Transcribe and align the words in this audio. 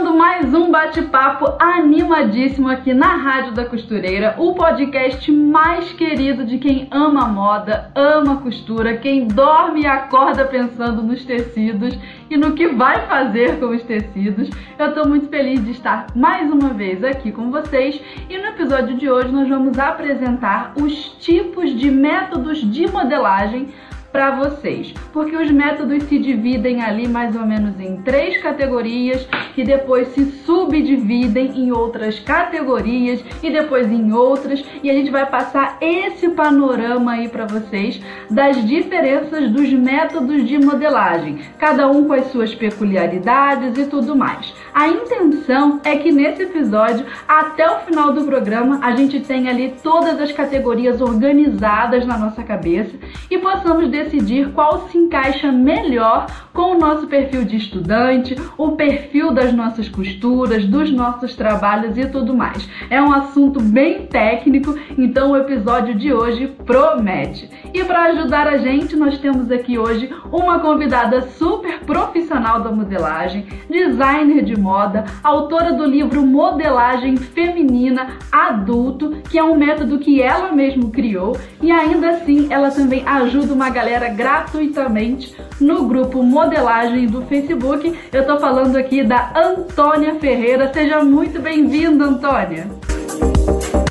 Começando 0.00 0.18
mais 0.18 0.54
um 0.54 0.70
bate-papo 0.70 1.56
animadíssimo 1.58 2.70
aqui 2.70 2.94
na 2.94 3.16
Rádio 3.16 3.52
da 3.52 3.66
Costureira, 3.66 4.34
o 4.38 4.54
podcast 4.54 5.30
mais 5.30 5.92
querido 5.92 6.42
de 6.46 6.56
quem 6.56 6.88
ama 6.90 7.28
moda, 7.28 7.90
ama 7.94 8.38
costura, 8.38 8.96
quem 8.96 9.26
dorme 9.26 9.82
e 9.82 9.86
acorda 9.86 10.46
pensando 10.46 11.02
nos 11.02 11.22
tecidos 11.26 11.98
e 12.30 12.36
no 12.38 12.52
que 12.52 12.68
vai 12.68 13.06
fazer 13.08 13.60
com 13.60 13.66
os 13.66 13.82
tecidos. 13.82 14.48
Eu 14.78 14.86
estou 14.86 15.06
muito 15.06 15.28
feliz 15.28 15.62
de 15.62 15.72
estar 15.72 16.06
mais 16.16 16.50
uma 16.50 16.70
vez 16.70 17.04
aqui 17.04 17.30
com 17.30 17.50
vocês 17.50 18.00
e 18.30 18.38
no 18.38 18.46
episódio 18.46 18.96
de 18.96 19.10
hoje 19.10 19.30
nós 19.30 19.50
vamos 19.50 19.78
apresentar 19.78 20.72
os 20.80 21.10
tipos 21.18 21.78
de 21.78 21.90
métodos 21.90 22.58
de 22.58 22.90
modelagem 22.90 23.68
para 24.12 24.30
vocês, 24.32 24.92
porque 25.12 25.36
os 25.36 25.50
métodos 25.50 26.02
se 26.04 26.18
dividem 26.18 26.82
ali 26.82 27.06
mais 27.06 27.36
ou 27.36 27.46
menos 27.46 27.78
em 27.80 27.96
três 28.02 28.40
categorias 28.42 29.26
que 29.54 29.64
depois 29.64 30.08
se 30.08 30.24
subdividem 30.44 31.58
em 31.58 31.70
outras 31.70 32.18
categorias 32.18 33.24
e 33.42 33.50
depois 33.50 33.90
em 33.90 34.12
outras 34.12 34.64
e 34.82 34.90
a 34.90 34.92
gente 34.92 35.10
vai 35.10 35.26
passar 35.26 35.78
esse 35.80 36.28
panorama 36.30 37.12
aí 37.12 37.28
para 37.28 37.46
vocês 37.46 38.00
das 38.30 38.64
diferenças 38.66 39.50
dos 39.50 39.72
métodos 39.72 40.46
de 40.46 40.58
modelagem, 40.58 41.38
cada 41.58 41.88
um 41.88 42.04
com 42.04 42.12
as 42.12 42.26
suas 42.26 42.54
peculiaridades 42.54 43.78
e 43.78 43.86
tudo 43.86 44.16
mais. 44.16 44.52
A 44.72 44.88
intenção 44.88 45.80
é 45.84 45.96
que 45.96 46.12
nesse 46.12 46.42
episódio, 46.42 47.04
até 47.26 47.68
o 47.68 47.80
final 47.80 48.12
do 48.12 48.24
programa, 48.24 48.78
a 48.82 48.94
gente 48.94 49.20
tenha 49.20 49.50
ali 49.50 49.74
todas 49.82 50.20
as 50.20 50.30
categorias 50.30 51.00
organizadas 51.00 52.06
na 52.06 52.16
nossa 52.16 52.42
cabeça 52.42 52.96
e 53.30 53.38
possamos 53.38 53.88
decidir 53.88 54.52
qual 54.52 54.88
se 54.88 54.96
encaixa 54.96 55.50
melhor 55.50 56.26
com 56.52 56.76
o 56.76 56.78
nosso 56.78 57.06
perfil 57.08 57.44
de 57.44 57.56
estudante, 57.56 58.36
o 58.56 58.72
perfil 58.72 59.32
das 59.32 59.52
nossas 59.52 59.88
costuras, 59.88 60.64
dos 60.64 60.90
nossos 60.92 61.34
trabalhos 61.34 61.98
e 61.98 62.06
tudo 62.06 62.34
mais. 62.34 62.68
É 62.88 63.02
um 63.02 63.12
assunto 63.12 63.60
bem 63.60 64.06
técnico, 64.06 64.76
então 64.96 65.32
o 65.32 65.36
episódio 65.36 65.94
de 65.94 66.12
hoje 66.12 66.46
promete. 66.64 67.50
E 67.74 67.82
para 67.84 68.04
ajudar 68.04 68.46
a 68.46 68.58
gente, 68.58 68.94
nós 68.96 69.18
temos 69.18 69.50
aqui 69.50 69.78
hoje 69.78 70.12
uma 70.30 70.60
convidada 70.60 71.22
super 71.22 71.80
profissional 71.80 72.60
da 72.60 72.70
modelagem, 72.70 73.46
designer 73.68 74.44
de 74.44 74.59
moda, 74.60 75.04
autora 75.22 75.72
do 75.72 75.84
livro 75.84 76.24
Modelagem 76.24 77.16
Feminina 77.16 78.18
Adulto, 78.30 79.22
que 79.28 79.38
é 79.38 79.42
um 79.42 79.56
método 79.56 79.98
que 79.98 80.20
ela 80.20 80.52
mesma 80.52 80.90
criou, 80.90 81.36
e 81.60 81.70
ainda 81.70 82.10
assim 82.10 82.48
ela 82.50 82.70
também 82.70 83.02
ajuda 83.06 83.52
uma 83.52 83.70
galera 83.70 84.08
gratuitamente 84.08 85.34
no 85.60 85.86
grupo 85.86 86.22
Modelagem 86.22 87.06
do 87.06 87.22
Facebook. 87.22 87.98
Eu 88.12 88.26
tô 88.26 88.38
falando 88.38 88.76
aqui 88.76 89.02
da 89.02 89.32
Antônia 89.34 90.14
Ferreira. 90.16 90.72
Seja 90.72 91.02
muito 91.02 91.40
bem-vinda, 91.40 92.04
Antônia. 92.04 92.68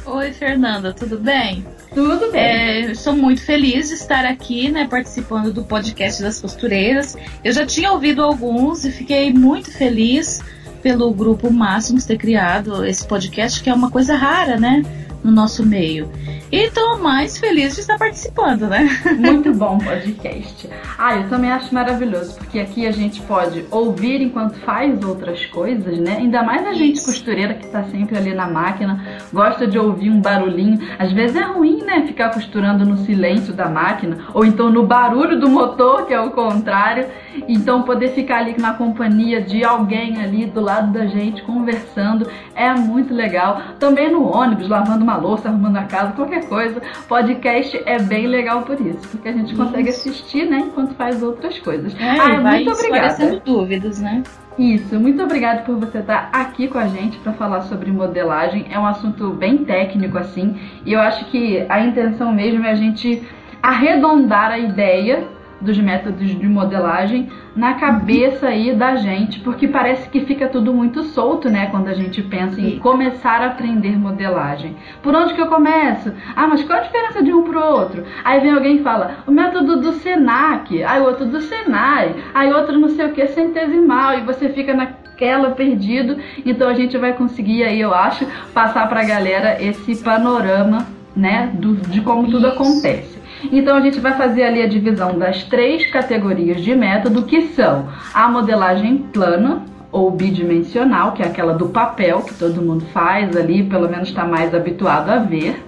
Oi, 0.05 0.31
Fernanda, 0.31 0.91
tudo 0.91 1.17
bem? 1.17 1.65
Tudo 1.93 2.31
bem. 2.31 2.89
É, 2.89 2.93
sou 2.93 3.13
muito 3.13 3.43
feliz 3.43 3.89
de 3.89 3.95
estar 3.95 4.25
aqui, 4.25 4.69
né, 4.69 4.87
participando 4.87 5.51
do 5.51 5.63
podcast 5.63 6.21
das 6.21 6.39
costureiras. 6.39 7.15
Eu 7.43 7.51
já 7.51 7.65
tinha 7.65 7.91
ouvido 7.91 8.23
alguns 8.23 8.85
e 8.85 8.91
fiquei 8.91 9.33
muito 9.33 9.71
feliz 9.71 10.41
pelo 10.81 11.13
grupo 11.13 11.51
Máximos 11.51 12.05
ter 12.05 12.17
criado 12.17 12.85
esse 12.85 13.05
podcast, 13.05 13.61
que 13.61 13.69
é 13.69 13.73
uma 13.73 13.91
coisa 13.91 14.15
rara, 14.15 14.57
né? 14.57 14.83
No 15.23 15.31
nosso 15.31 15.65
meio. 15.65 16.09
E 16.51 16.65
estou 16.65 16.97
mais 16.97 17.37
feliz 17.37 17.75
de 17.75 17.81
estar 17.81 17.97
participando, 17.97 18.67
né? 18.67 18.89
Muito 19.19 19.53
bom 19.53 19.77
podcast. 19.77 20.67
Ah, 20.97 21.15
eu 21.15 21.29
também 21.29 21.51
acho 21.51 21.73
maravilhoso, 21.73 22.37
porque 22.37 22.59
aqui 22.59 22.87
a 22.87 22.91
gente 22.91 23.21
pode 23.21 23.65
ouvir 23.69 24.21
enquanto 24.21 24.55
faz 24.61 25.03
outras 25.03 25.45
coisas, 25.45 25.99
né? 25.99 26.17
Ainda 26.17 26.41
mais 26.41 26.65
a 26.65 26.73
gente 26.73 27.03
costureira 27.03 27.53
que 27.53 27.65
está 27.65 27.83
sempre 27.83 28.17
ali 28.17 28.33
na 28.33 28.47
máquina, 28.47 28.99
gosta 29.31 29.67
de 29.67 29.77
ouvir 29.77 30.09
um 30.09 30.19
barulhinho. 30.21 30.79
Às 30.97 31.11
vezes 31.11 31.35
é 31.35 31.43
ruim, 31.43 31.83
né? 31.83 32.05
Ficar 32.07 32.29
costurando 32.33 32.83
no 32.83 32.97
silêncio 33.05 33.53
da 33.53 33.69
máquina, 33.69 34.17
ou 34.33 34.43
então 34.43 34.71
no 34.71 34.85
barulho 34.87 35.39
do 35.39 35.49
motor, 35.49 36.07
que 36.07 36.13
é 36.13 36.19
o 36.19 36.31
contrário. 36.31 37.05
Então 37.47 37.83
poder 37.83 38.09
ficar 38.09 38.39
ali 38.39 38.55
na 38.57 38.73
companhia 38.73 39.41
de 39.41 39.63
alguém 39.63 40.21
ali 40.21 40.45
do 40.47 40.59
lado 40.59 40.91
da 40.91 41.05
gente, 41.05 41.43
conversando, 41.43 42.27
é 42.55 42.73
muito 42.73 43.13
legal. 43.13 43.61
Também 43.79 44.11
no 44.11 44.23
ônibus, 44.23 44.67
lavando 44.67 45.05
uma 45.09 45.17
louça, 45.17 45.49
arrumando 45.49 45.77
a 45.77 45.83
casa, 45.83 46.13
qualquer 46.13 46.47
coisa, 46.47 46.81
podcast 47.07 47.81
é 47.85 47.99
bem 47.99 48.27
legal 48.27 48.61
por 48.61 48.79
isso, 48.79 49.07
porque 49.09 49.29
a 49.29 49.33
gente 49.33 49.55
consegue 49.55 49.89
isso. 49.89 50.09
assistir, 50.09 50.45
né, 50.45 50.59
enquanto 50.59 50.93
faz 50.93 51.23
outras 51.23 51.57
coisas. 51.59 51.95
É, 51.99 52.19
ah, 52.19 52.39
muito 52.39 52.71
obrigada. 52.71 53.41
dúvidas, 53.43 53.99
né? 53.99 54.23
Isso, 54.57 54.99
muito 54.99 55.23
obrigada 55.23 55.61
por 55.61 55.77
você 55.77 55.99
estar 55.99 56.29
aqui 56.33 56.67
com 56.67 56.77
a 56.77 56.87
gente 56.87 57.17
para 57.19 57.31
falar 57.33 57.61
sobre 57.61 57.91
modelagem. 57.91 58.67
É 58.69 58.77
um 58.77 58.85
assunto 58.85 59.31
bem 59.31 59.59
técnico 59.59 60.17
assim, 60.17 60.59
e 60.85 60.93
eu 60.93 60.99
acho 60.99 61.25
que 61.25 61.65
a 61.69 61.79
intenção 61.79 62.31
mesmo 62.31 62.65
é 62.65 62.71
a 62.71 62.75
gente 62.75 63.23
arredondar 63.63 64.51
a 64.51 64.59
ideia 64.59 65.38
dos 65.61 65.77
métodos 65.77 66.27
de 66.27 66.47
modelagem 66.47 67.29
na 67.55 67.73
cabeça 67.73 68.47
aí 68.47 68.73
da 68.73 68.95
gente, 68.95 69.39
porque 69.41 69.67
parece 69.67 70.07
que 70.09 70.21
fica 70.21 70.47
tudo 70.47 70.73
muito 70.73 71.03
solto, 71.03 71.49
né, 71.49 71.67
quando 71.67 71.87
a 71.87 71.93
gente 71.93 72.21
pensa 72.21 72.59
em 72.61 72.79
começar 72.79 73.41
a 73.41 73.47
aprender 73.47 73.97
modelagem. 73.97 74.75
Por 75.01 75.13
onde 75.15 75.33
que 75.33 75.41
eu 75.41 75.47
começo? 75.47 76.11
Ah, 76.35 76.47
mas 76.47 76.63
qual 76.63 76.79
a 76.79 76.83
diferença 76.83 77.21
de 77.21 77.33
um 77.33 77.43
pro 77.43 77.59
outro? 77.59 78.03
Aí 78.23 78.39
vem 78.39 78.51
alguém 78.51 78.77
e 78.77 78.83
fala, 78.83 79.17
o 79.27 79.31
método 79.31 79.77
do 79.77 79.91
Senac, 79.93 80.83
aí 80.83 81.01
outro 81.01 81.25
do 81.25 81.41
Senai, 81.41 82.15
aí 82.33 82.51
outro 82.53 82.79
não 82.79 82.89
sei 82.89 83.07
o 83.07 83.11
que, 83.11 83.27
centesimal, 83.27 84.17
e 84.17 84.21
você 84.21 84.49
fica 84.49 84.73
naquela 84.73 85.51
perdido. 85.51 86.17
Então 86.45 86.69
a 86.69 86.73
gente 86.73 86.97
vai 86.97 87.13
conseguir 87.13 87.63
aí, 87.63 87.81
eu 87.81 87.93
acho, 87.93 88.25
passar 88.53 88.87
pra 88.87 89.03
galera 89.03 89.61
esse 89.61 90.01
panorama, 90.03 90.87
né, 91.15 91.51
do, 91.53 91.75
de 91.75 92.01
como 92.01 92.29
tudo 92.29 92.47
acontece. 92.47 93.18
Então 93.51 93.77
a 93.77 93.81
gente 93.81 93.99
vai 93.99 94.13
fazer 94.15 94.43
ali 94.43 94.61
a 94.61 94.67
divisão 94.67 95.17
das 95.17 95.43
três 95.43 95.89
categorias 95.89 96.61
de 96.61 96.75
método, 96.75 97.23
que 97.23 97.47
são 97.49 97.87
a 98.13 98.27
modelagem 98.29 98.97
plana, 99.13 99.63
ou 99.91 100.11
bidimensional, 100.11 101.13
que 101.13 101.23
é 101.23 101.25
aquela 101.25 101.53
do 101.53 101.69
papel 101.69 102.21
que 102.21 102.33
todo 102.35 102.61
mundo 102.61 102.85
faz 102.93 103.35
ali, 103.35 103.63
pelo 103.63 103.89
menos 103.89 104.09
está 104.09 104.23
mais 104.23 104.53
habituado 104.53 105.09
a 105.09 105.17
ver. 105.17 105.63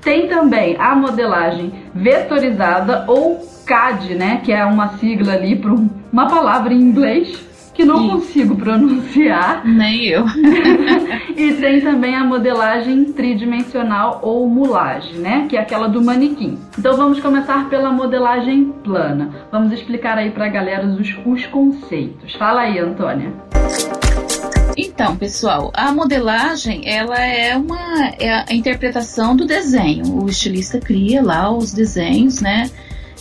Tem 0.00 0.28
também 0.28 0.76
a 0.78 0.94
modelagem 0.94 1.72
vetorizada 1.94 3.04
ou 3.06 3.46
CAD, 3.66 4.14
né, 4.14 4.40
que 4.44 4.52
é 4.52 4.64
uma 4.64 4.96
sigla 4.98 5.32
ali 5.32 5.56
para 5.56 5.74
uma 6.12 6.26
palavra 6.28 6.72
em 6.72 6.80
inglês 6.80 7.44
que 7.76 7.84
não 7.84 8.08
consigo 8.08 8.56
pronunciar. 8.56 9.64
Nem 9.66 10.06
eu. 10.06 10.24
e 11.36 11.52
tem 11.54 11.80
também 11.82 12.16
a 12.16 12.24
modelagem 12.24 13.04
tridimensional 13.12 14.20
ou 14.22 14.48
mulagem, 14.48 15.16
né? 15.16 15.46
Que 15.48 15.56
é 15.56 15.60
aquela 15.60 15.86
do 15.86 16.02
manequim. 16.02 16.58
Então 16.78 16.96
vamos 16.96 17.20
começar 17.20 17.68
pela 17.68 17.92
modelagem 17.92 18.72
plana. 18.82 19.30
Vamos 19.52 19.72
explicar 19.72 20.16
aí 20.16 20.30
pra 20.30 20.48
galera 20.48 20.86
os, 20.86 21.14
os 21.26 21.46
conceitos. 21.46 22.34
Fala 22.34 22.62
aí, 22.62 22.78
Antônia. 22.78 23.30
Então, 24.74 25.16
pessoal, 25.16 25.70
a 25.74 25.92
modelagem 25.92 26.82
ela 26.86 27.18
é 27.18 27.56
uma 27.56 28.08
é 28.18 28.44
a 28.48 28.54
interpretação 28.54 29.36
do 29.36 29.46
desenho. 29.46 30.22
O 30.22 30.28
estilista 30.28 30.80
cria 30.80 31.22
lá 31.22 31.50
os 31.50 31.72
desenhos, 31.72 32.40
né? 32.40 32.70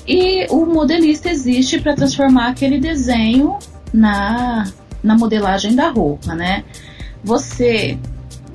E 0.08 0.46
o 0.50 0.66
modelista 0.66 1.30
existe 1.30 1.80
para 1.80 1.96
transformar 1.96 2.48
aquele 2.48 2.80
desenho 2.80 3.58
na, 3.96 4.66
na 5.02 5.16
modelagem 5.16 5.76
da 5.76 5.90
roupa, 5.90 6.36
né? 6.36 6.64
Você 7.24 7.98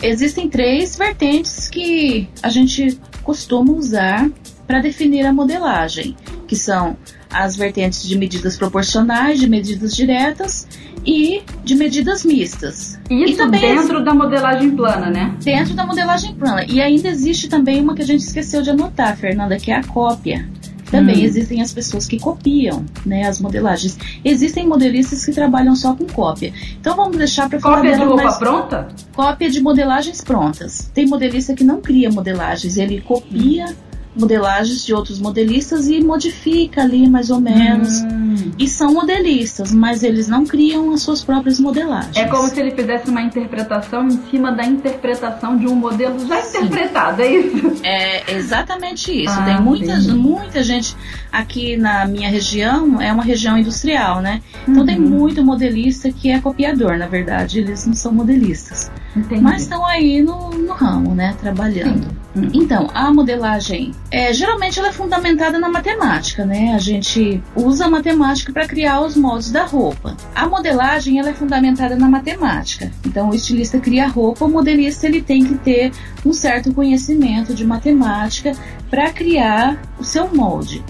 existem 0.02 0.48
três 0.48 0.96
vertentes 0.96 1.68
que 1.68 2.28
a 2.42 2.48
gente 2.48 3.00
costuma 3.22 3.72
usar 3.72 4.30
para 4.66 4.80
definir 4.80 5.26
a 5.26 5.32
modelagem, 5.32 6.14
que 6.46 6.54
são 6.54 6.96
as 7.32 7.56
vertentes 7.56 8.06
de 8.06 8.16
medidas 8.16 8.56
proporcionais, 8.56 9.40
de 9.40 9.48
medidas 9.48 9.94
diretas 9.94 10.68
e 11.04 11.42
de 11.64 11.74
medidas 11.74 12.24
mistas. 12.24 12.98
Isso 13.08 13.36
também 13.36 13.60
dentro 13.60 14.04
da 14.04 14.12
modelagem 14.14 14.70
plana, 14.76 15.10
né? 15.10 15.34
Dentro 15.42 15.74
da 15.74 15.86
modelagem 15.86 16.34
plana. 16.34 16.64
E 16.64 16.80
ainda 16.80 17.08
existe 17.08 17.48
também 17.48 17.80
uma 17.80 17.94
que 17.94 18.02
a 18.02 18.06
gente 18.06 18.20
esqueceu 18.20 18.62
de 18.62 18.70
anotar, 18.70 19.16
Fernanda, 19.16 19.56
que 19.56 19.70
é 19.70 19.76
a 19.76 19.84
cópia. 19.84 20.48
Também 20.90 21.20
hum. 21.20 21.24
existem 21.24 21.62
as 21.62 21.72
pessoas 21.72 22.06
que 22.06 22.18
copiam 22.18 22.84
né, 23.06 23.26
as 23.26 23.40
modelagens. 23.40 23.96
Existem 24.24 24.66
modelistas 24.66 25.24
que 25.24 25.32
trabalham 25.32 25.76
só 25.76 25.94
com 25.94 26.04
cópia. 26.06 26.52
Então 26.80 26.96
vamos 26.96 27.16
deixar 27.16 27.48
para 27.48 27.60
falar 27.60 27.76
Cópia 27.76 27.96
de 27.96 28.04
roupa 28.04 28.22
mais... 28.22 28.38
pronta? 28.38 28.88
Cópia 29.14 29.50
de 29.50 29.60
modelagens 29.60 30.20
prontas. 30.22 30.90
Tem 30.92 31.06
modelista 31.06 31.54
que 31.54 31.64
não 31.64 31.80
cria 31.80 32.10
modelagens, 32.10 32.76
ele 32.76 33.00
copia 33.00 33.74
modelagens 34.20 34.84
de 34.84 34.94
outros 34.94 35.18
modelistas 35.18 35.88
e 35.88 36.02
modifica 36.02 36.82
ali 36.82 37.08
mais 37.08 37.30
ou 37.30 37.40
menos. 37.40 38.02
Hum. 38.02 38.52
E 38.58 38.68
são 38.68 38.92
modelistas, 38.92 39.72
mas 39.72 40.02
eles 40.02 40.28
não 40.28 40.44
criam 40.44 40.92
as 40.92 41.02
suas 41.02 41.24
próprias 41.24 41.58
modelagens. 41.58 42.16
É 42.16 42.26
como 42.26 42.48
se 42.48 42.60
ele 42.60 42.70
fizesse 42.70 43.10
uma 43.10 43.22
interpretação 43.22 44.06
em 44.06 44.20
cima 44.30 44.52
da 44.52 44.64
interpretação 44.64 45.56
de 45.56 45.66
um 45.66 45.74
modelo 45.74 46.26
já 46.26 46.40
sim. 46.42 46.58
interpretado, 46.58 47.22
é 47.22 47.32
isso? 47.32 47.80
É 47.82 48.34
exatamente 48.34 49.24
isso. 49.24 49.34
Ah, 49.38 49.44
Tem 49.44 49.60
muita, 49.60 49.98
muita 50.12 50.62
gente 50.62 50.94
aqui 51.32 51.76
na 51.76 52.04
minha 52.06 52.28
região, 52.28 53.00
é 53.00 53.12
uma 53.12 53.24
região 53.24 53.58
industrial, 53.58 54.20
né? 54.20 54.42
Então 54.62 54.80
uhum. 54.80 54.86
tem 54.86 54.98
muito 54.98 55.42
modelista 55.42 56.10
que 56.12 56.30
é 56.30 56.40
copiador, 56.40 56.98
na 56.98 57.06
verdade, 57.06 57.60
eles 57.60 57.86
não 57.86 57.94
são 57.94 58.12
modelistas. 58.12 58.90
Entendi. 59.16 59.42
Mas 59.42 59.62
estão 59.62 59.84
aí 59.84 60.22
no, 60.22 60.50
no 60.50 60.72
ramo, 60.72 61.14
né? 61.14 61.34
Trabalhando. 61.40 62.06
Sim. 62.34 62.48
Então, 62.54 62.88
a 62.94 63.12
modelagem, 63.12 63.92
é, 64.10 64.32
geralmente 64.32 64.78
ela 64.78 64.88
é 64.88 64.92
fundamentada 64.92 65.58
na 65.58 65.68
matemática, 65.68 66.44
né? 66.44 66.74
A 66.74 66.78
gente 66.78 67.40
usa 67.54 67.86
a 67.86 67.88
matemática 67.88 68.52
para 68.52 68.66
criar 68.66 69.00
os 69.02 69.16
moldes 69.16 69.52
da 69.52 69.64
roupa. 69.64 70.16
A 70.34 70.48
modelagem 70.48 71.20
ela 71.20 71.30
é 71.30 71.32
fundamentada 71.32 71.94
na 71.94 72.08
matemática. 72.08 72.90
Então, 73.06 73.30
o 73.30 73.34
estilista 73.34 73.78
cria 73.78 74.06
a 74.06 74.08
roupa, 74.08 74.44
o 74.44 74.50
modelista 74.50 75.06
ele 75.06 75.22
tem 75.22 75.44
que 75.44 75.54
ter 75.54 75.92
um 76.26 76.32
certo 76.32 76.74
conhecimento 76.74 77.54
de 77.54 77.64
matemática 77.64 78.52
para 78.90 79.10
criar 79.12 79.80
o 79.98 80.02
seu 80.02 80.34
molde. 80.34 80.82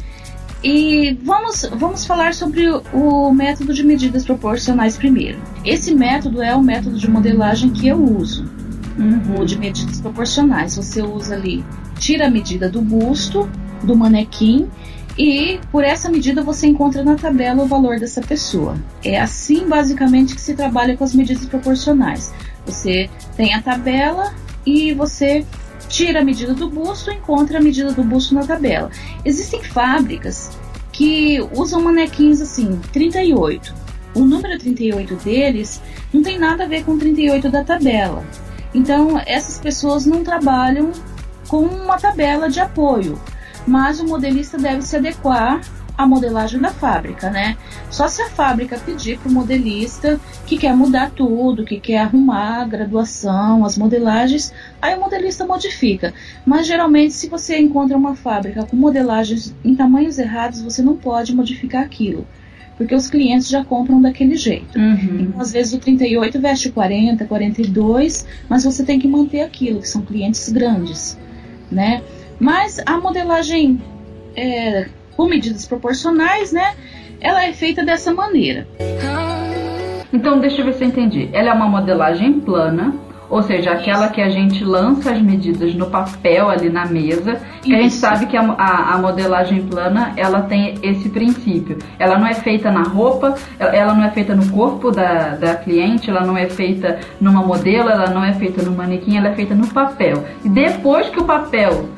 E 0.65 1.19
vamos, 1.23 1.69
vamos 1.75 2.07
falar 2.07 2.35
sobre 2.35 2.69
o, 2.69 2.83
o, 2.93 3.33
método 3.33 3.73
de 3.73 3.83
medidas 3.83 4.25
proporcionais 4.25 4.97
primeiro. 4.97 5.39
Esse 5.65 5.95
método 5.95 6.43
é 6.43 6.55
o 6.55 6.63
método 6.63 6.99
de 6.99 7.11
modelagem 7.11 7.71
que 7.71 7.89
eu 7.89 8.03
uso 8.03 8.60
uhum. 9.01 9.45
de 9.45 9.59
medidas 9.59 10.01
proporcionais. 10.01 10.77
Você 10.77 11.03
usa 11.03 11.35
ali, 11.35 11.65
tira 11.99 12.27
a 12.27 12.31
medida 12.31 12.69
do 12.69 12.81
busto, 12.81 13.49
do 13.83 13.97
manequim, 13.97 14.69
e 15.19 15.61
por 15.71 15.85
essa 15.85 16.09
medida 16.09 16.43
você 16.43 16.67
encontra 16.67 17.03
na 17.03 17.17
tabela 17.17 17.63
o 17.63 17.67
valor 17.67 17.99
dessa 17.99 18.21
pessoa. 18.21 18.77
É 19.05 19.21
assim 19.21 19.69
basicamente 19.69 20.35
que 20.35 20.41
se 20.41 20.55
trabalha 20.55 20.97
com 20.97 21.05
as 21.05 21.15
medidas 21.15 21.45
proporcionais. 21.47 22.33
Você 22.65 23.11
tem 23.37 23.55
a 23.55 23.63
tabela 23.63 24.33
e 24.65 24.93
você 24.95 25.45
tira 25.89 26.21
a 26.21 26.25
medida 26.25 26.55
do 26.55 26.71
busto 26.71 27.11
encontra 27.11 27.59
a 27.59 27.61
medida 27.61 27.93
do 27.93 28.05
busto 28.05 28.35
na 28.35 28.47
tabela. 28.47 28.91
Existem 29.25 29.63
fábricas 29.63 30.57
que 30.93 31.41
usam 31.53 31.83
manequins 31.83 32.41
assim, 32.41 32.81
38. 32.93 33.75
O 34.15 34.21
número 34.21 34.59
38 34.59 35.17
deles 35.17 35.81
não 36.13 36.23
tem 36.23 36.39
nada 36.39 36.65
a 36.65 36.67
ver 36.67 36.85
com 36.85 36.97
38 36.97 37.49
da 37.51 37.65
tabela. 37.65 38.25
Então, 38.75 39.21
essas 39.27 39.59
pessoas 39.59 40.07
não 40.07 40.23
trabalham 40.23 40.93
com 41.49 41.63
uma 41.63 41.99
tabela 41.99 42.49
de 42.49 42.61
apoio, 42.61 43.21
mas 43.67 44.01
o 44.01 44.07
modelista 44.07 44.57
deve 44.57 44.83
se 44.83 44.97
adequar 44.97 45.61
à 45.99 46.07
modelagem 46.07 46.61
da 46.61 46.71
fábrica, 46.71 47.29
né? 47.29 47.59
Só 47.91 48.09
se 48.09 48.23
a 48.23 48.31
fábrica 48.31 48.79
pedir 48.79 49.19
para 49.19 49.29
o 49.29 49.33
modelista 49.33 50.19
que 50.47 50.57
quer 50.57 50.75
mudar 50.75 51.11
tudo, 51.11 51.65
que 51.65 51.79
quer 51.81 51.99
arrumar 51.99 52.63
a 52.63 52.65
graduação, 52.65 53.65
as 53.65 53.77
modelagens, 53.77 54.55
aí 54.81 54.95
o 54.95 55.01
modelista 55.01 55.45
modifica. 55.45 56.15
Mas 56.47 56.67
geralmente, 56.67 57.13
se 57.13 57.29
você 57.29 57.59
encontra 57.59 57.97
uma 57.97 58.15
fábrica 58.15 58.65
com 58.65 58.77
modelagens 58.77 59.55
em 59.65 59.75
tamanhos 59.75 60.19
errados, 60.19 60.63
você 60.63 60.81
não 60.81 60.97
pode 60.97 61.35
modificar 61.35 61.83
aquilo 61.83 62.27
porque 62.81 62.95
os 62.95 63.11
clientes 63.11 63.47
já 63.47 63.63
compram 63.63 64.01
daquele 64.01 64.37
jeito. 64.37 64.79
Uhum. 64.79 65.19
Então, 65.21 65.39
às 65.43 65.53
vezes 65.53 65.75
o 65.75 65.79
38 65.79 66.41
veste 66.41 66.71
40, 66.71 67.27
42, 67.27 68.27
mas 68.49 68.65
você 68.65 68.83
tem 68.83 68.99
que 68.99 69.07
manter 69.07 69.43
aquilo, 69.43 69.81
que 69.81 69.87
são 69.87 70.01
clientes 70.01 70.49
grandes, 70.49 71.19
né? 71.71 72.03
Mas 72.41 72.81
a 72.87 72.97
modelagem 72.97 73.83
é, 74.35 74.87
com 75.15 75.27
medidas 75.27 75.67
proporcionais, 75.67 76.53
né? 76.53 76.75
Ela 77.21 77.45
é 77.45 77.53
feita 77.53 77.85
dessa 77.85 78.15
maneira. 78.15 78.67
Então, 80.11 80.41
deixa 80.41 80.63
eu 80.63 80.65
ver 80.65 80.73
se 80.73 80.83
eu 80.83 80.89
entendi. 80.89 81.29
Ela 81.35 81.51
é 81.51 81.53
uma 81.53 81.69
modelagem 81.69 82.41
plana, 82.41 82.95
ou 83.31 83.43
seja, 83.45 83.71
aquela 83.71 84.09
que 84.09 84.21
a 84.21 84.29
gente 84.29 84.65
lança 84.65 85.13
as 85.13 85.23
medidas 85.23 85.73
no 85.75 85.87
papel 85.87 86.51
ali 86.51 86.69
na 86.69 86.85
mesa, 86.85 87.41
que 87.63 87.73
a 87.73 87.81
gente 87.81 87.95
sabe 87.95 88.27
que 88.27 88.37
a, 88.37 88.43
a, 88.43 88.95
a, 88.95 88.99
modelagem 88.99 89.63
plana 89.63 90.13
ela 90.17 90.43
tem 90.43 90.75
esse 90.83 91.09
princípio. 91.09 91.79
Ela 91.99 92.19
não 92.19 92.27
é 92.27 92.35
feita 92.35 92.73
na 92.73 92.83
roupa, 92.83 93.37
ela 93.59 93.95
não 93.95 94.03
é 94.03 94.11
feita 94.11 94.35
no 94.35 94.51
corpo 94.51 94.91
da, 94.91 95.37
da 95.37 95.55
cliente, 95.55 96.11
ela 96.11 96.27
não 96.27 96.37
é 96.37 96.49
feita 96.49 96.99
numa 97.21 97.43
modelo, 97.43 97.89
ela 97.89 98.11
não 98.11 98.25
é 98.25 98.33
feita 98.33 98.63
no 98.63 98.73
manequim, 98.73 99.17
ela 99.17 99.29
é 99.29 99.35
feita 99.35 99.55
no 99.55 99.69
papel. 99.69 100.25
E 100.45 100.49
depois 100.49 101.09
que 101.09 101.21
o 101.21 101.25
papel 101.25 101.89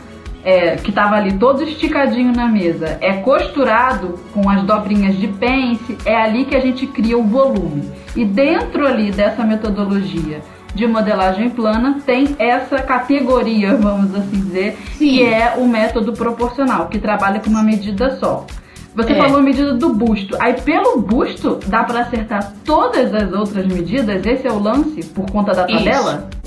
é, 0.44 0.76
que 0.76 0.90
estava 0.90 1.17
ali 1.17 1.32
todo 1.38 1.62
esticadinho 1.62 2.32
na 2.32 2.46
mesa 2.46 2.99
é 3.00 3.14
costurado 3.14 4.19
com 4.34 4.50
as 4.50 4.62
dobrinhas 4.64 5.17
de 5.17 5.29
pence, 5.29 5.96
é 6.05 6.14
ali 6.14 6.44
que 6.44 6.56
a 6.56 6.61
gente 6.61 6.87
cria 6.87 7.17
o 7.17 7.23
volume. 7.23 7.90
E 8.14 8.25
dentro 8.25 8.87
ali 8.87 9.11
dessa 9.11 9.44
metodologia 9.44 10.43
de 10.75 10.87
modelagem 10.87 11.51
plana 11.51 12.01
tem 12.05 12.35
essa 12.39 12.81
categoria, 12.81 13.77
vamos 13.77 14.15
assim 14.15 14.41
dizer, 14.41 14.79
Sim. 14.97 15.09
que 15.11 15.23
é 15.25 15.55
o 15.57 15.67
método 15.67 16.13
proporcional, 16.13 16.89
que 16.89 16.99
trabalha 16.99 17.41
com 17.41 17.51
uma 17.51 17.63
medida 17.63 18.17
só. 18.19 18.47
Você 18.95 19.13
é. 19.13 19.17
falou 19.17 19.39
a 19.39 19.43
medida 19.43 19.75
do 19.75 19.93
busto. 19.95 20.37
Aí 20.39 20.55
pelo 20.61 21.01
busto 21.01 21.59
dá 21.67 21.83
para 21.83 22.01
acertar 22.01 22.53
todas 22.65 23.15
as 23.15 23.33
outras 23.33 23.67
medidas? 23.67 24.25
Esse 24.25 24.47
é 24.47 24.53
o 24.53 24.59
lance 24.59 25.03
por 25.07 25.31
conta 25.31 25.53
da 25.53 25.65
tabela? 25.65 26.29
Isso. 26.31 26.43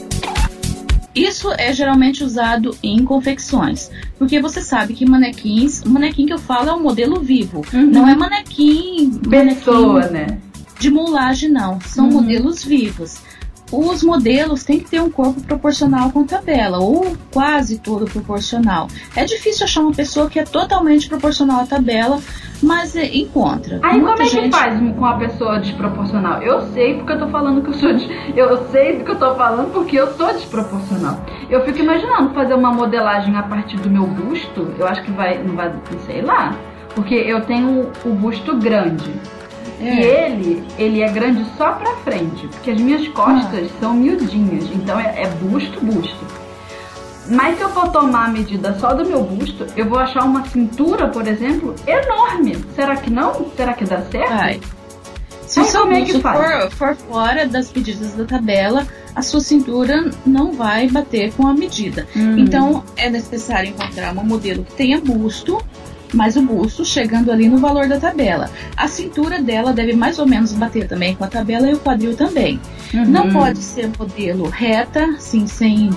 Isso 1.15 1.53
é 1.57 1.71
geralmente 1.71 2.25
usado 2.25 2.75
em 2.83 3.05
confecções, 3.05 3.89
porque 4.19 4.41
você 4.41 4.61
sabe 4.61 4.93
que 4.93 5.09
manequins, 5.09 5.81
o 5.81 5.89
manequim 5.89 6.25
que 6.25 6.33
eu 6.33 6.37
falo 6.37 6.69
é 6.69 6.73
um 6.73 6.83
modelo 6.83 7.21
vivo, 7.21 7.61
uhum. 7.73 7.85
não 7.85 8.05
é 8.05 8.13
manequim, 8.13 9.11
pessoa, 9.29 9.93
manequim 9.93 10.13
né? 10.13 10.39
De 10.77 10.91
mulagem 10.91 11.49
não, 11.49 11.79
são 11.79 12.07
uhum. 12.07 12.15
modelos 12.15 12.65
vivos 12.65 13.21
os 13.71 14.03
modelos 14.03 14.63
têm 14.63 14.79
que 14.79 14.89
ter 14.89 15.01
um 15.01 15.09
corpo 15.09 15.41
proporcional 15.41 16.11
com 16.11 16.21
a 16.21 16.25
tabela, 16.25 16.79
ou 16.79 17.15
quase 17.31 17.79
todo 17.79 18.05
proporcional. 18.05 18.87
É 19.15 19.25
difícil 19.25 19.65
achar 19.65 19.81
uma 19.81 19.93
pessoa 19.93 20.29
que 20.29 20.39
é 20.39 20.43
totalmente 20.43 21.07
proporcional 21.09 21.61
à 21.61 21.65
tabela, 21.65 22.19
mas 22.61 22.95
é, 22.95 23.05
encontra. 23.05 23.79
Aí 23.83 23.99
Muita 23.99 24.11
como 24.11 24.23
é 24.23 24.25
gente... 24.25 24.43
que 24.43 24.51
faz 24.51 24.95
com 24.95 25.05
a 25.05 25.17
pessoa 25.17 25.59
desproporcional? 25.59 26.41
Eu 26.41 26.61
sei 26.73 26.95
porque 26.95 27.13
eu 27.13 27.19
tô 27.19 27.27
falando 27.29 27.61
que 27.61 27.69
eu 27.69 27.73
sou 27.73 27.93
de... 27.93 28.07
eu 28.35 28.69
sei 28.71 28.97
do 28.97 29.03
que 29.03 29.11
eu 29.11 29.19
tô 29.19 29.35
falando 29.35 29.71
porque 29.73 29.99
eu 29.99 30.13
sou 30.15 30.33
desproporcional. 30.33 31.19
Eu 31.49 31.65
fico 31.65 31.79
imaginando 31.79 32.33
fazer 32.33 32.53
uma 32.53 32.71
modelagem 32.71 33.35
a 33.35 33.43
partir 33.43 33.77
do 33.77 33.89
meu 33.89 34.05
busto, 34.07 34.73
eu 34.77 34.87
acho 34.87 35.03
que 35.03 35.11
vai, 35.11 35.41
não 35.43 35.55
vai, 35.55 35.73
sei 36.05 36.21
lá, 36.21 36.55
porque 36.93 37.13
eu 37.13 37.41
tenho 37.41 37.91
o 38.05 38.09
busto 38.09 38.55
grande. 38.57 39.11
É. 39.85 39.93
E 39.93 40.03
ele, 40.03 40.63
ele 40.77 41.01
é 41.01 41.09
grande 41.09 41.45
só 41.57 41.73
pra 41.73 41.95
frente, 41.97 42.47
porque 42.47 42.71
as 42.71 42.79
minhas 42.79 43.07
costas 43.09 43.69
ah. 43.71 43.79
são 43.79 43.93
miudinhas, 43.93 44.65
então 44.73 44.99
é, 44.99 45.23
é 45.23 45.27
busto, 45.27 45.79
busto. 45.83 46.25
Mas 47.27 47.57
se 47.57 47.63
eu 47.63 47.69
for 47.69 47.89
tomar 47.89 48.25
a 48.25 48.29
medida 48.29 48.77
só 48.79 48.93
do 48.93 49.05
meu 49.05 49.23
busto, 49.23 49.65
eu 49.75 49.89
vou 49.89 49.97
achar 49.97 50.23
uma 50.23 50.45
cintura, 50.45 51.07
por 51.07 51.27
exemplo, 51.27 51.73
enorme. 51.87 52.63
Será 52.75 52.95
que 52.95 53.09
não? 53.09 53.49
Será 53.55 53.73
que 53.73 53.83
dá 53.83 54.01
certo? 54.03 54.31
Ai. 54.31 54.61
Se 55.47 55.59
o 55.59 55.63
seu 55.63 55.87
busto 55.87 56.21
for, 56.21 56.71
for 56.71 56.95
fora 56.95 57.45
das 57.45 57.71
medidas 57.71 58.13
da 58.13 58.25
tabela, 58.25 58.85
a 59.15 59.21
sua 59.21 59.39
cintura 59.39 60.11
não 60.25 60.51
vai 60.51 60.89
bater 60.89 61.31
com 61.33 61.47
a 61.47 61.53
medida. 61.53 62.07
Hum. 62.15 62.37
Então 62.37 62.83
é 62.97 63.09
necessário 63.09 63.69
encontrar 63.69 64.15
um 64.17 64.23
modelo 64.23 64.63
que 64.63 64.73
tenha 64.73 64.99
busto 64.99 65.57
mas 66.15 66.35
o 66.35 66.41
busto 66.41 66.83
chegando 66.83 67.31
ali 67.31 67.47
no 67.47 67.57
valor 67.57 67.87
da 67.87 67.99
tabela. 67.99 68.49
A 68.75 68.87
cintura 68.87 69.41
dela 69.41 69.73
deve 69.73 69.93
mais 69.93 70.17
ou 70.17 70.25
menos 70.25 70.53
bater 70.53 70.87
também 70.87 71.15
com 71.15 71.23
a 71.23 71.27
tabela 71.27 71.69
e 71.69 71.73
o 71.73 71.79
quadril 71.79 72.15
também. 72.15 72.59
Uhum. 72.93 73.05
Não 73.05 73.31
pode 73.31 73.59
ser 73.59 73.91
modelo 73.99 74.49
reta, 74.49 75.15
sim, 75.19 75.45
sem 75.45 75.91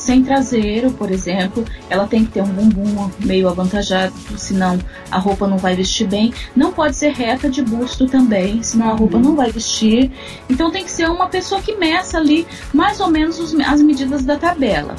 sem 0.00 0.24
traseiro, 0.24 0.90
por 0.92 1.10
exemplo, 1.10 1.62
ela 1.90 2.06
tem 2.06 2.24
que 2.24 2.32
ter 2.32 2.40
um 2.40 2.46
bumbum 2.46 3.10
meio 3.18 3.46
avantajado, 3.46 4.14
senão 4.38 4.78
a 5.10 5.18
roupa 5.18 5.46
não 5.46 5.58
vai 5.58 5.76
vestir 5.76 6.06
bem. 6.08 6.32
Não 6.56 6.72
pode 6.72 6.96
ser 6.96 7.12
reta 7.12 7.50
de 7.50 7.60
busto 7.60 8.06
também, 8.06 8.62
senão 8.62 8.88
a 8.88 8.94
roupa 8.94 9.18
uhum. 9.18 9.22
não 9.22 9.36
vai 9.36 9.50
vestir. 9.50 10.10
Então 10.48 10.70
tem 10.70 10.84
que 10.84 10.90
ser 10.90 11.06
uma 11.10 11.28
pessoa 11.28 11.60
que 11.60 11.76
meça 11.76 12.16
ali 12.16 12.46
mais 12.72 12.98
ou 12.98 13.10
menos 13.10 13.38
os, 13.38 13.54
as 13.60 13.82
medidas 13.82 14.24
da 14.24 14.36
tabela. 14.36 14.96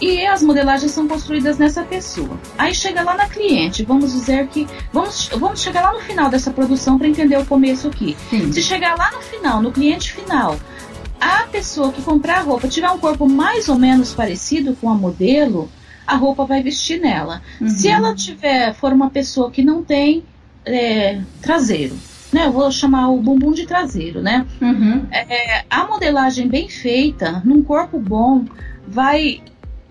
E 0.00 0.26
as 0.26 0.42
modelagens 0.42 0.92
são 0.92 1.06
construídas 1.06 1.58
nessa 1.58 1.82
pessoa. 1.82 2.38
Aí 2.58 2.74
chega 2.74 3.02
lá 3.02 3.16
na 3.16 3.28
cliente, 3.28 3.84
vamos 3.84 4.12
dizer 4.12 4.48
que. 4.48 4.66
Vamos, 4.92 5.28
vamos 5.28 5.60
chegar 5.60 5.82
lá 5.82 5.92
no 5.92 6.00
final 6.00 6.28
dessa 6.28 6.50
produção 6.50 6.98
para 6.98 7.08
entender 7.08 7.38
o 7.38 7.46
começo 7.46 7.88
aqui. 7.88 8.16
Sim. 8.30 8.52
Se 8.52 8.62
chegar 8.62 8.96
lá 8.96 9.10
no 9.12 9.20
final, 9.20 9.62
no 9.62 9.70
cliente 9.70 10.12
final, 10.12 10.58
a 11.20 11.46
pessoa 11.46 11.92
que 11.92 12.02
comprar 12.02 12.38
a 12.38 12.42
roupa 12.42 12.68
tiver 12.68 12.90
um 12.90 12.98
corpo 12.98 13.28
mais 13.28 13.68
ou 13.68 13.78
menos 13.78 14.12
parecido 14.12 14.76
com 14.80 14.90
a 14.90 14.94
modelo, 14.94 15.70
a 16.06 16.16
roupa 16.16 16.44
vai 16.44 16.62
vestir 16.62 17.00
nela. 17.00 17.40
Uhum. 17.60 17.68
Se 17.68 17.88
ela 17.88 18.14
tiver, 18.14 18.74
for 18.74 18.92
uma 18.92 19.10
pessoa 19.10 19.50
que 19.50 19.64
não 19.64 19.82
tem 19.82 20.24
é, 20.64 21.20
traseiro, 21.40 21.96
né? 22.32 22.46
Eu 22.46 22.52
vou 22.52 22.70
chamar 22.70 23.08
o 23.08 23.20
bumbum 23.20 23.52
de 23.52 23.66
traseiro, 23.66 24.20
né? 24.20 24.44
Uhum. 24.60 25.06
É, 25.10 25.64
a 25.70 25.86
modelagem 25.86 26.48
bem 26.48 26.68
feita, 26.68 27.40
num 27.44 27.62
corpo 27.62 27.98
bom, 27.98 28.44
vai 28.86 29.40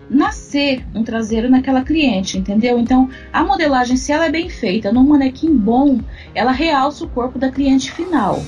nascer 0.08 0.84
um 0.94 1.02
traseiro 1.02 1.48
naquela 1.50 1.82
cliente, 1.82 2.38
entendeu? 2.38 2.78
Então, 2.78 3.08
a 3.32 3.42
modelagem, 3.42 3.96
se 3.96 4.12
ela 4.12 4.26
é 4.26 4.30
bem 4.30 4.48
feita, 4.48 4.92
num 4.92 5.04
manequim 5.04 5.54
bom, 5.54 6.00
ela 6.34 6.52
realça 6.52 7.04
o 7.04 7.08
corpo 7.08 7.38
da 7.38 7.50
cliente 7.50 7.90
final. 7.92 8.42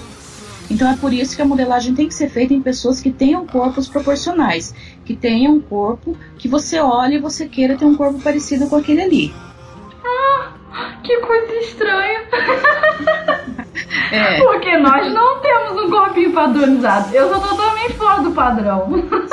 Então 0.70 0.90
é 0.90 0.96
por 0.96 1.12
isso 1.12 1.36
que 1.36 1.42
a 1.42 1.44
modelagem 1.44 1.94
tem 1.94 2.08
que 2.08 2.14
ser 2.14 2.28
feita 2.28 2.52
em 2.52 2.60
pessoas 2.60 3.00
que 3.00 3.10
tenham 3.10 3.46
corpos 3.46 3.88
proporcionais, 3.88 4.74
que 5.04 5.14
tenham 5.14 5.54
um 5.54 5.60
corpo 5.60 6.16
que 6.38 6.48
você 6.48 6.80
olhe 6.80 7.16
e 7.16 7.20
você 7.20 7.46
queira 7.46 7.76
ter 7.76 7.84
um 7.84 7.94
corpo 7.94 8.20
parecido 8.20 8.66
com 8.66 8.76
aquele 8.76 9.02
ali. 9.02 9.34
Ah, 10.04 10.96
que 11.02 11.16
coisa 11.18 11.52
estranha. 11.54 12.20
É. 14.10 14.38
Porque 14.42 14.76
nós 14.78 15.12
não 15.12 15.40
temos 15.40 15.84
um 15.84 15.90
corpinho 15.90 16.32
padronizado. 16.32 17.14
Eu 17.14 17.32
sou 17.32 17.40
totalmente 17.40 17.94
fora 17.94 18.22
do 18.22 18.32
padrão. 18.32 18.88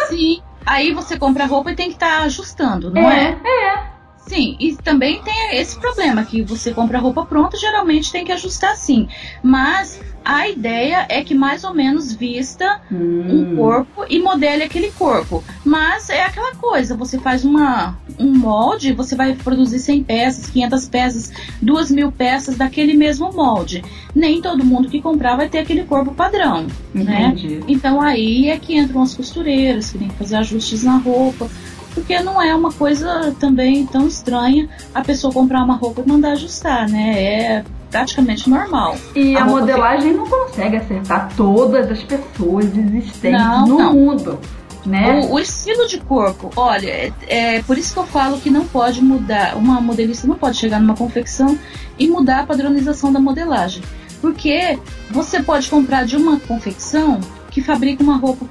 Sim. 0.07 0.41
Aí 0.65 0.93
você 0.93 1.17
compra 1.17 1.45
roupa 1.45 1.71
e 1.71 1.75
tem 1.75 1.87
que 1.87 1.95
estar 1.95 2.19
tá 2.19 2.23
ajustando, 2.23 2.91
não 2.91 3.09
é? 3.09 3.37
É. 3.43 3.65
é. 3.67 3.93
Sim, 4.27 4.55
e 4.59 4.75
também 4.75 5.21
tem 5.21 5.57
esse 5.57 5.77
problema 5.77 6.23
que 6.23 6.41
você 6.41 6.73
compra 6.73 6.97
roupa 6.97 7.25
pronta, 7.25 7.57
geralmente 7.57 8.11
tem 8.11 8.23
que 8.23 8.31
ajustar 8.31 8.75
sim. 8.77 9.07
Mas 9.43 9.99
a 10.23 10.47
ideia 10.47 11.05
é 11.09 11.23
que 11.23 11.33
mais 11.33 11.63
ou 11.63 11.73
menos 11.73 12.13
vista 12.13 12.81
hum. 12.91 13.25
um 13.29 13.55
corpo 13.55 14.05
e 14.09 14.19
modele 14.19 14.63
aquele 14.63 14.91
corpo. 14.91 15.43
Mas 15.63 16.09
é 16.09 16.23
aquela 16.23 16.55
coisa, 16.55 16.95
você 16.95 17.19
faz 17.19 17.43
uma, 17.43 17.97
um 18.19 18.37
molde, 18.37 18.93
você 18.93 19.15
vai 19.15 19.35
produzir 19.35 19.79
100 19.79 20.03
peças, 20.03 20.49
500 20.49 20.87
peças, 20.87 21.31
2 21.61 21.91
mil 21.91 22.11
peças 22.11 22.55
daquele 22.55 22.93
mesmo 22.93 23.31
molde. 23.33 23.83
Nem 24.15 24.41
todo 24.41 24.63
mundo 24.63 24.89
que 24.89 25.01
comprar 25.01 25.35
vai 25.35 25.49
ter 25.49 25.59
aquele 25.59 25.83
corpo 25.83 26.13
padrão, 26.13 26.67
né? 26.93 27.27
Entendi. 27.27 27.55
né? 27.55 27.63
Então 27.67 28.01
aí 28.01 28.49
é 28.49 28.57
que 28.57 28.77
entram 28.77 29.01
as 29.01 29.13
costureiras, 29.13 29.91
que 29.91 29.97
tem 29.97 30.07
que 30.07 30.15
fazer 30.15 30.37
ajustes 30.37 30.83
na 30.83 30.97
roupa 30.97 31.49
porque 31.93 32.19
não 32.21 32.41
é 32.41 32.55
uma 32.55 32.71
coisa 32.71 33.35
também 33.39 33.85
tão 33.85 34.07
estranha 34.07 34.67
a 34.93 35.01
pessoa 35.01 35.31
comprar 35.31 35.63
uma 35.63 35.75
roupa 35.75 36.01
e 36.01 36.09
mandar 36.09 36.31
ajustar, 36.31 36.89
né? 36.89 37.23
É 37.23 37.63
praticamente 37.93 38.49
normal. 38.49 38.97
E 39.15 39.35
a, 39.37 39.43
a 39.43 39.45
modelagem 39.45 40.11
fica... 40.11 40.17
não 40.17 40.29
consegue 40.29 40.77
acertar 40.77 41.29
todas 41.37 41.89
as 41.91 42.03
pessoas 42.03 42.65
existentes 42.65 43.31
não, 43.31 43.67
no 43.67 43.77
não. 43.77 43.93
mundo. 43.93 44.39
Né? 44.85 45.21
O, 45.21 45.35
o, 45.35 45.39
estilo 45.39 45.87
de 45.87 45.97
corpo, 45.99 46.51
olha, 46.57 46.89
é, 46.89 47.13
é, 47.27 47.63
por 47.63 47.77
isso 47.77 47.93
que 47.93 47.99
eu 47.99 48.05
falo 48.05 48.37
que 48.41 48.49
não 48.49 48.65
pode 48.65 49.01
mudar, 49.01 49.55
uma 49.55 49.79
modelista 49.79 50.27
não 50.27 50.35
pode 50.35 50.57
chegar 50.57 50.77
numa 50.77 50.93
confecção 50.93 51.57
e 51.97 52.05
mudar 52.05 52.41
a 52.41 52.45
padronização 52.45 53.13
da 53.13 53.19
modelagem. 53.19 53.81
Porque 54.19 54.77
você 55.09 55.41
pode 55.41 55.69
comprar 55.69 56.05
de 56.05 56.17
uma 56.17 56.37
confecção 56.37 57.21
que 57.49 57.61
fabrica 57.61 58.03
uma 58.03 58.17
roupa 58.17 58.45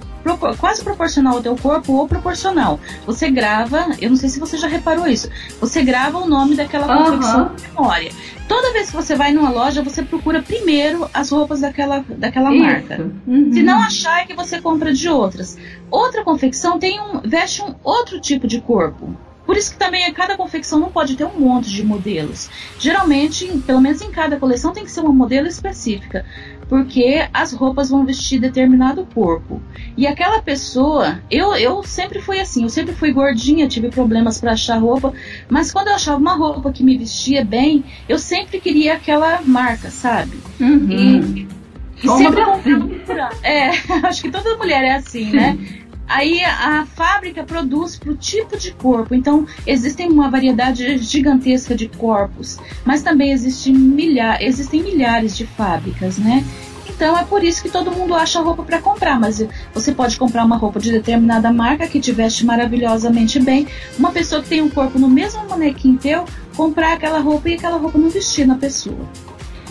quase 0.58 0.82
proporcional 0.82 1.36
ao 1.36 1.42
teu 1.42 1.56
corpo 1.56 1.92
ou 1.92 2.08
proporcional. 2.08 2.78
Você 3.06 3.30
grava, 3.30 3.88
eu 4.00 4.10
não 4.10 4.16
sei 4.16 4.28
se 4.28 4.38
você 4.38 4.56
já 4.56 4.68
reparou 4.68 5.06
isso, 5.06 5.28
você 5.60 5.82
grava 5.82 6.18
o 6.18 6.28
nome 6.28 6.54
daquela 6.54 6.86
confecção 6.86 7.42
uhum. 7.42 7.56
memória. 7.68 8.12
Toda 8.48 8.72
vez 8.72 8.90
que 8.90 8.96
você 8.96 9.14
vai 9.14 9.32
numa 9.32 9.50
loja, 9.50 9.82
você 9.82 10.02
procura 10.02 10.42
primeiro 10.42 11.08
as 11.14 11.30
roupas 11.30 11.60
daquela, 11.60 12.04
daquela 12.08 12.50
marca. 12.50 13.10
Uhum. 13.26 13.52
Se 13.52 13.62
não 13.62 13.78
achar, 13.78 14.22
é 14.22 14.26
que 14.26 14.34
você 14.34 14.60
compra 14.60 14.92
de 14.92 15.08
outras. 15.08 15.56
Outra 15.90 16.22
confecção 16.22 16.78
tem 16.78 17.00
um, 17.00 17.20
veste 17.24 17.62
um 17.62 17.74
outro 17.82 18.20
tipo 18.20 18.46
de 18.46 18.60
corpo. 18.60 19.16
Por 19.46 19.56
isso 19.56 19.72
que 19.72 19.78
também 19.78 20.04
a 20.04 20.12
cada 20.12 20.36
confecção 20.36 20.78
não 20.78 20.90
pode 20.90 21.16
ter 21.16 21.24
um 21.24 21.38
monte 21.38 21.70
de 21.70 21.84
modelos. 21.84 22.48
Geralmente, 22.78 23.46
pelo 23.66 23.80
menos 23.80 24.00
em 24.00 24.10
cada 24.10 24.36
coleção, 24.36 24.72
tem 24.72 24.84
que 24.84 24.90
ser 24.90 25.00
uma 25.00 25.12
modelo 25.12 25.46
específica 25.46 26.24
porque 26.72 27.28
as 27.34 27.52
roupas 27.52 27.90
vão 27.90 28.06
vestir 28.06 28.40
determinado 28.40 29.06
corpo. 29.14 29.60
E 29.94 30.06
aquela 30.06 30.40
pessoa, 30.40 31.20
eu, 31.30 31.54
eu 31.54 31.82
sempre 31.82 32.18
fui 32.18 32.40
assim, 32.40 32.62
eu 32.62 32.70
sempre 32.70 32.94
fui 32.94 33.12
gordinha, 33.12 33.68
tive 33.68 33.90
problemas 33.90 34.40
para 34.40 34.52
achar 34.52 34.78
roupa, 34.78 35.12
mas 35.50 35.70
quando 35.70 35.88
eu 35.88 35.94
achava 35.96 36.16
uma 36.16 36.34
roupa 36.34 36.72
que 36.72 36.82
me 36.82 36.96
vestia 36.96 37.44
bem, 37.44 37.84
eu 38.08 38.18
sempre 38.18 38.58
queria 38.58 38.94
aquela 38.94 39.42
marca, 39.42 39.90
sabe? 39.90 40.38
Uhum. 40.58 40.88
E, 40.90 41.46
e 42.02 42.08
sempre 42.08 42.40
assim. 42.40 43.00
É, 43.42 43.68
acho 44.08 44.22
que 44.22 44.30
toda 44.30 44.56
mulher 44.56 44.82
é 44.82 44.94
assim, 44.94 45.30
né? 45.30 45.58
Aí 46.12 46.44
a 46.44 46.84
fábrica 46.94 47.42
produz 47.42 47.96
para 47.96 48.10
o 48.10 48.14
tipo 48.14 48.58
de 48.58 48.72
corpo. 48.72 49.14
Então 49.14 49.46
existem 49.66 50.10
uma 50.10 50.30
variedade 50.30 50.98
gigantesca 50.98 51.74
de 51.74 51.88
corpos, 51.88 52.58
mas 52.84 53.02
também 53.02 53.32
existem, 53.32 53.72
milha 53.72 54.36
existem 54.38 54.82
milhares 54.82 55.34
de 55.34 55.46
fábricas, 55.46 56.18
né? 56.18 56.44
Então 56.86 57.16
é 57.16 57.24
por 57.24 57.42
isso 57.42 57.62
que 57.62 57.70
todo 57.70 57.90
mundo 57.90 58.14
acha 58.14 58.42
roupa 58.42 58.62
para 58.62 58.78
comprar, 58.78 59.18
mas 59.18 59.42
você 59.72 59.92
pode 59.92 60.18
comprar 60.18 60.44
uma 60.44 60.56
roupa 60.56 60.78
de 60.78 60.92
determinada 60.92 61.50
marca 61.50 61.88
que 61.88 61.98
te 61.98 62.12
veste 62.12 62.44
maravilhosamente 62.44 63.40
bem. 63.40 63.66
Uma 63.98 64.12
pessoa 64.12 64.42
que 64.42 64.48
tem 64.50 64.60
um 64.60 64.68
corpo 64.68 64.98
no 64.98 65.08
mesmo 65.08 65.48
manequim 65.48 65.96
teu, 65.96 66.26
comprar 66.54 66.92
aquela 66.92 67.20
roupa 67.20 67.48
e 67.48 67.54
aquela 67.54 67.78
roupa 67.78 67.96
não 67.96 68.10
vestir 68.10 68.46
na 68.46 68.56
pessoa. 68.56 69.08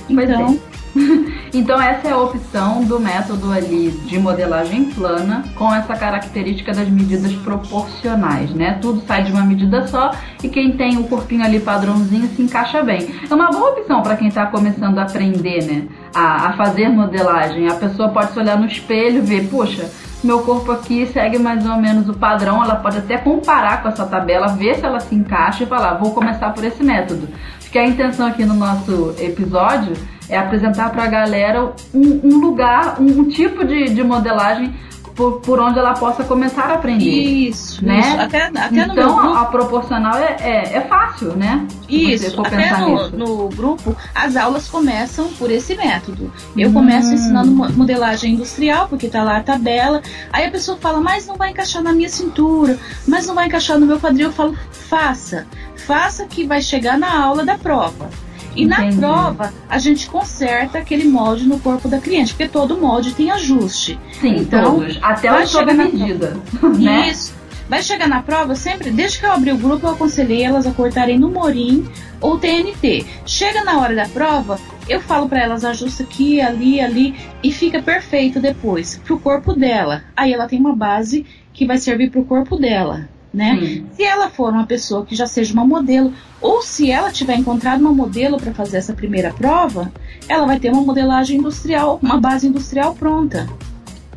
Então, 0.09 0.59
então 1.53 1.81
essa 1.81 2.07
é 2.07 2.11
a 2.11 2.17
opção 2.17 2.83
do 2.83 2.99
método 2.99 3.51
ali 3.51 3.91
de 4.05 4.19
modelagem 4.19 4.85
plana 4.85 5.43
com 5.55 5.73
essa 5.73 5.95
característica 5.95 6.73
das 6.73 6.89
medidas 6.89 7.31
proporcionais, 7.33 8.51
né? 8.51 8.77
Tudo 8.81 9.01
sai 9.07 9.23
de 9.23 9.31
uma 9.31 9.43
medida 9.43 9.87
só 9.87 10.11
e 10.43 10.49
quem 10.49 10.75
tem 10.75 10.97
o 10.97 11.05
corpinho 11.05 11.43
ali 11.43 11.59
padrãozinho 11.59 12.27
se 12.35 12.41
encaixa 12.41 12.83
bem. 12.83 13.15
É 13.29 13.33
uma 13.33 13.49
boa 13.49 13.71
opção 13.71 14.01
para 14.01 14.17
quem 14.17 14.27
está 14.27 14.45
começando 14.45 14.97
a 14.99 15.03
aprender, 15.03 15.65
né? 15.65 15.87
A, 16.13 16.47
a 16.47 16.53
fazer 16.53 16.89
modelagem. 16.89 17.67
A 17.67 17.75
pessoa 17.75 18.09
pode 18.09 18.33
se 18.33 18.39
olhar 18.39 18.57
no 18.57 18.65
espelho 18.65 19.23
ver, 19.23 19.47
puxa, 19.47 19.89
meu 20.23 20.41
corpo 20.41 20.71
aqui 20.71 21.07
segue 21.07 21.39
mais 21.39 21.65
ou 21.65 21.77
menos 21.77 22.07
o 22.07 22.13
padrão, 22.13 22.63
ela 22.63 22.75
pode 22.75 22.99
até 22.99 23.17
comparar 23.17 23.81
com 23.81 23.89
essa 23.89 24.05
tabela, 24.05 24.49
ver 24.49 24.75
se 24.75 24.85
ela 24.85 24.99
se 24.99 25.15
encaixa 25.15 25.63
e 25.63 25.67
falar, 25.67 25.95
vou 25.95 26.11
começar 26.11 26.51
por 26.51 26.63
esse 26.63 26.83
método. 26.83 27.27
Porque 27.59 27.79
a 27.79 27.87
intenção 27.87 28.27
aqui 28.27 28.45
no 28.45 28.53
nosso 28.53 29.15
episódio 29.17 29.93
é 30.31 30.37
apresentar 30.37 30.89
para 30.91 31.03
a 31.03 31.07
galera 31.07 31.73
um, 31.93 32.21
um 32.23 32.37
lugar, 32.39 32.99
um, 32.99 33.27
tipo 33.27 33.65
de, 33.65 33.89
de 33.89 34.01
modelagem 34.01 34.73
por, 35.13 35.41
por, 35.41 35.59
onde 35.59 35.77
ela 35.77 35.93
possa 35.93 36.23
começar 36.23 36.63
a 36.71 36.75
aprender. 36.75 37.03
Isso, 37.03 37.85
né? 37.85 37.99
Isso. 37.99 38.19
Até, 38.21 38.43
até 38.43 38.79
então, 38.79 39.35
a 39.35 39.45
proporcional 39.45 40.17
é, 40.17 40.37
é, 40.39 40.77
é, 40.77 40.81
fácil, 40.81 41.35
né? 41.35 41.67
Isso, 41.89 42.41
até 42.41 42.77
no, 42.77 43.09
no, 43.09 43.49
grupo 43.49 43.93
as 44.15 44.37
aulas 44.37 44.69
começam 44.69 45.27
por 45.33 45.51
esse 45.51 45.75
método. 45.75 46.31
Eu 46.57 46.69
hum. 46.69 46.73
começo 46.73 47.13
ensinando 47.13 47.51
modelagem 47.51 48.35
industrial, 48.35 48.87
porque 48.87 49.09
tá 49.09 49.21
lá 49.21 49.37
a 49.37 49.43
tabela. 49.43 50.01
Aí 50.31 50.45
a 50.45 50.51
pessoa 50.51 50.77
fala, 50.77 51.01
mas 51.01 51.27
não 51.27 51.35
vai 51.35 51.49
encaixar 51.51 51.83
na 51.83 51.91
minha 51.91 52.09
cintura, 52.09 52.79
mas 53.05 53.27
não 53.27 53.35
vai 53.35 53.47
encaixar 53.47 53.77
no 53.77 53.85
meu 53.85 53.99
quadril. 53.99 54.27
Eu 54.27 54.33
falo, 54.33 54.55
faça. 54.71 55.45
Faça 55.75 56.25
que 56.25 56.45
vai 56.45 56.61
chegar 56.61 56.97
na 56.97 57.21
aula 57.21 57.43
da 57.43 57.57
prova. 57.57 58.09
E 58.55 58.63
Entendi. 58.63 58.95
na 58.95 59.07
prova, 59.07 59.53
a 59.69 59.77
gente 59.77 60.09
conserta 60.09 60.77
aquele 60.79 61.05
molde 61.05 61.47
no 61.47 61.59
corpo 61.59 61.87
da 61.87 61.99
cliente, 61.99 62.33
porque 62.33 62.49
todo 62.49 62.79
molde 62.79 63.13
tem 63.13 63.31
ajuste. 63.31 63.99
Sim, 64.19 64.37
então, 64.37 64.79
todos. 64.79 64.99
Até 65.01 65.31
o 65.31 65.47
sob 65.47 65.73
medida. 65.73 66.37
Né? 66.77 67.09
Isso. 67.09 67.33
Vai 67.69 67.81
chegar 67.81 68.07
na 68.07 68.21
prova, 68.21 68.53
sempre, 68.53 68.91
desde 68.91 69.19
que 69.19 69.25
eu 69.25 69.31
abri 69.31 69.51
o 69.53 69.57
grupo, 69.57 69.85
eu 69.85 69.91
aconselhei 69.91 70.43
elas 70.43 70.67
a 70.67 70.71
cortarem 70.71 71.17
no 71.17 71.29
morim 71.29 71.87
ou 72.19 72.37
TNT. 72.37 73.05
Chega 73.25 73.63
na 73.63 73.79
hora 73.79 73.95
da 73.95 74.09
prova, 74.09 74.59
eu 74.89 74.99
falo 74.99 75.29
para 75.29 75.41
elas, 75.41 75.63
ajusta 75.63 76.03
aqui, 76.03 76.41
ali, 76.41 76.81
ali, 76.81 77.15
e 77.41 77.49
fica 77.49 77.81
perfeito 77.81 78.41
depois, 78.41 78.99
pro 79.05 79.17
corpo 79.17 79.53
dela. 79.53 80.03
Aí 80.17 80.33
ela 80.33 80.49
tem 80.49 80.59
uma 80.59 80.75
base 80.75 81.25
que 81.53 81.65
vai 81.65 81.77
servir 81.77 82.09
pro 82.09 82.25
corpo 82.25 82.57
dela 82.57 83.07
né? 83.33 83.57
Sim. 83.59 83.85
Se 83.95 84.03
ela 84.03 84.29
for 84.29 84.51
uma 84.51 84.65
pessoa 84.65 85.05
que 85.05 85.15
já 85.15 85.25
seja 85.25 85.53
uma 85.53 85.65
modelo, 85.65 86.13
ou 86.41 86.61
se 86.61 86.91
ela 86.91 87.11
tiver 87.11 87.35
encontrado 87.35 87.81
uma 87.81 87.93
modelo 87.93 88.37
para 88.37 88.53
fazer 88.53 88.77
essa 88.77 88.93
primeira 88.93 89.31
prova, 89.31 89.91
ela 90.27 90.45
vai 90.45 90.59
ter 90.59 90.71
uma 90.71 90.81
modelagem 90.81 91.37
industrial, 91.37 91.99
uma 92.01 92.19
base 92.19 92.47
industrial 92.47 92.93
pronta, 92.95 93.47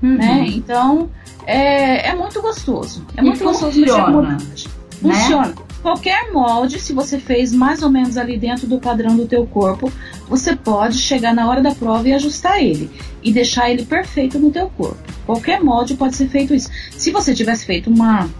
uhum. 0.02 0.16
né? 0.16 0.46
Então 0.48 1.10
é, 1.46 2.08
é 2.08 2.14
muito 2.14 2.40
gostoso, 2.42 3.06
é 3.16 3.20
e 3.20 3.24
muito 3.24 3.44
gostoso 3.44 3.80
mexer 3.80 4.04
com 4.04 4.10
modelagem. 4.10 4.68
Né? 5.02 5.14
Funciona. 5.14 5.54
Qualquer 5.82 6.32
molde, 6.32 6.80
se 6.80 6.94
você 6.94 7.18
fez 7.18 7.52
mais 7.52 7.82
ou 7.82 7.90
menos 7.90 8.16
ali 8.16 8.38
dentro 8.38 8.66
do 8.66 8.80
padrão 8.80 9.14
do 9.14 9.26
teu 9.26 9.46
corpo, 9.46 9.92
você 10.26 10.56
pode 10.56 10.96
chegar 10.96 11.34
na 11.34 11.46
hora 11.46 11.60
da 11.60 11.74
prova 11.74 12.08
e 12.08 12.14
ajustar 12.14 12.58
ele 12.58 12.90
e 13.22 13.30
deixar 13.30 13.70
ele 13.70 13.84
perfeito 13.84 14.38
no 14.38 14.50
teu 14.50 14.70
corpo. 14.70 14.96
Qualquer 15.26 15.62
molde 15.62 15.92
pode 15.94 16.16
ser 16.16 16.28
feito 16.28 16.54
isso. 16.54 16.70
Se 16.92 17.10
você 17.10 17.34
tivesse 17.34 17.66
feito 17.66 17.90
uma 17.90 18.30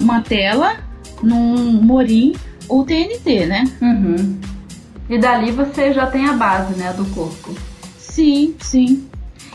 uma 0.00 0.20
tela 0.20 0.76
num 1.22 1.72
Morim 1.82 2.34
ou 2.68 2.84
TNT, 2.84 3.46
né? 3.46 3.64
Uhum. 3.80 4.38
E 5.08 5.18
dali 5.18 5.50
você 5.50 5.92
já 5.92 6.06
tem 6.06 6.26
a 6.26 6.32
base, 6.32 6.74
né, 6.74 6.92
do 6.92 7.04
corpo. 7.06 7.54
Sim, 7.98 8.54
sim. 8.60 9.06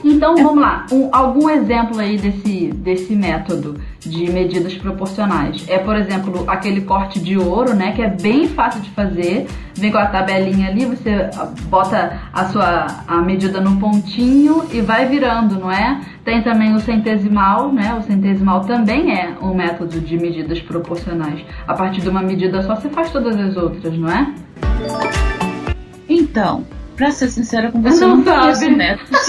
Então 0.03 0.35
vamos 0.35 0.61
lá, 0.61 0.85
um, 0.91 1.09
algum 1.11 1.49
exemplo 1.49 1.99
aí 1.99 2.17
desse, 2.17 2.67
desse 2.73 3.15
método 3.15 3.79
de 3.99 4.31
medidas 4.31 4.73
proporcionais. 4.75 5.65
É, 5.67 5.77
por 5.77 5.95
exemplo, 5.95 6.45
aquele 6.47 6.81
corte 6.81 7.19
de 7.19 7.37
ouro, 7.37 7.73
né, 7.73 7.91
que 7.91 8.01
é 8.01 8.09
bem 8.09 8.47
fácil 8.47 8.81
de 8.81 8.89
fazer. 8.91 9.47
Vem 9.75 9.91
com 9.91 9.97
a 9.97 10.05
tabelinha 10.07 10.69
ali, 10.69 10.85
você 10.85 11.29
bota 11.69 12.19
a 12.33 12.45
sua 12.45 12.87
a 13.07 13.17
medida 13.21 13.61
no 13.61 13.77
pontinho 13.77 14.65
e 14.71 14.81
vai 14.81 15.05
virando, 15.05 15.59
não 15.59 15.71
é? 15.71 16.01
Tem 16.23 16.41
também 16.41 16.75
o 16.75 16.79
centesimal, 16.79 17.71
né? 17.71 17.93
O 17.93 18.01
centesimal 18.03 18.61
também 18.61 19.11
é 19.17 19.35
um 19.41 19.53
método 19.53 19.99
de 19.99 20.17
medidas 20.17 20.59
proporcionais. 20.59 21.41
A 21.67 21.73
partir 21.73 22.01
de 22.01 22.09
uma 22.09 22.21
medida 22.21 22.61
só 22.63 22.75
você 22.75 22.89
faz 22.89 23.11
todas 23.11 23.37
as 23.39 23.55
outras, 23.55 23.97
não 23.97 24.09
é? 24.09 24.33
Então, 26.09 26.65
pra 26.99 27.11
ser 27.11 27.29
sincera 27.29 27.71
com 27.71 27.81
você, 27.81 28.03
eu 28.03 28.09
não, 28.09 28.17
não 28.21 28.23
conheço 28.41 28.69
métodos. 28.71 29.19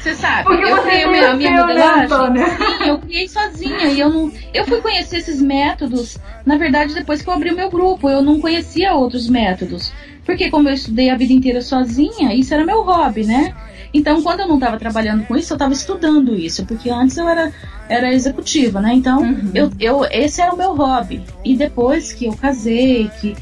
Você 0.00 0.14
sabe, 0.14 0.44
Porque 0.44 0.64
eu 0.64 0.82
criei 0.82 1.04
a 1.04 1.34
minha 1.34 1.50
né, 1.50 1.60
modelagem. 1.60 2.08
Sim, 2.08 2.88
eu 2.88 2.98
criei 2.98 3.28
sozinha 3.28 3.84
e 3.84 4.00
eu 4.00 4.08
não. 4.08 4.32
Eu 4.54 4.64
fui 4.66 4.80
conhecer 4.80 5.18
esses 5.18 5.40
métodos, 5.42 6.16
na 6.46 6.56
verdade, 6.56 6.94
depois 6.94 7.20
que 7.20 7.28
eu 7.28 7.34
abri 7.34 7.50
o 7.50 7.56
meu 7.56 7.70
grupo. 7.70 8.08
Eu 8.08 8.22
não 8.22 8.40
conhecia 8.40 8.94
outros 8.94 9.28
métodos. 9.28 9.92
Porque 10.24 10.50
como 10.50 10.68
eu 10.68 10.74
estudei 10.74 11.10
a 11.10 11.16
vida 11.16 11.32
inteira 11.32 11.60
sozinha, 11.60 12.34
isso 12.34 12.54
era 12.54 12.64
meu 12.64 12.82
hobby, 12.82 13.24
né? 13.26 13.52
Então, 13.92 14.22
quando 14.22 14.40
eu 14.40 14.48
não 14.48 14.54
estava 14.54 14.78
trabalhando 14.78 15.26
com 15.26 15.36
isso, 15.36 15.52
eu 15.52 15.56
estava 15.56 15.72
estudando 15.72 16.34
isso, 16.34 16.64
porque 16.64 16.88
antes 16.88 17.16
eu 17.16 17.28
era, 17.28 17.52
era 17.88 18.12
executiva, 18.14 18.80
né? 18.80 18.94
Então, 18.94 19.20
Uhum. 19.22 19.50
eu, 19.52 19.70
eu, 19.80 20.04
esse 20.10 20.40
era 20.40 20.54
o 20.54 20.56
meu 20.56 20.74
hobby. 20.76 21.22
E 21.44 21.56
depois 21.56 22.12
que 22.12 22.26
eu 22.26 22.32
casei, 22.34 23.10
que 23.20 23.36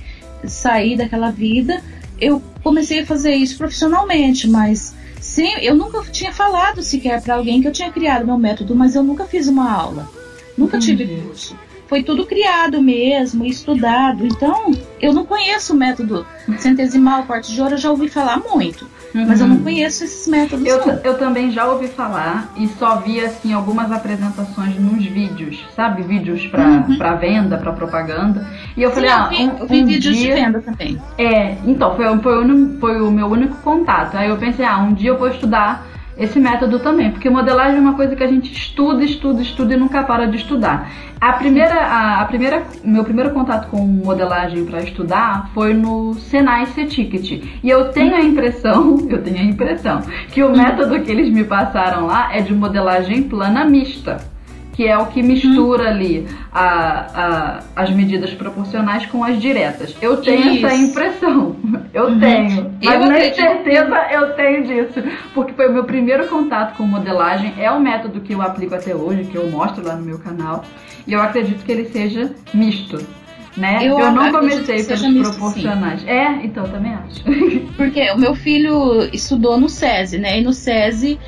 saí 0.44 0.96
daquela 0.96 1.30
vida, 1.30 1.82
eu 2.20 2.42
comecei 2.62 3.00
a 3.00 3.06
fazer 3.06 3.34
isso 3.34 3.56
profissionalmente, 3.56 4.48
mas 4.48 4.94
sim, 5.20 5.50
eu 5.60 5.74
nunca 5.74 6.02
tinha 6.10 6.32
falado 6.32 6.82
sequer 6.82 7.22
para 7.22 7.34
alguém 7.36 7.60
que 7.60 7.68
eu 7.68 7.72
tinha 7.72 7.90
criado 7.90 8.26
meu 8.26 8.38
método, 8.38 8.74
mas 8.74 8.94
eu 8.94 9.02
nunca 9.02 9.24
fiz 9.24 9.46
uma 9.48 9.70
aula, 9.70 10.08
nunca 10.56 10.78
tive 10.78 11.04
Entendi. 11.04 11.22
curso. 11.22 11.56
Foi 11.88 12.02
tudo 12.02 12.26
criado 12.26 12.82
mesmo, 12.82 13.46
estudado. 13.46 14.26
Então, 14.26 14.72
eu 15.00 15.12
não 15.14 15.24
conheço 15.24 15.72
o 15.72 15.76
método 15.76 16.26
centesimal, 16.58 17.22
corte 17.22 17.50
de 17.50 17.62
ouro, 17.62 17.74
eu 17.74 17.78
já 17.78 17.90
ouvi 17.90 18.08
falar 18.10 18.38
muito, 18.38 18.86
mas 19.14 19.40
eu 19.40 19.46
não 19.46 19.58
conheço 19.58 20.04
esses 20.04 20.26
métodos. 20.28 20.66
Uhum. 20.66 20.80
Eu, 20.92 21.00
eu 21.04 21.18
também 21.18 21.50
já 21.50 21.66
ouvi 21.66 21.88
falar 21.88 22.52
e 22.56 22.66
só 22.68 22.96
vi 22.96 23.20
assim 23.20 23.52
algumas 23.52 23.90
apresentações 23.90 24.78
nos 24.78 25.04
vídeos, 25.04 25.64
sabe? 25.74 26.02
Vídeos 26.02 26.46
pra, 26.46 26.64
Uhum. 26.68 26.98
pra 26.98 27.14
venda, 27.14 27.56
pra 27.56 27.72
propaganda. 27.72 28.46
E 28.76 28.82
eu 28.82 28.90
Sim, 28.90 28.94
falei, 28.96 29.10
eu 29.10 29.14
ah, 29.14 29.28
vi, 29.28 29.36
um, 29.36 29.58
eu 29.58 29.66
vi 29.66 29.82
um 29.82 29.86
vídeos 29.86 30.16
dia... 30.16 30.34
de 30.34 30.40
venda 30.42 30.60
também. 30.60 31.00
É, 31.16 31.56
então, 31.64 31.96
foi, 31.96 32.06
foi, 32.18 32.76
foi 32.78 33.00
o 33.00 33.10
meu 33.10 33.26
único 33.26 33.56
contato. 33.56 34.16
Aí 34.16 34.28
eu 34.28 34.36
pensei, 34.36 34.64
ah, 34.64 34.78
um 34.78 34.92
dia 34.92 35.10
eu 35.10 35.18
vou 35.18 35.28
estudar 35.28 35.87
esse 36.18 36.40
método 36.40 36.80
também, 36.80 37.10
porque 37.12 37.30
modelagem 37.30 37.78
é 37.78 37.80
uma 37.80 37.94
coisa 37.94 38.16
que 38.16 38.24
a 38.24 38.26
gente 38.26 38.52
estuda, 38.52 39.04
estuda, 39.04 39.40
estuda 39.40 39.74
e 39.74 39.76
nunca 39.76 40.02
para 40.02 40.26
de 40.26 40.36
estudar. 40.36 40.90
A 41.20 41.32
primeira, 41.34 41.74
a, 41.74 42.20
a 42.22 42.24
primeira, 42.24 42.64
meu 42.84 43.04
primeiro 43.04 43.30
contato 43.30 43.68
com 43.68 43.78
modelagem 43.78 44.64
para 44.64 44.80
estudar 44.80 45.50
foi 45.54 45.74
no 45.74 46.14
Senai 46.14 46.66
C-Ticket. 46.66 47.42
E 47.62 47.70
eu 47.70 47.90
tenho 47.90 48.16
a 48.16 48.20
impressão, 48.20 48.98
eu 49.08 49.22
tenho 49.22 49.38
a 49.38 49.44
impressão, 49.44 50.02
que 50.28 50.42
o 50.42 50.50
método 50.50 51.00
que 51.00 51.10
eles 51.10 51.32
me 51.32 51.44
passaram 51.44 52.06
lá 52.06 52.34
é 52.34 52.40
de 52.40 52.52
modelagem 52.52 53.22
plana 53.22 53.64
mista 53.64 54.37
que 54.78 54.86
é 54.86 54.96
o 54.96 55.06
que 55.06 55.24
mistura 55.24 55.88
ali 55.88 56.24
a, 56.52 56.68
a- 57.12 57.60
as 57.74 57.90
medidas 57.90 58.30
proporcionais 58.30 59.04
com 59.06 59.24
as 59.24 59.40
diretas. 59.40 59.92
Eu 60.00 60.18
tenho 60.18 60.50
essa 60.64 60.72
Isso. 60.72 60.84
impressão. 60.84 61.56
Eu 61.92 62.04
Uhum. 62.04 62.20
tenho. 62.20 62.70
Mas 62.84 62.94
Eu 62.94 63.10
nem 63.10 63.34
certeza 63.34 63.96
eu 64.12 64.34
tenho 64.34 64.64
disso. 64.68 65.02
Porque 65.34 65.52
foi 65.54 65.68
o 65.68 65.72
meu 65.72 65.82
primeiro 65.82 66.28
contato 66.28 66.76
com 66.76 66.84
modelagem. 66.84 67.54
É 67.58 67.68
o 67.72 67.80
método 67.80 68.20
que 68.20 68.32
eu 68.34 68.40
aplico 68.40 68.76
até 68.76 68.94
hoje, 68.94 69.24
que 69.24 69.34
eu 69.36 69.50
mostro 69.50 69.84
lá 69.84 69.96
no 69.96 70.04
meu 70.04 70.20
canal. 70.20 70.64
E 71.08 71.12
eu 71.12 71.20
acredito 71.20 71.64
que 71.64 71.72
ele 71.72 71.86
seja 71.86 72.30
misto. 72.54 73.04
Né? 73.56 73.78
Eu 73.82 73.98
não 73.98 74.26
acredito 74.26 74.64
comecei 74.64 74.84
pelos 74.84 75.28
proporcionais. 75.30 76.06
É, 76.06 76.26
então 76.44 76.66
eu 76.66 76.70
também 76.70 76.92
acho. 76.94 77.24
Porque 77.76 78.08
o 78.12 78.16
meu 78.18 78.36
filho 78.36 79.08
estudou 79.12 79.58
no 79.58 79.68
SESI, 79.68 80.18
né? 80.18 80.38
E 80.38 80.44
no 80.44 80.52
SESI 80.52 81.18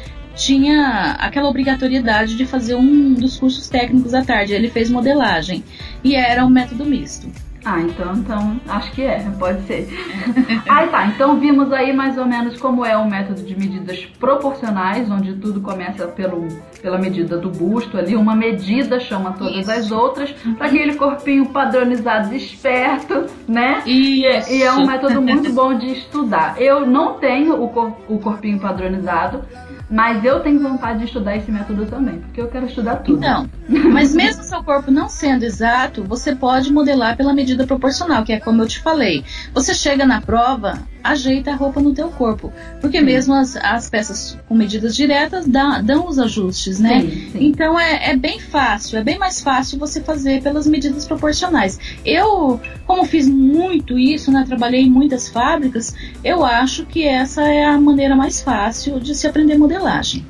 tinha 0.40 1.16
aquela 1.18 1.48
obrigatoriedade 1.48 2.36
de 2.36 2.46
fazer 2.46 2.74
um 2.74 3.12
dos 3.14 3.38
cursos 3.38 3.68
técnicos 3.68 4.14
à 4.14 4.24
tarde. 4.24 4.54
Ele 4.54 4.70
fez 4.70 4.90
modelagem. 4.90 5.62
E 6.02 6.14
era 6.16 6.44
um 6.44 6.48
método 6.50 6.84
misto. 6.86 7.28
Ah, 7.62 7.78
então, 7.78 8.14
então 8.14 8.58
acho 8.68 8.90
que 8.92 9.02
é, 9.02 9.18
pode 9.38 9.60
ser. 9.66 9.86
aí 10.66 10.88
tá, 10.88 11.06
então 11.08 11.38
vimos 11.38 11.70
aí 11.74 11.92
mais 11.92 12.16
ou 12.16 12.24
menos 12.24 12.58
como 12.58 12.86
é 12.86 12.96
o 12.96 13.06
método 13.06 13.42
de 13.42 13.54
medidas 13.54 13.98
proporcionais, 14.18 15.10
onde 15.10 15.34
tudo 15.34 15.60
começa 15.60 16.06
pelo, 16.06 16.48
pela 16.80 16.96
medida 16.98 17.36
do 17.36 17.50
busto 17.50 17.98
ali, 17.98 18.16
uma 18.16 18.34
medida 18.34 18.98
chama 18.98 19.32
todas 19.34 19.56
Isso. 19.68 19.70
as 19.72 19.90
outras, 19.90 20.30
para 20.56 20.68
aquele 20.68 20.94
corpinho 20.94 21.44
padronizado 21.50 22.34
esperto, 22.34 23.26
né? 23.46 23.82
E, 23.84 24.22
E 24.22 24.62
é 24.62 24.72
um 24.72 24.86
método 24.86 25.20
muito 25.20 25.52
bom 25.52 25.74
de 25.76 25.92
estudar. 25.92 26.54
Eu 26.58 26.86
não 26.86 27.18
tenho 27.18 27.62
o, 27.62 27.68
cor- 27.68 27.92
o 28.08 28.18
corpinho 28.18 28.58
padronizado, 28.58 29.42
mas 29.90 30.24
eu 30.24 30.38
tenho 30.38 30.60
vontade 30.60 31.00
de 31.00 31.06
estudar 31.06 31.36
esse 31.36 31.50
método 31.50 31.84
também, 31.84 32.20
porque 32.20 32.40
eu 32.40 32.46
quero 32.46 32.66
estudar 32.66 32.96
tudo. 32.96 33.18
Então, 33.18 33.50
mas 33.92 34.14
mesmo 34.14 34.44
seu 34.44 34.62
corpo 34.62 34.88
não 34.88 35.08
sendo 35.08 35.42
exato, 35.42 36.04
você 36.04 36.34
pode 36.36 36.72
modelar 36.72 37.16
pela 37.16 37.32
medida 37.32 37.66
proporcional, 37.66 38.22
que 38.22 38.32
é 38.32 38.38
como 38.38 38.62
eu 38.62 38.68
te 38.68 38.78
falei. 38.78 39.24
Você 39.52 39.74
chega 39.74 40.06
na 40.06 40.20
prova, 40.20 40.78
ajeita 41.02 41.52
a 41.52 41.54
roupa 41.54 41.80
no 41.80 41.92
teu 41.94 42.08
corpo, 42.08 42.52
porque 42.80 43.00
mesmo 43.00 43.34
as, 43.34 43.56
as 43.56 43.88
peças 43.90 44.38
com 44.48 44.54
medidas 44.54 44.94
diretas 44.94 45.46
dá- 45.46 45.80
dão 45.80 46.06
os 46.08 46.18
ajustes, 46.18 46.78
né? 46.78 47.00
Sim, 47.00 47.30
sim. 47.32 47.44
Então 47.46 47.78
é, 47.78 48.10
é 48.10 48.16
bem 48.16 48.38
fácil, 48.40 48.98
é 48.98 49.02
bem 49.04 49.18
mais 49.18 49.40
fácil 49.40 49.78
você 49.78 50.00
fazer 50.00 50.42
pelas 50.42 50.66
medidas 50.66 51.06
proporcionais. 51.06 51.78
Eu, 52.04 52.60
como 52.86 53.04
fiz 53.04 53.28
muito 53.28 53.98
isso, 53.98 54.30
né, 54.30 54.44
trabalhei 54.46 54.82
em 54.82 54.90
muitas 54.90 55.28
fábricas, 55.28 55.94
eu 56.24 56.44
acho 56.44 56.84
que 56.86 57.06
essa 57.06 57.42
é 57.42 57.64
a 57.64 57.80
maneira 57.80 58.14
mais 58.16 58.40
fácil 58.40 59.00
de 59.00 59.14
se 59.14 59.26
aprender 59.26 59.56
modelagem. 59.58 60.24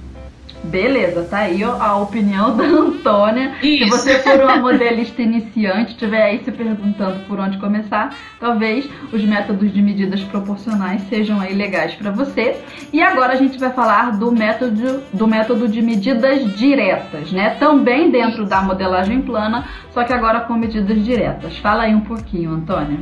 Beleza, 0.71 1.25
tá 1.25 1.39
aí 1.39 1.65
a 1.65 1.97
opinião 1.97 2.57
da 2.57 2.63
Antônia. 2.63 3.55
Se 3.61 3.83
Isso. 3.83 3.91
você 3.91 4.21
for 4.21 4.41
uma 4.41 4.57
modelista 4.57 5.21
iniciante, 5.21 5.91
estiver 5.91 6.23
aí 6.23 6.45
se 6.45 6.53
perguntando 6.53 7.19
por 7.27 7.41
onde 7.41 7.59
começar, 7.59 8.15
talvez 8.39 8.89
os 9.13 9.25
métodos 9.25 9.73
de 9.73 9.83
medidas 9.83 10.21
proporcionais 10.23 11.03
sejam 11.09 11.41
aí 11.41 11.55
legais 11.55 11.95
para 11.95 12.13
você. 12.13 12.57
E 12.93 13.03
agora 13.03 13.33
a 13.33 13.37
gente 13.37 13.59
vai 13.59 13.73
falar 13.73 14.17
do 14.17 14.31
método, 14.31 15.03
do 15.13 15.27
método 15.27 15.67
de 15.67 15.83
medidas 15.83 16.57
diretas, 16.57 17.33
né? 17.33 17.57
Também 17.59 18.09
dentro 18.09 18.47
da 18.47 18.63
modelagem 18.63 19.23
plana, 19.23 19.67
só 19.93 20.05
que 20.05 20.13
agora 20.13 20.41
com 20.41 20.55
medidas 20.55 21.05
diretas. 21.05 21.57
Fala 21.59 21.83
aí 21.83 21.95
um 21.95 22.03
pouquinho, 22.03 22.53
Antônia. 22.53 23.01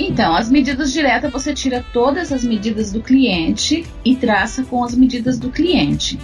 Então, 0.00 0.34
as 0.34 0.50
medidas 0.50 0.92
diretas 0.92 1.32
você 1.32 1.54
tira 1.54 1.84
todas 1.92 2.32
as 2.32 2.42
medidas 2.42 2.92
do 2.92 3.00
cliente 3.00 3.86
e 4.04 4.16
traça 4.16 4.64
com 4.64 4.82
as 4.82 4.96
medidas 4.96 5.38
do 5.38 5.50
cliente, 5.50 6.18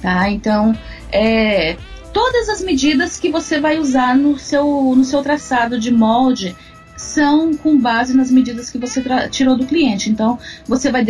tá? 0.00 0.30
Então, 0.30 0.76
é, 1.12 1.76
todas 2.12 2.48
as 2.48 2.62
medidas 2.62 3.18
que 3.18 3.30
você 3.30 3.60
vai 3.60 3.78
usar 3.78 4.16
no 4.16 4.38
seu, 4.38 4.94
no 4.96 5.04
seu 5.04 5.22
traçado 5.22 5.78
de 5.78 5.92
molde 5.92 6.56
são 6.96 7.54
com 7.54 7.78
base 7.78 8.12
nas 8.16 8.28
medidas 8.28 8.70
que 8.70 8.76
você 8.76 9.00
tirou 9.30 9.56
do 9.56 9.64
cliente. 9.64 10.10
Então, 10.10 10.36
você 10.66 10.90
vai 10.90 11.04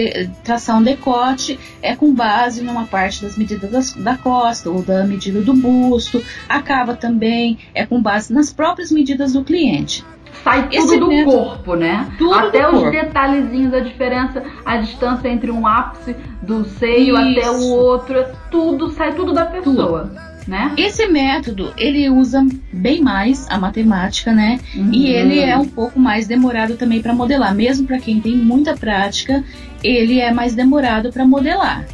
traçar 0.45 0.77
um 0.79 0.83
decote, 0.83 1.59
é 1.81 1.97
com 1.97 2.13
base 2.13 2.63
numa 2.63 2.85
parte 2.85 3.23
das 3.23 3.39
medidas 3.39 3.71
das- 3.71 3.93
da 3.95 4.15
costa 4.19 4.69
ou 4.69 4.83
da 4.83 5.05
medida 5.05 5.41
do 5.41 5.55
busto. 5.55 6.23
A 6.47 6.61
cava 6.61 6.95
também 6.95 7.59
é 7.75 7.87
com 7.87 8.03
base 8.03 8.35
nas 8.35 8.53
próprias 8.53 8.93
medidas 8.93 9.33
do 9.33 9.43
cliente. 9.43 10.05
Sai 10.45 10.69
tudo 10.69 10.75
Esse 10.77 10.99
do 10.99 11.09
método- 11.09 11.37
corpo, 11.37 11.75
né? 11.75 12.07
Tudo 12.19 12.35
até 12.35 12.67
os 12.67 12.75
corpo. 12.75 12.91
detalhezinhos, 12.91 13.75
a 13.75 13.81
diferença, 13.81 14.43
a 14.65 14.77
distância 14.77 15.29
entre 15.29 15.51
um 15.51 15.67
ápice 15.67 16.15
do 16.43 16.65
seio 16.65 17.19
Isso. 17.19 17.39
até 17.41 17.51
o 17.51 17.69
outro, 17.71 18.25
tudo 18.51 18.91
sai 18.91 19.13
tudo 19.15 19.33
da 19.33 19.45
pessoa, 19.47 20.11
né? 20.47 20.73
Esse 20.77 21.07
método, 21.07 21.73
ele 21.77 22.09
usa 22.09 22.47
bem 22.73 23.03
mais 23.03 23.47
a 23.51 23.59
matemática, 23.59 24.33
né? 24.33 24.59
Uhum. 24.75 24.91
E 24.93 25.09
ele 25.09 25.41
é 25.41 25.57
um 25.57 25.67
pouco 25.69 25.99
mais 26.01 26.27
demorado 26.27 26.77
também 26.77 27.03
para 27.03 27.13
modelar. 27.13 27.55
Mesmo 27.55 27.87
para 27.87 27.99
quem 27.99 28.21
tem 28.21 28.35
muita 28.37 28.75
prática, 28.77 29.45
ele 29.83 30.21
é 30.21 30.33
mais 30.33 30.55
demorado 30.55 31.13
para 31.13 31.27
modelar. 31.27 31.85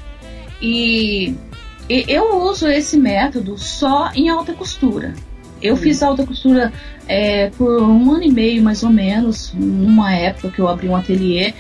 E 0.63 1.35
e- 1.89 2.05
eu 2.09 2.43
uso 2.43 2.67
esse 2.69 2.99
método 2.99 3.59
só 3.59 4.11
em 4.15 4.29
alta 4.29 4.53
costura. 4.55 5.13
Eu 5.61 5.77
fiz 5.77 6.03
alta 6.03 6.27
costura 6.27 6.73
é, 7.09 7.51
por 7.51 7.83
um 7.83 8.13
ano 8.13 8.23
e 8.23 8.33
meio, 8.33 8.63
mais 8.63 8.83
ou 8.83 8.91
menos, 8.91 9.53
numa 9.55 10.15
época 10.15 10.51
que 10.51 10.59
eu 10.61 10.69
abri 10.69 10.89
um 10.89 10.97
ateliê, 10.97 11.55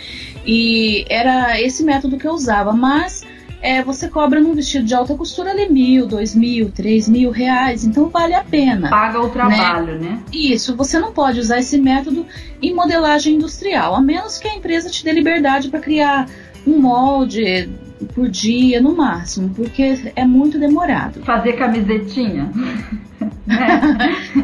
e 0.46 1.04
era 1.08 1.60
esse 1.60 1.82
método 1.82 2.18
que 2.18 2.26
eu 2.26 2.32
usava, 2.32 2.72
mas 2.72 3.22
é, 3.64 3.82
você 3.82 4.08
cobra 4.08 4.40
num 4.40 4.54
vestido 4.54 4.84
de 4.84 4.94
alta 4.94 5.14
costura 5.14 5.50
ali 5.50 5.70
mil, 5.70 6.06
dois 6.06 6.34
mil, 6.34 6.70
três 6.70 7.08
mil 7.08 7.30
reais, 7.30 7.82
então 7.82 8.10
vale 8.10 8.34
a 8.34 8.44
pena. 8.44 8.90
paga 8.90 9.20
o 9.20 9.30
trabalho, 9.30 9.98
né? 9.98 10.18
Isso, 10.30 10.76
você 10.76 10.98
não 10.98 11.12
pode 11.12 11.40
usar 11.40 11.58
esse 11.58 11.78
método 11.78 12.26
em 12.60 12.74
modelagem 12.74 13.36
industrial, 13.36 13.94
a 13.94 14.02
menos 14.02 14.38
que 14.38 14.46
a 14.46 14.54
empresa 14.54 14.90
te 14.90 15.02
dê 15.02 15.12
liberdade 15.12 15.68
para 15.68 15.80
criar 15.80 16.28
um 16.66 16.78
molde 16.78 17.70
por 18.14 18.28
dia 18.28 18.82
no 18.82 18.94
máximo, 18.94 19.50
porque 19.54 19.98
é 20.14 20.24
muito 20.26 20.58
demorado. 20.58 21.22
Fazer 21.22 21.54
camisetinha? 21.54 22.50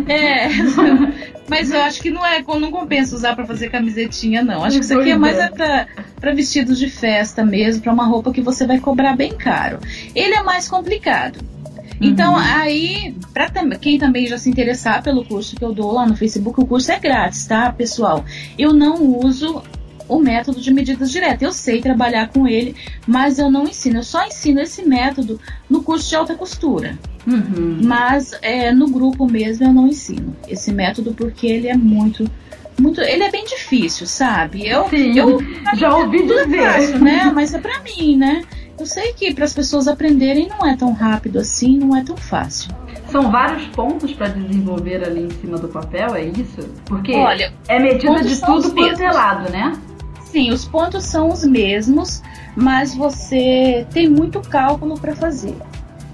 é. 0.09 0.49
Mas 1.49 1.73
eu 1.73 1.83
acho 1.83 2.01
que 2.01 2.11
não 2.11 2.25
é, 2.25 2.41
não 2.41 2.71
compensa 2.71 3.15
usar 3.17 3.35
para 3.35 3.45
fazer 3.45 3.71
camisetinha, 3.71 4.41
não. 4.41 4.63
Acho 4.63 4.79
que 4.79 4.85
isso 4.85 4.97
aqui 4.97 5.11
é 5.11 5.17
mais 5.17 5.37
é 5.37 5.49
para 5.49 6.33
vestidos 6.33 6.79
de 6.79 6.89
festa 6.89 7.45
mesmo, 7.45 7.83
para 7.83 7.93
uma 7.93 8.07
roupa 8.07 8.33
que 8.33 8.41
você 8.41 8.65
vai 8.65 8.79
cobrar 8.79 9.17
bem 9.17 9.33
caro. 9.37 9.81
Ele 10.15 10.35
é 10.35 10.43
mais 10.45 10.69
complicado. 10.69 11.41
Então, 12.01 12.35
uhum. 12.35 12.41
aí, 12.41 13.15
para 13.35 13.51
quem 13.79 13.99
também 13.99 14.27
já 14.27 14.39
se 14.39 14.49
interessar 14.49 15.03
pelo 15.03 15.25
curso 15.25 15.57
que 15.57 15.65
eu 15.65 15.73
dou 15.73 15.93
lá 15.93 16.07
no 16.07 16.17
Facebook, 16.17 16.59
o 16.61 16.67
curso 16.67 16.91
é 16.93 16.99
grátis, 16.99 17.45
tá, 17.47 17.71
pessoal? 17.73 18.25
Eu 18.59 18.73
não 18.73 19.19
uso 19.19 19.63
o 20.11 20.21
método 20.21 20.61
de 20.61 20.73
medidas 20.73 21.11
diretas. 21.11 21.43
Eu 21.43 21.53
sei 21.53 21.81
trabalhar 21.81 22.29
com 22.29 22.47
ele, 22.47 22.75
mas 23.07 23.39
eu 23.39 23.51
não 23.51 23.65
ensino. 23.65 23.99
Eu 23.99 24.03
só 24.03 24.27
ensino 24.27 24.61
esse 24.61 24.85
método 24.85 25.41
no 25.69 25.83
curso 25.83 26.09
de 26.09 26.17
alta 26.17 26.35
costura. 26.35 26.99
Uhum. 27.27 27.81
Mas 27.83 28.35
é, 28.43 28.73
no 28.73 28.89
grupo 28.89 29.27
mesmo 29.27 29.67
eu 29.67 29.73
não 29.73 29.87
ensino 29.87 30.35
esse 30.49 30.73
método 30.73 31.13
porque 31.13 31.47
ele 31.47 31.69
é 31.69 31.77
muito 31.77 32.29
muito, 32.79 33.01
ele 33.03 33.23
é 33.23 33.31
bem 33.31 33.45
difícil, 33.45 34.07
sabe? 34.07 34.67
Eu, 34.67 34.89
Sim, 34.89 35.19
eu 35.19 35.39
já 35.77 35.95
ouvi 35.95 36.23
dizer, 36.23 36.55
é 36.55 36.73
fácil, 36.73 36.99
né? 36.99 37.31
Mas 37.35 37.53
é 37.53 37.59
para 37.59 37.79
mim, 37.81 38.17
né? 38.17 38.43
Eu 38.79 38.87
sei 38.87 39.13
que 39.13 39.35
para 39.35 39.45
as 39.45 39.53
pessoas 39.53 39.87
aprenderem 39.87 40.49
não 40.49 40.67
é 40.67 40.75
tão 40.75 40.95
rápido 40.95 41.39
assim, 41.39 41.77
não 41.77 41.95
é 41.95 42.03
tão 42.03 42.17
fácil. 42.17 42.75
São 43.11 43.31
vários 43.31 43.67
pontos 43.69 44.13
para 44.13 44.29
desenvolver 44.29 45.05
ali 45.05 45.25
em 45.25 45.31
cima 45.31 45.59
do 45.59 45.69
papel, 45.69 46.15
é 46.15 46.25
isso? 46.25 46.67
Porque 46.87 47.15
Olha, 47.15 47.53
é 47.69 47.79
medida 47.79 48.23
de 48.23 48.41
tudo 48.41 48.73
quanto 48.73 49.03
é 49.03 49.13
lado, 49.13 49.53
né? 49.53 49.73
Sim, 50.31 50.51
os 50.53 50.65
pontos 50.65 51.05
são 51.05 51.29
os 51.29 51.45
mesmos, 51.45 52.23
mas 52.57 52.95
você 52.95 53.87
tem 53.93 54.09
muito 54.09 54.41
cálculo 54.41 54.99
para 54.99 55.15
fazer. 55.15 55.57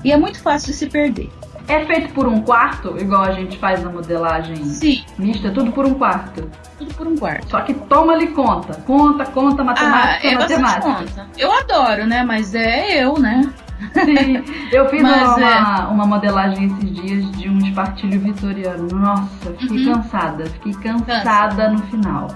E 0.03 0.13
é 0.13 0.17
muito 0.17 0.41
fácil 0.41 0.73
de 0.73 0.79
se 0.79 0.87
perder. 0.87 1.31
É 1.69 1.85
feito 1.85 2.15
por 2.15 2.29
um 2.29 2.43
quarto, 2.43 2.97
igual 2.97 3.23
a 3.23 3.33
gente 3.33 3.59
faz 3.59 3.83
na 3.83 3.91
modelagem 3.91 4.57
Sim. 4.65 5.05
mista, 5.19 5.51
tudo 5.51 5.73
por 5.73 5.85
um 5.85 5.95
quarto. 5.95 6.49
Tudo 6.79 6.95
por 6.95 7.07
um 7.09 7.17
quarto. 7.17 7.51
Só 7.51 7.61
que 7.63 7.75
toma 7.75 8.13
ali 8.13 8.29
conta. 8.29 8.75
Conta, 8.87 9.25
conta, 9.27 9.65
matemática, 9.65 10.29
ah, 10.29 10.31
é 10.31 10.39
matemática. 10.39 10.81
Conta. 10.81 11.27
Eu 11.37 11.53
adoro, 11.53 12.07
né? 12.07 12.23
Mas 12.23 12.55
é 12.55 13.03
eu, 13.03 13.19
né? 13.19 13.53
Sim, 13.93 14.45
eu 14.73 14.89
fiz 14.89 15.01
uma, 15.01 15.41
é... 15.41 15.87
uma, 15.91 16.07
modelagem 16.07 16.67
esses 16.67 16.95
dias 16.95 17.31
de 17.33 17.49
um 17.49 17.59
espartilho 17.59 18.21
vitoriano. 18.21 18.89
Nossa, 18.93 19.53
fiquei 19.59 19.87
uhum. 19.87 19.95
cansada. 19.95 20.47
Fiquei 20.47 20.73
cansada 20.75 21.65
Cansa. 21.65 21.71
no 21.71 21.83
final. 21.89 22.29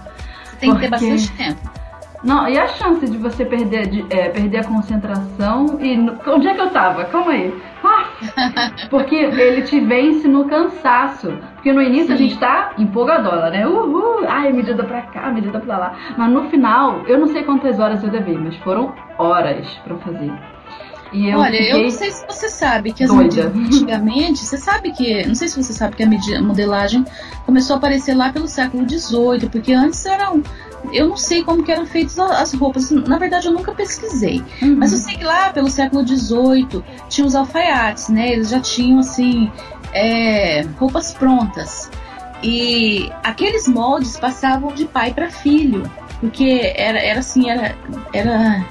Tem 0.61 0.71
porque... 0.71 0.89
que 0.89 0.99
ter 0.99 1.11
bastante 1.11 1.33
tempo. 1.37 1.81
Não, 2.23 2.47
e 2.47 2.59
a 2.59 2.69
chance 2.69 3.09
de 3.09 3.17
você 3.17 3.47
perder, 3.47 3.87
de, 3.89 4.05
é, 4.11 4.29
perder 4.29 4.59
a 4.59 4.65
concentração 4.65 5.79
e. 5.81 5.99
Onde 6.29 6.49
é 6.49 6.55
que 6.55 6.61
eu 6.61 6.71
tava? 6.71 7.05
Calma 7.07 7.33
aí. 7.33 7.55
Ah, 7.83 8.05
porque 8.91 9.15
ele 9.15 9.63
te 9.63 9.81
vence 9.81 10.29
no 10.29 10.45
cansaço. 10.45 11.33
Porque 11.55 11.73
no 11.73 11.83
início 11.83 12.09
Sim. 12.09 12.13
a 12.13 12.17
gente 12.17 12.39
tá 12.39 12.73
empolgadora, 12.77 13.51
né? 13.51 13.67
Uhul! 13.67 14.27
Ai, 14.29 14.53
medida 14.53 14.85
pra 14.85 15.01
cá, 15.03 15.31
medida 15.31 15.61
pra 15.61 15.79
lá. 15.79 15.95
Mas 16.17 16.31
no 16.31 16.51
final, 16.51 17.03
eu 17.07 17.19
não 17.19 17.29
sei 17.29 17.43
quantas 17.43 17.79
horas 17.79 18.03
eu 18.03 18.11
levei, 18.11 18.37
mas 18.37 18.55
foram 18.57 18.95
horas 19.17 19.67
pra 19.85 19.97
fazer. 19.97 20.31
Eu 21.13 21.39
Olha, 21.39 21.57
eu 21.57 21.83
não 21.83 21.91
sei 21.91 22.11
se 22.13 22.25
você 22.27 22.49
sabe 22.49 22.93
que 22.93 23.03
as 23.03 23.11
medidas, 23.11 23.55
antigamente, 23.55 24.39
você 24.39 24.57
sabe 24.57 24.93
que, 24.93 25.27
não 25.27 25.35
sei 25.35 25.49
se 25.49 25.63
você 25.63 25.73
sabe 25.73 25.97
que 25.97 26.03
a 26.03 26.43
modelagem 26.43 27.05
começou 27.45 27.75
a 27.75 27.77
aparecer 27.79 28.15
lá 28.15 28.33
pelo 28.33 28.47
século 28.47 28.89
XVIII, 28.89 29.49
porque 29.51 29.73
antes 29.73 30.05
eram 30.07 30.43
eu 30.93 31.09
não 31.09 31.17
sei 31.17 31.45
como 31.45 31.63
que 31.63 31.71
eram 31.71 31.87
feitas 31.87 32.19
as 32.19 32.55
roupas. 32.55 32.91
Na 32.91 33.19
verdade, 33.19 33.47
eu 33.47 33.53
nunca 33.53 33.73
pesquisei. 33.73 34.43
Uhum. 34.63 34.77
Mas 34.77 34.93
eu 34.93 34.99
sei 34.99 35.17
que 35.17 35.25
lá 35.25 35.51
pelo 35.51 35.69
século 35.69 36.07
XVIII 36.07 36.83
tinha 37.09 37.27
os 37.27 37.35
alfaiates, 37.35 38.09
né? 38.09 38.33
Eles 38.33 38.49
já 38.49 38.61
tinham 38.61 38.99
assim 38.99 39.51
é, 39.93 40.63
roupas 40.79 41.13
prontas. 41.13 41.91
E 42.43 43.11
aqueles 43.23 43.69
moldes 43.69 44.17
passavam 44.17 44.73
de 44.73 44.87
pai 44.87 45.13
para 45.13 45.31
filho, 45.31 45.83
porque 46.21 46.73
era, 46.75 46.99
era 46.99 47.21
assim, 47.21 47.51
era, 47.51 47.77
era 48.15 48.65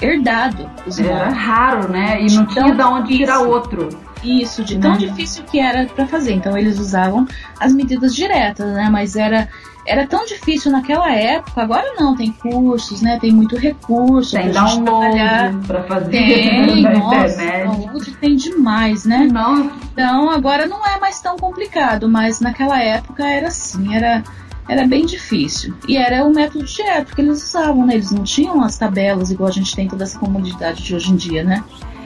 herdado 0.00 0.70
os 0.86 0.98
moldes. 0.98 1.16
Era 1.16 1.30
raro, 1.30 1.88
né? 1.88 2.22
E 2.22 2.34
não 2.34 2.46
tinha 2.46 2.74
de 2.74 2.82
onde 2.82 3.16
tirar 3.16 3.40
outro. 3.40 3.88
Isso, 4.22 4.64
de 4.64 4.78
tão 4.78 4.92
né? 4.92 4.98
difícil 4.98 5.44
que 5.44 5.58
era 5.58 5.86
para 5.86 6.06
fazer. 6.06 6.32
Então 6.32 6.56
eles 6.56 6.78
usavam 6.78 7.26
as 7.60 7.72
medidas 7.72 8.14
diretas, 8.14 8.66
né? 8.72 8.88
Mas 8.90 9.16
era 9.16 9.48
era 9.86 10.04
tão 10.04 10.24
difícil 10.26 10.72
naquela 10.72 11.10
época, 11.12 11.62
agora 11.62 11.94
não, 11.96 12.16
tem 12.16 12.32
cursos, 12.32 13.00
né? 13.00 13.18
Tem 13.20 13.30
muito 13.30 13.56
recurso 13.56 14.36
tem 14.36 14.50
trabalhar. 14.50 15.54
Pra 15.64 15.84
fazer 15.84 16.10
tem, 16.10 16.82
nossa, 16.92 17.46
download 17.64 18.10
tem 18.16 18.34
demais, 18.34 19.04
né? 19.04 19.28
Nossa. 19.32 19.70
Então 19.92 20.30
agora 20.30 20.66
não 20.66 20.84
é 20.84 20.98
mais 20.98 21.20
tão 21.20 21.36
complicado, 21.36 22.08
mas 22.08 22.40
naquela 22.40 22.82
época 22.82 23.24
era 23.24 23.46
assim, 23.46 23.94
era 23.94 24.24
era 24.68 24.86
bem 24.86 25.06
difícil. 25.06 25.74
E 25.86 25.96
era 25.96 26.24
o 26.24 26.32
método 26.32 26.64
direto 26.64 27.14
que 27.14 27.20
eles 27.20 27.42
usavam, 27.42 27.86
né? 27.86 27.94
Eles 27.94 28.10
não 28.10 28.24
tinham 28.24 28.62
as 28.62 28.76
tabelas 28.76 29.30
igual 29.30 29.48
a 29.48 29.52
gente 29.52 29.74
tem 29.74 29.88
toda 29.88 30.04
essa 30.04 30.18
comodidade 30.18 30.82
de 30.82 30.94
hoje 30.94 31.12
em 31.12 31.16
dia, 31.16 31.44
né? 31.44 31.62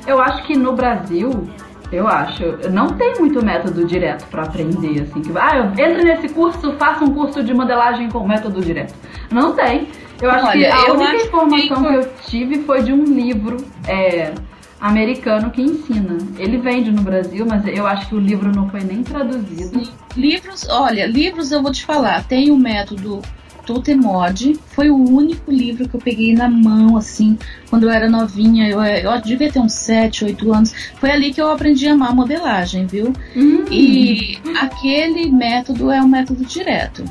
Eu 0.07 0.21
acho 0.21 0.45
que 0.47 0.57
no 0.57 0.73
Brasil 0.73 1.49
eu 1.93 2.07
acho. 2.07 2.43
Não 2.71 2.89
tem 2.97 3.19
muito 3.19 3.45
método 3.45 3.85
direto 3.85 4.27
para 4.27 4.45
aprender, 4.45 5.03
assim. 5.03 5.21
Que, 5.21 5.33
ah, 5.37 5.73
entre 5.77 6.05
nesse 6.05 6.29
curso, 6.29 6.73
faça 6.79 7.05
um 7.05 7.13
curso 7.13 7.43
de 7.43 7.53
modelagem 7.53 8.09
com 8.09 8.27
método 8.27 8.61
direto. 8.61 8.95
Não 9.31 9.55
tem. 9.55 9.89
Eu 10.21 10.31
acho 10.31 10.47
Olha, 10.47 10.59
que 10.59 10.67
a 10.67 10.93
única 10.93 11.17
informação 11.17 11.83
que, 11.83 11.89
que, 11.89 11.95
eu 11.95 12.13
tive 12.27 12.63
foi 12.65 12.83
de 12.83 12.93
um 12.93 13.05
livro 13.05 13.57
é, 13.89 14.35
americano 14.81 15.51
que 15.51 15.61
ensina. 15.61 16.17
Ele 16.39 16.59
vende 16.59 16.91
no 16.91 17.03
Brasil, 17.03 17.45
mas 17.47 17.67
eu 17.67 17.87
acho 17.87 18.09
que 18.09 18.15
o 18.15 18.21
livro 18.21 18.51
não 18.55 18.69
foi 18.69 18.81
nem 18.81 19.03
traduzido. 19.03 19.85
Sim. 19.85 19.93
Livros, 20.17 20.67
olha, 20.69 21.07
livros 21.07 21.53
eu 21.53 21.63
vou 21.63 21.71
te 21.71 21.85
falar. 21.85 22.25
Tem 22.25 22.51
o 22.51 22.57
método 22.57 23.23
Totemod 23.71 24.59
foi 24.71 24.91
o 24.91 24.97
único 24.97 25.51
livro 25.51 25.89
que 25.89 25.95
eu 25.95 26.01
peguei 26.01 26.35
na 26.35 26.49
mão, 26.49 26.97
assim, 26.97 27.39
quando 27.69 27.85
eu 27.85 27.91
era 27.91 28.09
novinha. 28.09 28.69
Eu, 28.69 28.83
eu 28.83 29.21
devia 29.21 29.51
ter 29.51 29.61
uns 29.61 29.75
7, 29.75 30.25
8 30.25 30.53
anos. 30.53 30.75
Foi 30.97 31.11
ali 31.11 31.33
que 31.33 31.41
eu 31.41 31.51
aprendi 31.51 31.87
a 31.89 31.93
amar 31.93 32.15
modelagem, 32.15 32.87
viu? 32.87 33.13
Hum. 33.37 33.65
E 33.71 34.39
aquele 34.61 35.31
método 35.31 35.91
é 35.91 36.01
um 36.03 36.09
método 36.09 36.45
direto. 36.45 37.05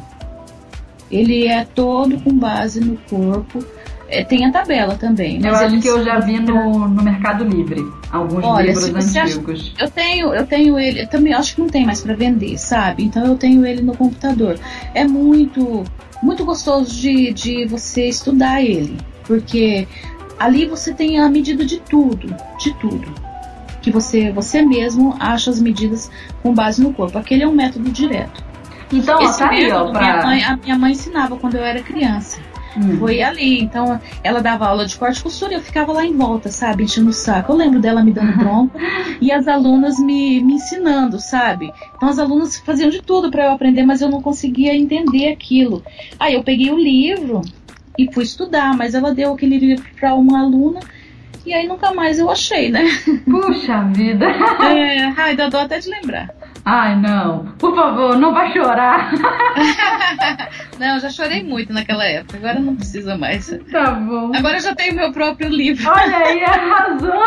Ele 1.10 1.48
é 1.48 1.64
todo 1.64 2.20
com 2.20 2.38
base 2.38 2.80
no 2.82 2.98
corpo. 3.10 3.64
É, 4.12 4.24
tem 4.24 4.46
a 4.46 4.52
tabela 4.52 4.96
também. 4.96 5.40
eu 5.46 5.56
acho 5.56 5.80
que 5.80 5.88
eu 5.88 6.04
já 6.04 6.20
vi 6.20 6.40
no, 6.40 6.88
no 6.88 7.04
Mercado 7.04 7.44
Livre 7.44 7.86
alguns 8.12 8.44
Olha, 8.44 8.66
livros 8.68 9.16
antigos. 9.16 9.74
Acha, 9.76 9.84
eu 9.84 9.92
tenho, 9.92 10.34
eu 10.34 10.46
tenho 10.46 10.80
ele. 10.80 11.02
Eu 11.02 11.08
também 11.08 11.34
acho 11.34 11.56
que 11.56 11.62
não 11.62 11.68
tem 11.68 11.86
mais 11.86 12.02
para 12.02 12.16
vender, 12.16 12.58
sabe? 12.58 13.04
Então 13.04 13.26
eu 13.26 13.36
tenho 13.36 13.66
ele 13.66 13.82
no 13.82 13.96
computador. 13.96 14.58
É 14.94 15.06
muito 15.06 15.84
muito 16.22 16.44
gostoso 16.44 16.94
de, 17.00 17.32
de 17.34 17.66
você 17.66 18.08
estudar 18.08 18.62
ele, 18.62 18.98
porque 19.26 19.88
ali 20.38 20.66
você 20.66 20.94
tem 20.94 21.20
a 21.20 21.30
medida 21.30 21.66
de 21.66 21.80
tudo, 21.80 22.36
de 22.58 22.74
tudo. 22.76 23.14
Que 23.82 23.92
você, 23.92 24.30
você 24.32 24.62
mesmo 24.62 25.16
acha 25.20 25.50
as 25.50 25.62
medidas 25.62 26.12
com 26.44 26.54
base 26.54 26.84
no 26.84 26.94
corpo. 26.94 27.18
Aquele 27.18 27.44
é 27.44 27.48
um 27.48 27.54
método 27.54 27.90
direto. 27.90 28.44
Então, 28.92 29.22
Esse 29.22 29.40
tá 29.40 29.50
método, 29.50 29.66
aí, 29.66 29.72
ó, 29.72 29.92
pra... 29.92 30.02
minha 30.02 30.26
mãe, 30.26 30.44
a 30.44 30.58
minha 30.58 30.78
mãe 30.78 30.92
ensinava 30.92 31.38
quando 31.38 31.56
eu 31.56 31.64
era 31.64 31.82
criança. 31.82 32.42
Hum. 32.80 32.98
Foi 32.98 33.22
ali. 33.22 33.62
Então, 33.62 34.00
ela 34.24 34.42
dava 34.42 34.68
aula 34.68 34.86
de 34.86 34.96
corte 34.96 35.20
e 35.20 35.24
costura 35.24 35.54
e 35.54 35.56
eu 35.56 35.62
ficava 35.62 35.92
lá 35.92 36.06
em 36.06 36.16
volta, 36.16 36.50
sabe? 36.50 36.84
Enchendo 36.84 37.10
o 37.10 37.14
saco. 37.14 37.52
Eu 37.52 37.58
lembro 37.58 37.80
dela 37.80 38.04
me 38.04 38.12
dando 38.12 38.36
bronca 38.38 38.80
e 39.20 39.32
as 39.32 39.48
alunas 39.48 40.00
me, 40.00 40.42
me 40.42 40.54
ensinando, 40.54 41.20
sabe? 41.20 41.72
Então, 41.96 42.10
as 42.10 42.20
alunas 42.20 42.58
faziam 42.60 42.90
de 42.90 43.02
tudo 43.02 43.30
para 43.30 43.46
eu 43.46 43.52
aprender, 43.52 43.86
mas 43.86 44.02
eu 44.02 44.10
não 44.10 44.22
conseguia 44.22 44.76
entender 44.76 45.28
aquilo. 45.30 45.84
Aí, 46.20 46.34
eu 46.34 46.44
peguei 46.44 46.72
o 46.72 46.78
livro 46.78 47.42
e 47.98 48.12
fui 48.14 48.24
estudar, 48.24 48.76
mas 48.78 48.96
ela 48.96 49.14
deu 49.14 49.34
aquele 49.34 49.58
livro 49.58 49.86
para 50.00 50.16
uma 50.16 50.40
aluna. 50.40 50.80
E 51.46 51.54
aí 51.54 51.68
nunca 51.68 51.94
mais 51.94 52.20
eu 52.20 52.30
achei, 52.30 52.70
né? 52.70 52.86
Puxa 53.26 53.84
vida! 53.94 54.28
É, 54.62 55.06
ai, 55.18 55.36
dá 55.36 55.50
dó 55.50 55.62
até 55.62 55.80
de 55.80 55.90
lembrar. 55.90 56.30
Ai, 56.72 56.96
não. 56.96 57.48
Por 57.58 57.74
favor, 57.74 58.16
não 58.16 58.32
vai 58.32 58.54
chorar. 58.54 59.12
não, 60.78 61.00
já 61.00 61.10
chorei 61.10 61.44
muito 61.44 61.74
naquela 61.74 62.06
época. 62.06 62.38
Agora 62.38 62.60
não 62.60 62.76
precisa 62.76 63.18
mais. 63.18 63.50
Tá 63.72 63.90
bom. 63.94 64.32
Agora 64.36 64.58
eu 64.58 64.62
já 64.62 64.76
tenho 64.76 64.96
meu 64.96 65.12
próprio 65.12 65.50
livro. 65.50 65.90
Olha 65.90 66.18
aí, 66.18 66.44
arrasou. 66.46 67.24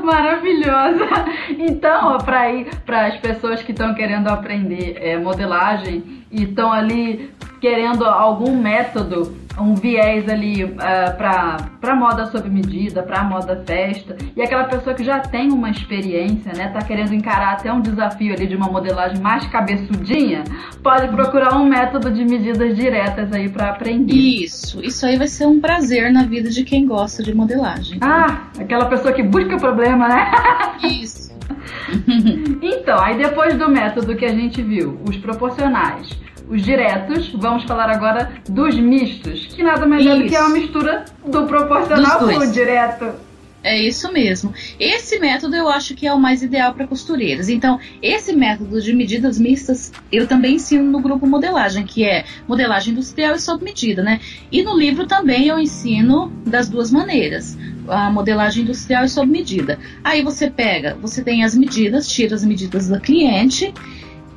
Maravilhosa. 0.02 1.06
Então, 1.50 2.16
para 2.16 2.50
ir 2.50 2.74
para 2.86 3.08
as 3.08 3.18
pessoas 3.18 3.60
que 3.60 3.72
estão 3.72 3.92
querendo 3.92 4.28
aprender 4.28 4.96
é, 4.98 5.18
modelagem 5.18 6.24
e 6.36 6.44
estão 6.44 6.72
ali 6.72 7.30
querendo 7.60 8.04
algum 8.04 8.56
método 8.60 9.34
um 9.58 9.74
viés 9.74 10.28
ali 10.28 10.64
uh, 10.64 11.16
pra, 11.16 11.56
pra 11.80 11.96
moda 11.96 12.26
sob 12.26 12.48
medida, 12.48 13.02
pra 13.02 13.24
moda 13.24 13.62
festa. 13.66 14.16
E 14.36 14.42
aquela 14.42 14.64
pessoa 14.64 14.94
que 14.94 15.02
já 15.02 15.20
tem 15.20 15.50
uma 15.50 15.70
experiência, 15.70 16.52
né? 16.52 16.68
Tá 16.68 16.80
querendo 16.82 17.14
encarar 17.14 17.54
até 17.54 17.72
um 17.72 17.80
desafio 17.80 18.34
ali 18.34 18.46
de 18.46 18.54
uma 18.54 18.68
modelagem 18.68 19.18
mais 19.20 19.46
cabeçudinha, 19.46 20.44
pode 20.82 21.08
procurar 21.08 21.56
um 21.56 21.64
método 21.64 22.10
de 22.10 22.24
medidas 22.24 22.76
diretas 22.76 23.32
aí 23.32 23.48
para 23.48 23.70
aprender. 23.70 24.14
Isso, 24.14 24.84
isso 24.84 25.06
aí 25.06 25.16
vai 25.16 25.28
ser 25.28 25.46
um 25.46 25.60
prazer 25.60 26.12
na 26.12 26.24
vida 26.24 26.50
de 26.50 26.62
quem 26.62 26.86
gosta 26.86 27.22
de 27.22 27.34
modelagem. 27.34 27.98
Ah, 28.02 28.48
aquela 28.58 28.86
pessoa 28.86 29.12
que 29.14 29.22
busca 29.22 29.56
o 29.56 29.60
problema, 29.60 30.08
né? 30.08 30.30
Isso. 30.84 31.25
então, 32.62 32.98
aí 32.98 33.16
depois 33.16 33.54
do 33.54 33.68
método 33.68 34.16
que 34.16 34.24
a 34.24 34.32
gente 34.32 34.62
viu, 34.62 34.98
os 35.08 35.16
proporcionais, 35.16 36.08
os 36.48 36.62
diretos, 36.62 37.32
vamos 37.34 37.64
falar 37.64 37.90
agora 37.90 38.32
dos 38.48 38.76
mistos, 38.76 39.46
que 39.46 39.62
nada 39.62 39.86
mais 39.86 40.06
é 40.06 40.16
do 40.16 40.24
que 40.24 40.36
uma 40.36 40.50
mistura 40.50 41.04
do 41.26 41.46
proporcional 41.46 42.18
com 42.18 42.38
o 42.38 42.52
direto. 42.52 43.26
É 43.66 43.82
isso 43.82 44.12
mesmo. 44.12 44.54
Esse 44.78 45.18
método 45.18 45.56
eu 45.56 45.68
acho 45.68 45.96
que 45.96 46.06
é 46.06 46.12
o 46.12 46.20
mais 46.20 46.40
ideal 46.40 46.72
para 46.72 46.86
costureiras. 46.86 47.48
Então, 47.48 47.80
esse 48.00 48.32
método 48.32 48.80
de 48.80 48.92
medidas 48.92 49.40
mistas 49.40 49.92
eu 50.12 50.24
também 50.28 50.54
ensino 50.54 50.84
no 50.84 51.00
grupo 51.00 51.26
modelagem, 51.26 51.84
que 51.84 52.04
é 52.04 52.24
modelagem 52.46 52.92
industrial 52.92 53.34
e 53.34 53.40
sob 53.40 53.64
medida, 53.64 54.04
né? 54.04 54.20
E 54.52 54.62
no 54.62 54.78
livro 54.78 55.04
também 55.04 55.48
eu 55.48 55.58
ensino 55.58 56.30
das 56.46 56.68
duas 56.68 56.92
maneiras 56.92 57.58
a 57.88 58.10
modelagem 58.10 58.62
industrial 58.62 59.04
e 59.04 59.08
sob 59.08 59.30
medida. 59.30 59.78
Aí 60.02 60.22
você 60.22 60.50
pega, 60.50 60.96
você 61.00 61.22
tem 61.22 61.44
as 61.44 61.54
medidas, 61.54 62.08
tira 62.08 62.34
as 62.34 62.44
medidas 62.44 62.88
da 62.88 63.00
cliente 63.00 63.72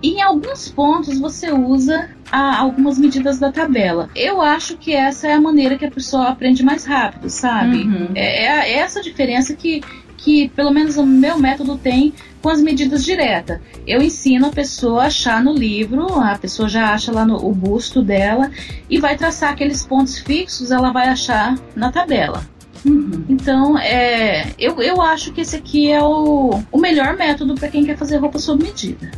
e 0.01 0.11
em 0.11 0.21
alguns 0.21 0.69
pontos 0.69 1.19
você 1.19 1.51
usa 1.51 2.09
a, 2.31 2.57
algumas 2.57 2.97
medidas 2.97 3.37
da 3.37 3.51
tabela. 3.51 4.09
Eu 4.15 4.41
acho 4.41 4.77
que 4.77 4.93
essa 4.93 5.27
é 5.27 5.33
a 5.33 5.41
maneira 5.41 5.77
que 5.77 5.85
a 5.85 5.91
pessoa 5.91 6.29
aprende 6.29 6.63
mais 6.63 6.85
rápido, 6.85 7.29
sabe? 7.29 7.83
Uhum. 7.83 8.09
É, 8.15 8.45
é, 8.45 8.79
essa 8.79 9.01
diferença 9.01 9.53
que, 9.53 9.81
que, 10.17 10.49
pelo 10.49 10.71
menos, 10.71 10.95
o 10.97 11.05
meu 11.05 11.37
método 11.37 11.77
tem 11.77 12.13
com 12.41 12.49
as 12.49 12.61
medidas 12.61 13.03
diretas. 13.03 13.59
Eu 13.85 14.01
ensino 14.01 14.47
a 14.47 14.51
pessoa 14.51 15.03
a 15.03 15.07
achar 15.07 15.43
no 15.43 15.53
livro, 15.53 16.19
a 16.19 16.37
pessoa 16.37 16.69
já 16.69 16.93
acha 16.93 17.11
lá 17.11 17.25
no 17.25 17.35
o 17.35 17.53
busto 17.53 18.01
dela 18.01 18.49
e 18.89 18.99
vai 18.99 19.17
traçar 19.17 19.51
aqueles 19.51 19.85
pontos 19.85 20.17
fixos, 20.19 20.71
ela 20.71 20.91
vai 20.91 21.09
achar 21.09 21.57
na 21.75 21.91
tabela. 21.91 22.43
Uhum. 22.85 23.25
Então, 23.27 23.77
é, 23.77 24.53
eu, 24.57 24.81
eu 24.81 25.01
acho 25.01 25.31
que 25.33 25.41
esse 25.41 25.55
aqui 25.55 25.91
é 25.91 26.01
o, 26.01 26.61
o 26.71 26.79
melhor 26.79 27.15
método 27.17 27.55
para 27.55 27.67
quem 27.67 27.85
quer 27.85 27.97
fazer 27.97 28.17
roupa 28.17 28.39
sob 28.39 28.63
medida. 28.63 29.11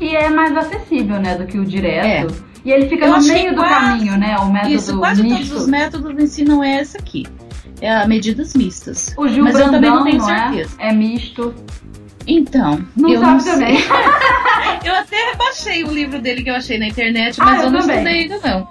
E 0.00 0.14
é 0.14 0.30
mais 0.30 0.56
acessível, 0.56 1.20
né, 1.20 1.36
do 1.36 1.46
que 1.46 1.58
o 1.58 1.64
direto. 1.64 2.32
É. 2.46 2.50
E 2.64 2.70
ele 2.70 2.88
fica 2.88 3.06
eu 3.06 3.16
no 3.16 3.22
meio 3.26 3.50
do 3.54 3.56
quase, 3.56 3.74
caminho, 3.74 4.18
né? 4.18 4.36
O 4.38 4.52
método 4.52 4.74
Isso, 4.74 4.98
quase 4.98 5.22
misto. 5.22 5.48
todos 5.48 5.62
os 5.62 5.68
métodos 5.68 6.22
ensinam 6.22 6.62
essa 6.62 6.98
aqui. 6.98 7.26
É 7.80 7.90
a 7.90 8.06
medidas 8.06 8.54
mistas. 8.54 9.14
O 9.16 9.26
Gil 9.26 9.44
Mas 9.44 9.54
Brandão, 9.54 9.66
eu 9.66 9.80
também 9.80 9.90
não 9.90 10.04
tenho 10.04 10.18
não 10.18 10.30
é? 10.30 10.48
certeza. 10.48 10.76
É? 10.78 10.88
é 10.88 10.92
misto. 10.92 11.54
Então, 12.26 12.84
não 12.94 13.10
eu 13.10 13.20
sabe 13.20 13.44
não 13.44 13.52
também. 13.52 13.78
eu 14.84 14.94
até 14.94 15.34
baixei 15.36 15.84
o 15.84 15.90
livro 15.90 16.20
dele 16.20 16.42
que 16.42 16.50
eu 16.50 16.54
achei 16.54 16.78
na 16.78 16.86
internet, 16.88 17.38
mas 17.38 17.48
ah, 17.48 17.56
eu, 17.56 17.64
eu 17.64 17.70
não 17.70 17.80
estudei 17.80 18.06
ainda 18.06 18.38
não. 18.44 18.68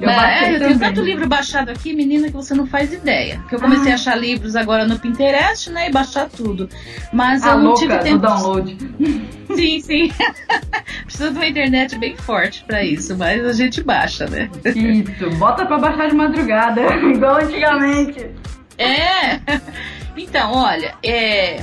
Eu, 0.00 0.08
é, 0.08 0.54
eu 0.54 0.58
tenho 0.60 0.78
tanto 0.78 1.00
livro 1.00 1.26
baixado 1.26 1.70
aqui, 1.70 1.92
menina, 1.92 2.28
que 2.28 2.34
você 2.34 2.54
não 2.54 2.66
faz 2.66 2.92
ideia. 2.92 3.42
Que 3.48 3.56
eu 3.56 3.60
comecei 3.60 3.90
ah. 3.90 3.94
a 3.94 3.94
achar 3.94 4.16
livros 4.16 4.54
agora 4.54 4.86
no 4.86 4.98
Pinterest, 4.98 5.70
né? 5.70 5.88
E 5.88 5.92
baixar 5.92 6.28
tudo. 6.28 6.68
Mas 7.12 7.44
a 7.44 7.52
eu 7.52 7.58
não 7.58 7.74
tive 7.74 7.98
tempo. 7.98 8.18
Do 8.18 8.28
download. 8.28 8.76
Sim, 9.54 9.80
sim. 9.80 10.12
Precisa 11.04 11.30
de 11.30 11.36
uma 11.36 11.46
internet 11.46 11.98
bem 11.98 12.14
forte 12.16 12.62
para 12.64 12.84
isso, 12.84 13.16
mas 13.16 13.44
a 13.44 13.52
gente 13.54 13.82
baixa, 13.82 14.26
né? 14.26 14.50
Isso, 14.62 15.30
bota 15.38 15.64
para 15.64 15.78
baixar 15.78 16.08
de 16.10 16.14
madrugada, 16.14 16.82
igual 17.02 17.36
antigamente. 17.36 18.30
É. 18.76 19.40
Então, 20.14 20.52
olha, 20.52 20.94
é, 21.02 21.62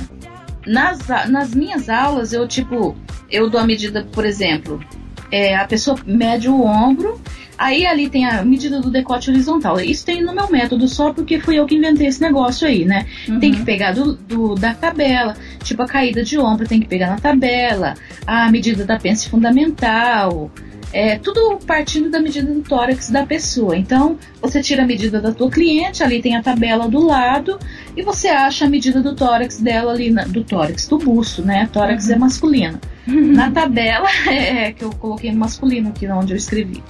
nas, 0.66 0.98
nas 1.28 1.54
minhas 1.54 1.88
aulas 1.88 2.32
eu 2.32 2.46
tipo, 2.48 2.96
eu 3.30 3.48
dou 3.48 3.60
a 3.60 3.64
medida, 3.64 4.04
por 4.12 4.24
exemplo, 4.24 4.84
é, 5.30 5.56
a 5.56 5.64
pessoa 5.64 5.96
mede 6.04 6.48
o 6.48 6.64
ombro 6.64 7.20
Aí 7.58 7.86
ali 7.86 8.08
tem 8.08 8.26
a 8.26 8.44
medida 8.44 8.80
do 8.80 8.90
decote 8.90 9.30
horizontal. 9.30 9.80
Isso 9.80 10.04
tem 10.04 10.22
no 10.22 10.34
meu 10.34 10.50
método 10.50 10.86
só 10.86 11.12
porque 11.12 11.40
fui 11.40 11.58
eu 11.58 11.66
que 11.66 11.74
inventei 11.74 12.06
esse 12.06 12.20
negócio 12.20 12.66
aí, 12.66 12.84
né? 12.84 13.06
Uhum. 13.28 13.40
Tem 13.40 13.52
que 13.52 13.62
pegar 13.62 13.92
do, 13.92 14.14
do, 14.14 14.54
da 14.54 14.74
tabela, 14.74 15.34
tipo 15.62 15.82
a 15.82 15.86
caída 15.86 16.22
de 16.22 16.38
ombro 16.38 16.66
tem 16.66 16.80
que 16.80 16.86
pegar 16.86 17.08
na 17.08 17.18
tabela, 17.18 17.94
a 18.26 18.50
medida 18.50 18.84
da 18.84 18.98
pence 18.98 19.28
fundamental, 19.28 20.50
é 20.92 21.18
tudo 21.18 21.58
partindo 21.66 22.10
da 22.10 22.20
medida 22.20 22.52
do 22.52 22.62
tórax 22.62 23.10
da 23.10 23.24
pessoa. 23.24 23.76
Então, 23.76 24.18
você 24.40 24.62
tira 24.62 24.82
a 24.82 24.86
medida 24.86 25.20
da 25.20 25.32
tua 25.32 25.50
cliente, 25.50 26.02
ali 26.02 26.22
tem 26.22 26.36
a 26.36 26.42
tabela 26.42 26.88
do 26.88 27.04
lado, 27.04 27.58
e 27.96 28.02
você 28.02 28.28
acha 28.28 28.64
a 28.64 28.68
medida 28.68 29.02
do 29.02 29.14
tórax 29.14 29.58
dela 29.58 29.92
ali, 29.92 30.10
na, 30.10 30.24
do 30.24 30.44
tórax, 30.44 30.86
do 30.88 30.98
busto, 30.98 31.42
né? 31.42 31.68
Tórax 31.72 32.08
é 32.08 32.12
uhum. 32.12 32.16
é 32.16 32.18
masculino. 32.18 32.80
Uhum. 33.06 33.32
Na 33.36 33.50
tabela, 33.50 34.08
é, 34.26 34.72
que 34.72 34.84
eu 34.84 34.90
coloquei 34.90 35.30
no 35.30 35.38
masculino 35.38 35.90
aqui 35.90 36.06
onde 36.08 36.32
eu 36.32 36.36
escrevi 36.36 36.82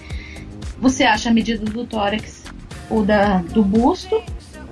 você 0.78 1.04
acha 1.04 1.30
a 1.30 1.32
medida 1.32 1.64
do 1.64 1.84
tórax 1.84 2.44
ou 2.88 3.04
da, 3.04 3.38
do 3.38 3.62
busto 3.62 4.22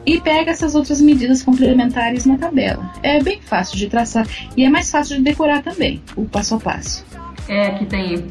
e 0.07 0.21
pega 0.21 0.51
essas 0.51 0.75
outras 0.75 1.01
medidas 1.01 1.43
complementares 1.43 2.27
na 2.27 2.37
tabela. 2.37 2.93
É 3.03 3.23
bem 3.23 3.41
fácil 3.41 3.77
de 3.77 3.89
traçar 3.89 4.27
e 4.57 4.65
é 4.65 4.71
mais 4.71 4.91
fácil 4.91 5.17
de 5.17 5.23
decorar 5.23 5.63
também, 5.63 6.03
o 6.17 6.25
passo 6.25 6.55
a 6.55 6.61
passo. 6.61 7.05
É 7.49 7.71
que 7.71 7.85
tem, 7.87 8.27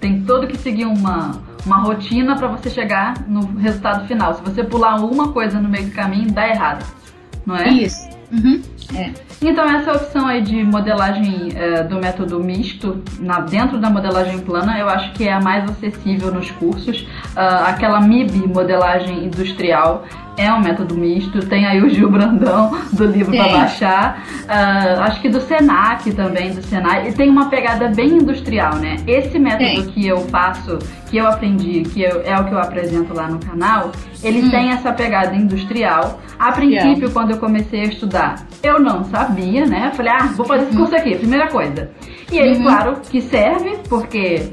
tem 0.00 0.22
todo 0.22 0.46
que 0.46 0.58
seguir 0.58 0.84
uma, 0.84 1.42
uma 1.64 1.78
rotina 1.78 2.36
para 2.36 2.48
você 2.48 2.68
chegar 2.68 3.26
no 3.28 3.40
resultado 3.56 4.06
final. 4.06 4.34
Se 4.34 4.42
você 4.42 4.62
pular 4.62 4.96
uma 4.96 5.32
coisa 5.32 5.60
no 5.60 5.68
meio 5.68 5.86
do 5.86 5.92
caminho, 5.92 6.30
dá 6.30 6.48
errado, 6.48 6.84
não 7.46 7.56
é? 7.56 7.68
Isso. 7.68 8.08
Uhum. 8.30 8.60
É. 8.94 9.10
Então 9.40 9.64
essa 9.68 9.92
opção 9.92 10.26
aí 10.26 10.40
de 10.42 10.62
modelagem 10.62 11.48
é, 11.54 11.82
do 11.82 11.96
método 11.96 12.38
misto 12.40 13.02
na, 13.18 13.40
dentro 13.40 13.78
da 13.78 13.90
modelagem 13.90 14.38
plana 14.40 14.78
eu 14.78 14.88
acho 14.88 15.12
que 15.12 15.26
é 15.26 15.32
a 15.32 15.40
mais 15.40 15.68
acessível 15.68 16.32
nos 16.32 16.50
cursos. 16.50 17.02
Uh, 17.02 17.64
aquela 17.66 18.00
MIB 18.00 18.46
modelagem 18.48 19.24
industrial 19.24 20.04
é 20.36 20.52
um 20.52 20.60
método 20.60 20.94
misto. 20.94 21.40
Tem 21.46 21.66
aí 21.66 21.82
o 21.82 21.88
Gil 21.88 22.10
Brandão 22.10 22.78
do 22.92 23.04
livro 23.04 23.36
para 23.36 23.48
baixar. 23.48 24.24
Uh, 24.44 25.00
acho 25.02 25.20
que 25.20 25.28
do 25.28 25.40
Senac 25.40 26.10
também, 26.12 26.52
do 26.52 26.62
Senai. 26.62 27.08
E 27.08 27.12
tem 27.12 27.28
uma 27.28 27.48
pegada 27.48 27.88
bem 27.88 28.18
industrial, 28.18 28.76
né? 28.76 28.96
Esse 29.06 29.38
método 29.38 29.90
que 29.92 30.06
eu 30.06 30.18
faço, 30.28 30.78
que 31.10 31.16
eu 31.16 31.26
aprendi, 31.26 31.82
que 31.82 32.02
eu, 32.02 32.22
é 32.24 32.38
o 32.38 32.44
que 32.44 32.52
eu 32.52 32.58
apresento 32.58 33.14
lá 33.14 33.28
no 33.28 33.38
canal, 33.38 33.92
ele 34.22 34.42
hum. 34.42 34.50
tem 34.50 34.70
essa 34.70 34.92
pegada 34.92 35.34
industrial. 35.34 36.20
A 36.38 36.52
princípio, 36.52 37.10
quando 37.10 37.32
eu 37.32 37.38
comecei 37.38 37.82
a 37.82 37.84
estudar, 37.84 38.46
eu 38.62 38.80
não 38.80 39.04
sabia, 39.04 39.66
né? 39.66 39.92
Falei, 39.94 40.12
ah, 40.12 40.30
vou 40.34 40.46
fazer 40.46 40.64
esse 40.64 40.76
curso 40.76 40.94
aqui, 40.94 41.16
primeira 41.16 41.48
coisa. 41.48 41.90
E 42.30 42.38
aí, 42.38 42.56
uhum. 42.56 42.62
claro, 42.62 42.96
que 43.10 43.20
serve, 43.20 43.78
porque 43.88 44.50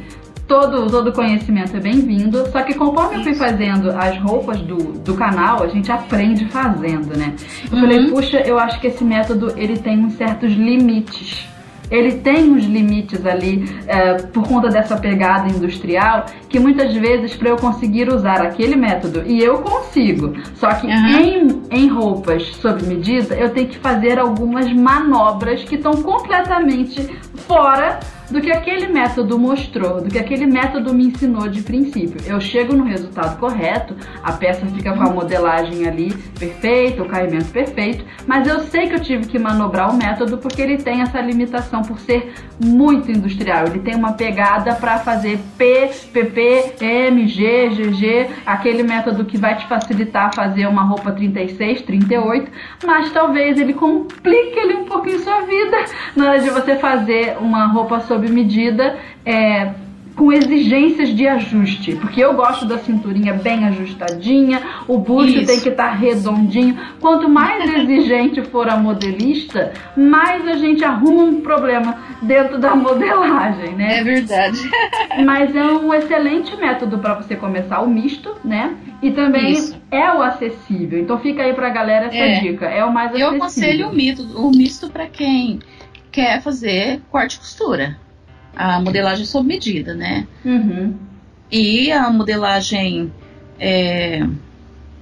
todo, 0.49 0.89
todo 0.89 1.13
conhecimento 1.13 1.77
é 1.77 1.79
bem-vindo, 1.79 2.49
só 2.51 2.63
que 2.63 2.73
conforme 2.73 3.17
eu 3.17 3.23
fui 3.23 3.35
fazendo 3.35 3.91
as 3.91 4.17
roupas 4.17 4.59
do, 4.59 4.77
do 4.99 5.13
canal, 5.13 5.63
a 5.63 5.67
gente 5.67 5.91
aprende 5.91 6.45
fazendo, 6.45 7.15
né? 7.15 7.35
Eu 7.71 7.75
uhum. 7.75 7.81
falei, 7.81 8.09
puxa, 8.09 8.39
eu 8.39 8.57
acho 8.57 8.81
que 8.81 8.87
esse 8.87 9.03
método 9.03 9.53
ele 9.55 9.77
tem 9.77 10.03
uns 10.03 10.13
certos 10.13 10.51
limites. 10.51 11.47
Ele 11.91 12.13
tem 12.13 12.51
uns 12.51 12.65
limites 12.65 13.25
ali 13.25 13.67
é, 13.87 14.13
por 14.13 14.47
conta 14.47 14.69
dessa 14.69 14.95
pegada 14.95 15.49
industrial 15.49 16.25
que 16.47 16.59
muitas 16.59 16.93
vezes 16.93 17.35
para 17.35 17.49
eu 17.49 17.55
conseguir 17.55 18.09
usar 18.09 18.41
aquele 18.41 18.75
método 18.75 19.23
e 19.25 19.41
eu 19.43 19.59
consigo, 19.59 20.33
só 20.53 20.69
que 20.73 20.85
uhum. 20.85 21.19
em, 21.19 21.61
em 21.71 21.87
roupas 21.87 22.45
sob 22.55 22.83
medida 22.85 23.35
eu 23.35 23.49
tenho 23.49 23.67
que 23.67 23.77
fazer 23.77 24.19
algumas 24.19 24.71
manobras 24.71 25.63
que 25.63 25.75
estão 25.75 25.93
completamente 25.93 27.01
fora 27.47 27.99
do 28.29 28.39
que 28.41 28.51
aquele 28.51 28.87
método 28.87 29.37
mostrou, 29.37 30.01
do 30.01 30.09
que 30.09 30.19
aquele 30.19 30.45
método 30.45 30.93
me 30.93 31.07
ensinou 31.07 31.47
de 31.47 31.61
princípio. 31.61 32.21
Eu 32.25 32.39
chego 32.39 32.75
no 32.75 32.83
resultado 32.83 33.39
correto, 33.39 33.95
a 34.23 34.31
peça 34.33 34.65
fica 34.67 34.93
com 34.93 35.01
a 35.01 35.09
modelagem 35.09 35.87
ali 35.87 36.13
perfeita, 36.37 37.01
o 37.01 37.07
caimento 37.07 37.51
perfeito, 37.51 38.05
mas 38.27 38.47
eu 38.47 38.59
sei 38.61 38.87
que 38.87 38.95
eu 38.95 38.99
tive 38.99 39.27
que 39.27 39.39
manobrar 39.39 39.89
o 39.89 39.97
método 39.97 40.37
porque 40.37 40.61
ele 40.61 40.77
tem 40.77 41.01
essa 41.01 41.19
limitação 41.19 41.81
por 41.81 41.99
ser 41.99 42.33
muito 42.63 43.11
industrial. 43.11 43.65
Ele 43.65 43.79
tem 43.79 43.95
uma 43.95 44.13
pegada 44.13 44.75
para 44.75 44.99
fazer 44.99 45.39
P, 45.57 45.89
PP, 46.13 46.75
M, 46.81 47.27
G, 47.27 47.69
GG, 47.69 48.29
aquele 48.45 48.83
método 48.83 49.25
que 49.25 49.37
vai 49.37 49.55
te 49.57 49.67
facilitar 49.67 50.33
fazer 50.33 50.67
uma 50.67 50.83
roupa 50.83 51.11
36, 51.11 51.81
38, 51.81 52.51
mas 52.85 53.11
talvez 53.11 53.59
ele 53.59 53.73
complique 53.73 54.59
ele 54.59 54.75
um 54.75 54.85
pouquinho 54.85 55.19
sua 55.19 55.41
vida 55.41 55.77
na 56.15 56.29
hora 56.29 56.39
de 56.39 56.49
você 56.49 56.75
fazer 56.75 57.37
uma 57.39 57.67
roupa 57.67 57.99
sobre 58.01 58.18
sob 58.19 58.29
medida 58.29 58.97
é, 59.25 59.71
com 60.15 60.33
exigências 60.33 61.15
de 61.15 61.25
ajuste, 61.25 61.95
porque 61.95 62.19
eu 62.19 62.33
gosto 62.33 62.65
da 62.65 62.77
cinturinha 62.77 63.33
bem 63.33 63.65
ajustadinha, 63.65 64.61
o 64.85 64.97
busto 64.97 65.37
Isso. 65.37 65.47
tem 65.47 65.61
que 65.61 65.69
estar 65.69 65.91
tá 65.91 65.93
redondinho. 65.93 66.77
Quanto 66.99 67.29
mais 67.29 67.63
exigente 67.73 68.41
for 68.41 68.67
a 68.67 68.75
modelista, 68.75 69.71
mais 69.95 70.45
a 70.45 70.57
gente 70.57 70.83
arruma 70.83 71.23
um 71.23 71.39
problema 71.39 71.97
dentro 72.21 72.59
da 72.59 72.75
modelagem, 72.75 73.75
né? 73.75 73.99
É 73.99 74.03
verdade. 74.03 74.59
Mas 75.23 75.55
é 75.55 75.63
um 75.63 75.93
excelente 75.93 76.53
método 76.57 76.97
para 76.97 77.13
você 77.13 77.37
começar 77.37 77.79
o 77.79 77.89
misto, 77.89 78.35
né? 78.43 78.75
E 79.01 79.11
também 79.11 79.53
Isso. 79.53 79.77
é 79.89 80.11
o 80.11 80.21
acessível. 80.21 80.99
Então 80.99 81.17
fica 81.19 81.43
aí 81.43 81.53
pra 81.53 81.69
galera 81.69 82.07
essa 82.07 82.17
é. 82.17 82.39
dica. 82.41 82.65
É 82.65 82.83
o 82.83 82.91
mais 82.91 83.11
acessível. 83.11 83.31
Eu 83.31 83.37
aconselho 83.37 83.87
o, 83.87 83.95
mito, 83.95 84.23
o 84.37 84.51
misto 84.51 84.89
para 84.89 85.07
quem 85.07 85.59
quer 86.11 86.41
fazer 86.41 87.01
corte 87.09 87.37
e 87.37 87.39
costura 87.39 88.08
a 88.55 88.81
modelagem 88.81 89.25
sob 89.25 89.47
medida, 89.47 89.93
né? 89.93 90.27
Uhum. 90.43 90.95
E 91.51 91.91
a 91.91 92.09
modelagem. 92.09 93.11
É, 93.59 94.25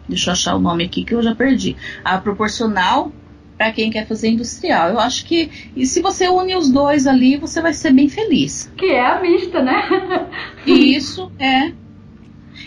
deixa 0.07 0.29
eu 0.29 0.33
achar 0.33 0.55
o 0.55 0.59
nome 0.59 0.85
aqui 0.85 1.03
que 1.03 1.13
eu 1.13 1.21
já 1.21 1.35
perdi. 1.35 1.75
A 2.03 2.17
proporcional 2.17 3.11
para 3.57 3.71
quem 3.71 3.89
quer 3.89 4.07
fazer 4.07 4.29
industrial. 4.29 4.89
Eu 4.89 4.99
acho 4.99 5.25
que 5.25 5.71
e 5.75 5.85
se 5.85 6.01
você 6.01 6.29
une 6.29 6.55
os 6.55 6.69
dois 6.69 7.07
ali, 7.07 7.37
você 7.37 7.61
vai 7.61 7.73
ser 7.73 7.91
bem 7.91 8.07
feliz. 8.07 8.71
Que 8.77 8.91
é 8.91 9.05
a 9.05 9.19
mista, 9.19 9.61
né? 9.61 9.83
Isso 10.65 11.31
é. 11.39 11.73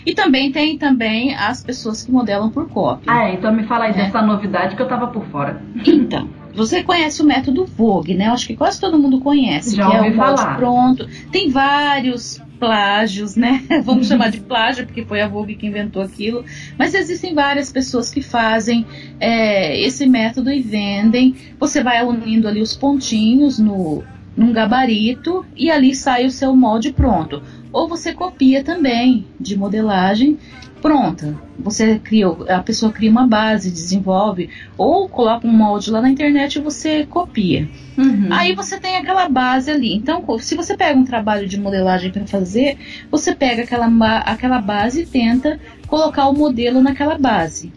E 0.05 0.13
também 0.13 0.51
tem 0.51 0.77
também 0.77 1.35
as 1.35 1.63
pessoas 1.63 2.03
que 2.03 2.11
modelam 2.11 2.49
por 2.49 2.67
cópia. 2.69 3.11
Ah, 3.11 3.29
é, 3.29 3.33
então 3.33 3.53
me 3.53 3.63
fala 3.63 3.85
aí 3.85 3.91
é. 3.91 3.95
dessa 3.95 4.21
novidade 4.21 4.75
que 4.75 4.81
eu 4.81 4.87
tava 4.87 5.07
por 5.07 5.25
fora. 5.27 5.61
Então, 5.85 6.29
você 6.53 6.83
conhece 6.83 7.21
o 7.21 7.25
método 7.25 7.65
Vogue, 7.65 8.13
né? 8.13 8.27
Eu 8.27 8.33
acho 8.33 8.47
que 8.47 8.55
quase 8.55 8.79
todo 8.79 8.99
mundo 8.99 9.19
conhece. 9.19 9.75
Já 9.75 9.89
que 9.89 9.95
é 9.95 10.11
o 10.11 10.15
falar. 10.15 10.55
pronto. 10.57 11.07
Tem 11.31 11.49
vários 11.49 12.41
plágios, 12.59 13.35
né? 13.35 13.63
Vamos 13.83 14.07
chamar 14.07 14.29
de 14.29 14.39
plágio, 14.39 14.85
porque 14.85 15.03
foi 15.03 15.21
a 15.21 15.27
Vogue 15.27 15.55
que 15.55 15.67
inventou 15.67 16.01
aquilo. 16.01 16.45
Mas 16.77 16.93
existem 16.93 17.33
várias 17.33 17.71
pessoas 17.71 18.11
que 18.11 18.21
fazem 18.21 18.85
é, 19.19 19.79
esse 19.81 20.05
método 20.05 20.51
e 20.51 20.61
vendem. 20.61 21.35
Você 21.59 21.81
vai 21.81 22.05
unindo 22.05 22.47
ali 22.47 22.61
os 22.61 22.75
pontinhos 22.75 23.57
no, 23.57 24.03
num 24.37 24.53
gabarito 24.53 25.45
e 25.55 25.71
ali 25.71 25.95
sai 25.95 26.25
o 26.25 26.31
seu 26.31 26.55
molde 26.55 26.93
pronto. 26.93 27.41
Ou 27.73 27.87
você 27.87 28.13
copia 28.13 28.63
também 28.63 29.25
de 29.39 29.57
modelagem 29.57 30.37
pronta. 30.81 31.37
Você 31.59 31.99
cria, 31.99 32.27
a 32.27 32.59
pessoa 32.63 32.91
cria 32.91 33.11
uma 33.11 33.27
base, 33.27 33.69
desenvolve, 33.69 34.49
ou 34.77 35.07
coloca 35.07 35.47
um 35.47 35.51
molde 35.51 35.91
lá 35.91 36.01
na 36.01 36.09
internet 36.09 36.55
e 36.55 36.61
você 36.61 37.05
copia. 37.05 37.69
Uhum. 37.97 38.27
Aí 38.31 38.55
você 38.55 38.79
tem 38.79 38.97
aquela 38.97 39.29
base 39.29 39.69
ali. 39.69 39.93
Então, 39.95 40.25
se 40.39 40.55
você 40.55 40.75
pega 40.75 40.99
um 40.99 41.05
trabalho 41.05 41.47
de 41.47 41.59
modelagem 41.59 42.11
para 42.11 42.25
fazer, 42.25 42.77
você 43.09 43.35
pega 43.35 43.63
aquela, 43.63 44.17
aquela 44.19 44.59
base 44.59 45.03
e 45.03 45.05
tenta 45.05 45.59
colocar 45.87 46.27
o 46.27 46.33
modelo 46.33 46.81
naquela 46.81 47.17
base. 47.17 47.71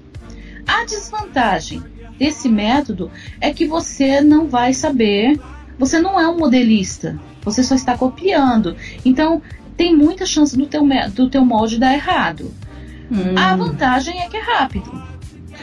A 0.67 0.85
desvantagem 0.85 1.83
desse 2.19 2.49
método 2.49 3.11
é 3.41 3.53
que 3.53 3.67
você 3.67 4.21
não 4.21 4.49
vai 4.49 4.73
saber, 4.73 5.39
você 5.79 6.01
não 6.01 6.19
é 6.19 6.27
um 6.29 6.39
modelista, 6.39 7.19
você 7.43 7.63
só 7.63 7.75
está 7.75 7.99
copiando. 7.99 8.77
Então, 9.05 9.43
tem 9.77 9.95
muita 9.95 10.25
chance 10.25 10.57
do 10.57 10.67
teu, 10.67 10.83
do 11.13 11.29
teu 11.29 11.45
molde 11.45 11.79
dar 11.79 11.93
errado. 11.93 12.53
Hum. 13.11 13.35
A 13.37 13.57
vantagem 13.57 14.21
é 14.21 14.29
que 14.29 14.37
é 14.37 14.41
rápido. 14.41 14.91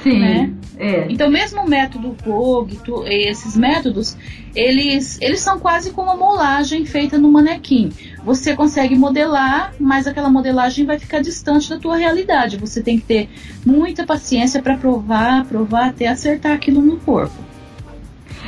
Sim. 0.04 0.20
Né? 0.20 0.54
É. 0.78 1.06
Então, 1.10 1.30
mesmo 1.30 1.62
o 1.62 1.70
método 1.70 2.16
Vogue, 2.26 2.80
esses 3.06 3.56
métodos, 3.56 4.18
eles, 4.56 5.20
eles 5.22 5.40
são 5.40 5.60
quase 5.60 5.92
como 5.92 6.12
uma 6.12 6.18
molagem 6.18 6.86
feita 6.86 7.20
no 7.20 7.32
manequim. 7.32 7.92
Você 8.26 8.56
consegue 8.56 8.96
modelar, 8.96 9.74
mas 9.80 10.08
aquela 10.08 10.30
modelagem 10.30 10.86
vai 10.86 10.98
ficar 10.98 11.22
distante 11.22 11.70
da 11.70 11.78
tua 11.78 11.98
realidade. 11.98 12.58
Você 12.58 12.82
tem 12.82 12.98
que 12.98 13.06
ter 13.06 13.30
muita 13.66 14.06
paciência 14.06 14.62
para 14.62 14.76
provar, 14.76 15.46
provar 15.46 15.90
até 15.90 16.08
acertar 16.08 16.54
aquilo 16.54 16.82
no 16.82 16.98
corpo. 16.98 17.52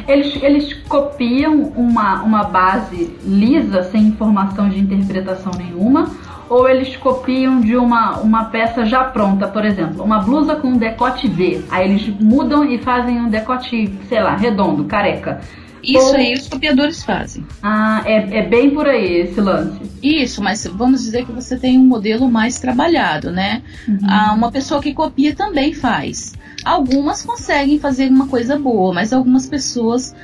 Eles, 0.08 0.36
eles 0.42 0.74
copiam 0.88 1.72
uma, 1.76 2.24
uma 2.24 2.44
base 2.44 3.16
lisa, 3.24 3.84
sem 3.84 4.08
informação 4.08 4.68
de 4.70 4.80
interpretação 4.80 5.52
nenhuma, 5.56 6.12
ou 6.54 6.70
eles 6.70 6.96
copiam 6.96 7.60
de 7.60 7.76
uma, 7.76 8.20
uma 8.20 8.46
peça 8.46 8.86
já 8.86 9.04
pronta, 9.04 9.48
por 9.48 9.66
exemplo, 9.66 10.04
uma 10.04 10.20
blusa 10.20 10.56
com 10.56 10.68
um 10.68 10.78
decote 10.78 11.28
V. 11.28 11.64
Aí 11.72 11.90
eles 11.90 12.08
mudam 12.20 12.64
e 12.64 12.78
fazem 12.78 13.20
um 13.20 13.28
decote, 13.28 13.92
sei 14.08 14.22
lá, 14.22 14.36
redondo, 14.36 14.84
careca. 14.84 15.42
Isso 15.82 16.16
aí 16.16 16.34
os 16.34 16.48
copiadores 16.48 17.04
fazem. 17.04 17.44
Ah, 17.62 18.04
é, 18.06 18.38
é 18.38 18.42
bem 18.44 18.70
por 18.70 18.88
aí 18.88 19.22
esse 19.22 19.42
lance. 19.42 19.82
Isso, 20.02 20.42
mas 20.42 20.66
vamos 20.66 21.02
dizer 21.02 21.26
que 21.26 21.32
você 21.32 21.58
tem 21.58 21.78
um 21.78 21.86
modelo 21.86 22.30
mais 22.30 22.60
trabalhado, 22.60 23.32
né? 23.32 23.64
Uhum. 23.88 23.98
Ah, 24.08 24.34
uma 24.34 24.52
pessoa 24.52 24.82
que 24.82 24.94
copia 24.94 25.36
também 25.36 25.74
faz. 25.74 26.34
Algumas 26.64 27.24
conseguem 27.24 27.80
fazer 27.80 28.10
uma 28.10 28.28
coisa 28.28 28.58
boa, 28.58 28.94
mas 28.94 29.12
algumas 29.12 29.48
pessoas 29.48 30.16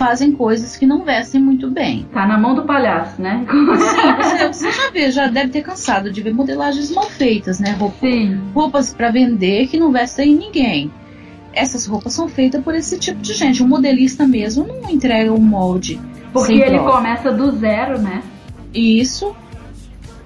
fazem 0.00 0.32
coisas 0.32 0.78
que 0.78 0.86
não 0.86 1.04
vestem 1.04 1.38
muito 1.38 1.70
bem. 1.70 2.06
Tá 2.10 2.26
na 2.26 2.38
mão 2.38 2.54
do 2.54 2.62
palhaço, 2.62 3.20
né? 3.20 3.44
Sim, 3.50 3.66
você, 4.48 4.48
você 4.48 4.72
já 4.72 4.90
vê, 4.90 5.10
já 5.10 5.26
deve 5.26 5.50
ter 5.50 5.60
cansado 5.60 6.10
de 6.10 6.22
ver 6.22 6.32
modelagens 6.32 6.90
mal 6.90 7.04
feitas, 7.04 7.60
né? 7.60 7.72
Roupa, 7.78 7.98
Sim. 8.00 8.40
Roupas 8.54 8.94
para 8.94 9.10
vender 9.10 9.66
que 9.66 9.78
não 9.78 9.92
vestem 9.92 10.34
ninguém. 10.34 10.90
Essas 11.52 11.84
roupas 11.84 12.14
são 12.14 12.28
feitas 12.28 12.64
por 12.64 12.74
esse 12.74 12.98
tipo 12.98 13.20
de 13.20 13.34
gente. 13.34 13.62
O 13.62 13.68
modelista 13.68 14.26
mesmo 14.26 14.66
não 14.66 14.88
entrega 14.88 15.34
um 15.34 15.38
molde. 15.38 16.00
Porque 16.32 16.54
ele 16.54 16.78
começa 16.78 17.30
do 17.30 17.50
zero, 17.50 18.00
né? 18.00 18.22
Isso. 18.72 19.36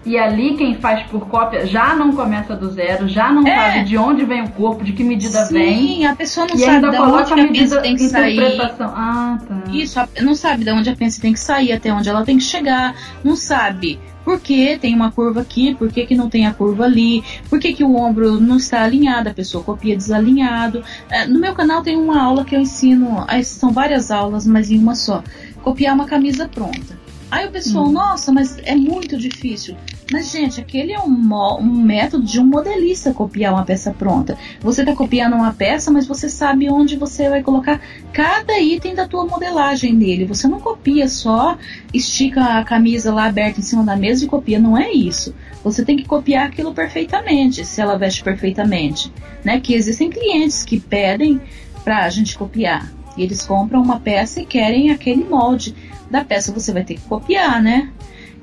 E 0.06 0.18
ali 0.18 0.54
quem 0.56 0.74
faz 0.74 1.02
por 1.04 1.26
cópia 1.28 1.66
já 1.66 1.94
não 1.96 2.12
começa 2.12 2.54
do 2.54 2.70
zero, 2.70 3.08
já 3.08 3.32
não 3.32 3.46
é. 3.46 3.54
sabe 3.54 3.84
de 3.84 3.96
onde 3.96 4.24
vem 4.24 4.42
o 4.42 4.50
corpo, 4.50 4.84
de 4.84 4.92
que 4.92 5.02
medida 5.02 5.46
Sim, 5.46 5.54
vem. 5.54 5.78
Sim, 5.78 6.06
a 6.06 6.14
pessoa 6.14 6.46
não 6.46 6.58
sabe 6.58 6.90
de 6.90 6.96
onde 6.98 7.32
a 7.32 7.36
medida, 7.36 7.80
tem 7.80 7.96
que 7.96 8.08
sair. 8.08 8.60
Ah, 8.80 9.38
tá. 9.48 9.62
Isso, 9.72 9.98
não 10.20 10.34
sabe 10.34 10.64
de 10.64 10.70
onde 10.70 10.90
a 10.90 10.96
pence 10.96 11.20
tem 11.20 11.32
que 11.32 11.40
sair, 11.40 11.72
até 11.72 11.92
onde 11.92 12.08
ela 12.08 12.24
tem 12.24 12.36
que 12.36 12.44
chegar. 12.44 12.94
Não 13.22 13.34
sabe 13.34 13.98
por 14.24 14.40
que 14.40 14.78
tem 14.78 14.94
uma 14.94 15.10
curva 15.10 15.40
aqui, 15.40 15.74
por 15.74 15.90
que, 15.90 16.06
que 16.06 16.14
não 16.14 16.28
tem 16.28 16.46
a 16.46 16.52
curva 16.52 16.84
ali, 16.84 17.22
por 17.48 17.58
que, 17.58 17.72
que 17.72 17.84
o 17.84 17.94
ombro 17.94 18.40
não 18.40 18.56
está 18.56 18.82
alinhado, 18.82 19.28
a 19.28 19.34
pessoa 19.34 19.62
copia 19.62 19.96
desalinhado. 19.96 20.82
É, 21.10 21.26
no 21.26 21.38
meu 21.38 21.54
canal 21.54 21.82
tem 21.82 21.96
uma 21.96 22.22
aula 22.22 22.44
que 22.44 22.54
eu 22.54 22.60
ensino, 22.60 23.24
são 23.42 23.70
várias 23.70 24.10
aulas, 24.10 24.46
mas 24.46 24.70
em 24.70 24.78
uma 24.78 24.94
só. 24.94 25.22
Copiar 25.62 25.94
uma 25.94 26.06
camisa 26.06 26.48
pronta. 26.48 26.98
Aí 27.30 27.46
o 27.46 27.50
pessoal, 27.50 27.86
hum. 27.86 27.92
nossa, 27.92 28.32
mas 28.32 28.58
é 28.64 28.74
muito 28.74 29.16
difícil. 29.18 29.76
Mas, 30.12 30.30
gente, 30.30 30.60
aquele 30.60 30.92
é 30.92 31.00
um, 31.00 31.34
um, 31.60 31.82
método 31.82 32.24
de 32.24 32.38
um 32.38 32.44
modelista 32.44 33.14
copiar 33.14 33.54
uma 33.54 33.64
peça 33.64 33.90
pronta. 33.90 34.36
Você 34.60 34.82
está 34.82 34.94
copiando 34.94 35.34
uma 35.34 35.52
peça, 35.52 35.90
mas 35.90 36.06
você 36.06 36.28
sabe 36.28 36.70
onde 36.70 36.96
você 36.96 37.30
vai 37.30 37.42
colocar 37.42 37.80
cada 38.12 38.58
item 38.60 38.94
da 38.94 39.08
tua 39.08 39.24
modelagem 39.24 39.94
nele. 39.94 40.26
Você 40.26 40.46
não 40.46 40.60
copia 40.60 41.08
só, 41.08 41.56
estica 41.92 42.58
a 42.58 42.64
camisa 42.64 43.14
lá 43.14 43.24
aberta 43.24 43.60
em 43.60 43.62
cima 43.62 43.82
da 43.82 43.96
mesa 43.96 44.24
e 44.24 44.28
copia. 44.28 44.58
Não 44.58 44.76
é 44.76 44.92
isso. 44.92 45.34
Você 45.62 45.82
tem 45.82 45.96
que 45.96 46.04
copiar 46.04 46.46
aquilo 46.46 46.74
perfeitamente, 46.74 47.64
se 47.64 47.80
ela 47.80 47.96
veste 47.96 48.22
perfeitamente. 48.22 49.10
Né? 49.42 49.58
Que 49.58 49.74
existem 49.74 50.10
clientes 50.10 50.64
que 50.64 50.78
pedem 50.78 51.40
para 51.82 52.04
a 52.04 52.10
gente 52.10 52.36
copiar. 52.36 52.92
E 53.16 53.22
eles 53.22 53.46
compram 53.46 53.80
uma 53.80 53.98
peça 53.98 54.40
e 54.40 54.44
querem 54.44 54.90
aquele 54.90 55.24
molde 55.24 55.74
da 56.10 56.22
peça. 56.22 56.52
Você 56.52 56.72
vai 56.72 56.84
ter 56.84 56.94
que 56.94 57.02
copiar, 57.02 57.62
né? 57.62 57.90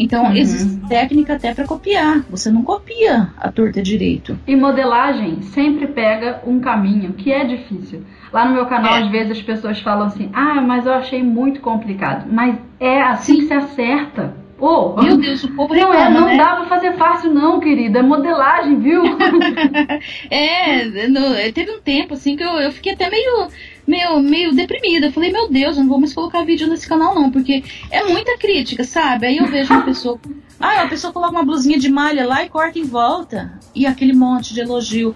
Então, 0.02 0.26
uhum. 0.26 0.34
existe 0.34 0.88
técnica 0.88 1.36
até 1.36 1.54
para 1.54 1.66
copiar. 1.66 2.26
Você 2.30 2.52
não 2.52 2.64
copia 2.64 3.30
a 3.38 3.52
torta 3.52 3.82
direito. 3.82 4.38
E 4.48 4.56
modelagem 4.56 5.42
sempre 5.42 5.88
pega 5.88 6.42
um 6.46 6.60
caminho 6.60 7.14
que 7.14 7.32
é 7.32 7.46
difícil. 7.46 8.04
Lá 8.34 8.46
no 8.46 8.54
meu 8.54 8.66
canal, 8.66 8.96
é. 8.96 9.04
às 9.04 9.12
vezes 9.12 9.38
as 9.38 9.42
pessoas 9.42 9.80
falam 9.82 10.08
assim: 10.08 10.30
ah, 10.34 10.62
mas 10.62 10.86
eu 10.86 10.94
achei 10.94 11.22
muito 11.22 11.62
complicado. 11.62 12.26
Mas 12.32 12.58
é 12.80 13.02
assim 13.02 13.34
Sim. 13.34 13.40
que 13.42 13.48
se 13.48 13.54
acerta. 13.54 14.42
Oh, 14.64 14.94
Meu 15.02 15.18
Deus, 15.18 15.44
o 15.44 15.56
povo 15.56 15.74
não, 15.74 15.92
é, 15.92 16.08
não 16.08 16.28
né? 16.28 16.38
dá 16.38 16.56
pra 16.58 16.66
fazer 16.66 16.94
fácil 16.94 17.34
não, 17.34 17.60
querida. 17.60 17.98
É 17.98 18.04
modelagem, 18.04 18.80
viu? 18.80 19.02
é, 20.30 21.08
no, 21.08 21.52
teve 21.52 21.72
um 21.72 21.82
tempo 21.82 22.14
assim 22.14 22.36
que 22.36 22.44
eu, 22.44 22.52
eu 22.60 22.72
fiquei 22.72 22.94
até 22.94 23.10
meio 23.10 23.48
meio, 23.88 24.20
meio 24.20 24.54
deprimida. 24.54 25.08
Eu 25.08 25.12
falei, 25.12 25.32
meu 25.32 25.50
Deus, 25.50 25.76
eu 25.76 25.84
não 25.84 25.90
vou 25.90 26.00
mais 26.00 26.14
colocar 26.14 26.44
vídeo 26.44 26.68
nesse 26.68 26.88
canal 26.88 27.14
não, 27.16 27.32
porque 27.32 27.64
é 27.90 28.04
muita 28.04 28.38
crítica, 28.38 28.84
sabe? 28.84 29.28
Aí 29.28 29.38
eu 29.38 29.48
vejo 29.48 29.74
uma 29.74 29.84
pessoa. 29.84 30.20
Ah, 30.64 30.84
a 30.84 30.88
pessoa 30.88 31.12
coloca 31.12 31.32
uma 31.32 31.44
blusinha 31.44 31.80
de 31.80 31.90
malha 31.90 32.24
lá 32.28 32.46
e 32.46 32.50
corta 32.50 32.78
em 32.78 32.84
volta. 32.84 33.52
E 33.74 33.88
aquele 33.88 34.14
monte 34.14 34.54
de 34.54 34.60
elogio. 34.62 35.16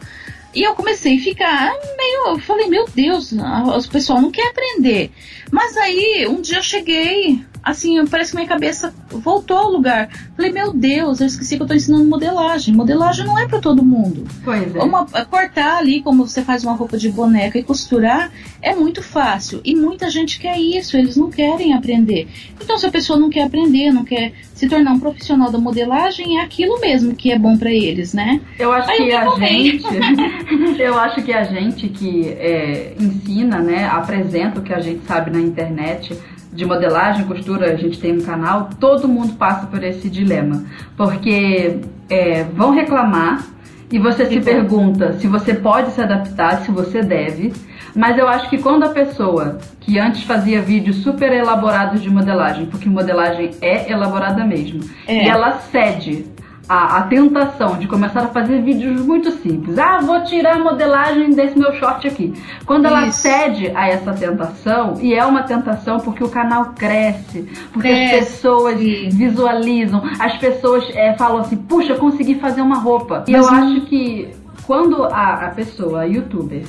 E 0.55 0.63
eu 0.63 0.73
comecei 0.73 1.17
a 1.17 1.21
ficar 1.21 1.71
meio. 1.95 2.29
Eu 2.29 2.39
falei, 2.39 2.67
meu 2.67 2.87
Deus, 2.87 3.31
o 3.31 3.91
pessoal 3.91 4.19
não 4.19 4.31
quer 4.31 4.47
aprender. 4.47 5.11
Mas 5.51 5.77
aí, 5.77 6.25
um 6.27 6.41
dia 6.41 6.57
eu 6.57 6.63
cheguei 6.63 7.45
assim, 7.65 8.05
parece 8.05 8.29
que 8.29 8.37
minha 8.37 8.47
cabeça 8.47 8.93
voltou 9.09 9.57
ao 9.57 9.71
lugar. 9.71 10.07
Falei, 10.35 10.51
meu 10.51 10.71
Deus, 10.71 11.19
eu 11.19 11.25
esqueci 11.25 11.57
que 11.57 11.63
eu 11.63 11.67
tô 11.67 11.73
ensinando 11.73 12.05
modelagem. 12.05 12.75
Modelagem 12.75 13.25
não 13.25 13.39
é 13.39 13.47
para 13.47 13.59
todo 13.59 13.83
mundo. 13.83 14.23
Pois 14.43 14.75
é. 14.75 14.83
Uma, 14.83 15.05
cortar 15.25 15.79
ali, 15.79 16.01
como 16.03 16.27
você 16.27 16.43
faz 16.43 16.63
uma 16.63 16.75
roupa 16.75 16.95
de 16.95 17.09
boneca 17.09 17.57
e 17.57 17.63
costurar, 17.63 18.31
é 18.61 18.75
muito 18.75 19.01
fácil. 19.01 19.61
E 19.65 19.75
muita 19.75 20.11
gente 20.11 20.39
quer 20.39 20.59
isso, 20.59 20.95
eles 20.95 21.17
não 21.17 21.31
querem 21.31 21.73
aprender. 21.73 22.27
Então, 22.61 22.77
se 22.77 22.85
a 22.85 22.91
pessoa 22.91 23.17
não 23.17 23.31
quer 23.31 23.43
aprender, 23.43 23.91
não 23.91 24.05
quer 24.05 24.33
se 24.53 24.69
tornar 24.69 24.93
um 24.93 24.99
profissional 24.99 25.51
da 25.51 25.57
modelagem, 25.57 26.39
é 26.39 26.43
aquilo 26.43 26.79
mesmo 26.79 27.15
que 27.15 27.31
é 27.31 27.39
bom 27.39 27.57
para 27.57 27.71
eles, 27.71 28.13
né? 28.13 28.39
Eu 28.59 28.71
acho 28.71 28.89
Aí 28.91 28.97
que 28.97 29.09
eu 29.09 29.19
a 29.19 29.39
gente, 29.39 29.85
eu 30.79 30.99
acho 30.99 31.23
que 31.23 31.33
a 31.33 31.43
gente 31.43 31.89
que 31.89 32.29
é, 32.29 32.93
ensina, 32.99 33.59
né, 33.59 33.85
apresenta 33.85 34.59
o 34.59 34.63
que 34.63 34.73
a 34.73 34.79
gente 34.79 35.05
sabe 35.05 35.31
na 35.31 35.41
internet, 35.41 36.17
de 36.55 36.65
modelagem, 36.65 37.25
costura, 37.25 37.73
a 37.73 37.75
gente 37.75 37.99
tem 37.99 38.13
um 38.13 38.21
canal, 38.21 38.69
todo 38.79 39.07
mundo 39.07 39.33
passa 39.33 39.67
por 39.67 39.83
esse 39.83 40.09
dilema. 40.09 40.63
Porque 40.95 41.81
é, 42.09 42.43
vão 42.43 42.71
reclamar 42.71 43.45
e 43.91 43.99
você 43.99 44.25
se 44.25 44.39
pergunta 44.39 45.13
se 45.13 45.27
você 45.27 45.53
pode 45.53 45.91
se 45.91 46.01
adaptar, 46.01 46.61
se 46.61 46.71
você 46.71 47.01
deve. 47.01 47.53
Mas 47.95 48.17
eu 48.17 48.27
acho 48.27 48.49
que 48.49 48.57
quando 48.57 48.83
a 48.83 48.89
pessoa 48.89 49.57
que 49.79 49.99
antes 49.99 50.23
fazia 50.23 50.61
vídeos 50.61 50.97
super 50.97 51.31
elaborados 51.31 52.01
de 52.01 52.09
modelagem, 52.09 52.65
porque 52.65 52.89
modelagem 52.89 53.51
é 53.61 53.91
elaborada 53.91 54.43
mesmo, 54.43 54.81
é. 55.07 55.25
e 55.25 55.29
ela 55.29 55.59
cede 55.59 56.25
a, 56.67 56.97
a, 56.97 57.03
tentação 57.03 57.77
de 57.77 57.87
começar 57.87 58.21
a 58.21 58.27
fazer 58.27 58.61
vídeos 58.61 59.01
muito 59.05 59.31
simples. 59.31 59.77
Ah, 59.77 59.99
vou 59.99 60.23
tirar 60.23 60.55
a 60.55 60.59
modelagem 60.59 61.31
desse 61.31 61.57
meu 61.57 61.73
short 61.73 62.07
aqui. 62.07 62.33
Quando 62.65 62.85
ela 62.85 63.07
Isso. 63.07 63.19
cede 63.19 63.71
a 63.75 63.87
essa 63.87 64.13
tentação, 64.13 64.95
e 64.99 65.13
é 65.13 65.25
uma 65.25 65.43
tentação 65.43 65.99
porque 65.99 66.23
o 66.23 66.29
canal 66.29 66.73
cresce, 66.75 67.43
porque 67.71 67.87
cresce. 67.87 68.15
as 68.15 68.25
pessoas 68.25 68.79
visualizam, 68.79 70.01
as 70.19 70.37
pessoas 70.37 70.89
é, 70.95 71.13
falam 71.13 71.39
assim, 71.39 71.57
puxa, 71.57 71.95
consegui 71.95 72.35
fazer 72.35 72.61
uma 72.61 72.79
roupa. 72.79 73.23
E 73.27 73.31
Mas 73.31 73.45
eu 73.45 73.51
não... 73.51 73.63
acho 73.63 73.81
que 73.81 74.29
quando 74.65 75.03
a, 75.03 75.45
a 75.45 75.49
pessoa, 75.49 76.01
a 76.01 76.03
youtuber, 76.05 76.63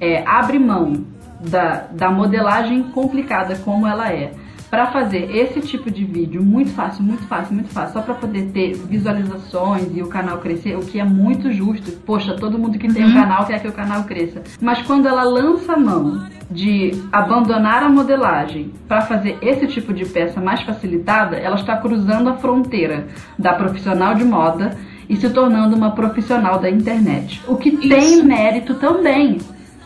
é, 0.00 0.24
abre 0.26 0.58
mão 0.58 1.04
da, 1.40 1.86
da 1.92 2.10
modelagem 2.10 2.82
complicada 2.84 3.56
como 3.64 3.86
ela 3.86 4.12
é, 4.12 4.32
para 4.70 4.88
fazer 4.88 5.34
esse 5.34 5.60
tipo 5.60 5.90
de 5.90 6.04
vídeo 6.04 6.42
muito 6.42 6.70
fácil, 6.70 7.02
muito 7.02 7.24
fácil, 7.24 7.54
muito 7.54 7.70
fácil, 7.70 7.94
só 7.94 8.02
para 8.02 8.14
poder 8.14 8.50
ter 8.52 8.74
visualizações 8.74 9.88
e 9.94 10.02
o 10.02 10.08
canal 10.08 10.38
crescer, 10.38 10.76
o 10.76 10.80
que 10.80 11.00
é 11.00 11.04
muito 11.04 11.50
justo. 11.52 11.92
Poxa, 12.04 12.34
todo 12.34 12.58
mundo 12.58 12.78
que 12.78 12.92
tem 12.92 13.04
um 13.04 13.08
uhum. 13.08 13.14
canal 13.14 13.46
quer 13.46 13.60
que 13.60 13.68
o 13.68 13.72
canal 13.72 14.04
cresça. 14.04 14.42
Mas 14.60 14.82
quando 14.82 15.06
ela 15.06 15.24
lança 15.24 15.72
a 15.72 15.78
mão 15.78 16.26
de 16.50 16.92
abandonar 17.12 17.82
a 17.82 17.88
modelagem 17.88 18.72
para 18.86 19.02
fazer 19.02 19.38
esse 19.42 19.66
tipo 19.66 19.92
de 19.92 20.04
peça 20.06 20.40
mais 20.40 20.62
facilitada, 20.62 21.36
ela 21.36 21.56
está 21.56 21.76
cruzando 21.76 22.28
a 22.28 22.36
fronteira 22.36 23.06
da 23.38 23.52
profissional 23.52 24.14
de 24.14 24.24
moda 24.24 24.76
e 25.08 25.16
se 25.16 25.30
tornando 25.30 25.74
uma 25.74 25.92
profissional 25.92 26.58
da 26.58 26.70
internet. 26.70 27.42
O 27.46 27.56
que 27.56 27.70
Isso. 27.70 27.88
tem 27.88 28.22
mérito 28.22 28.74
também. 28.74 29.38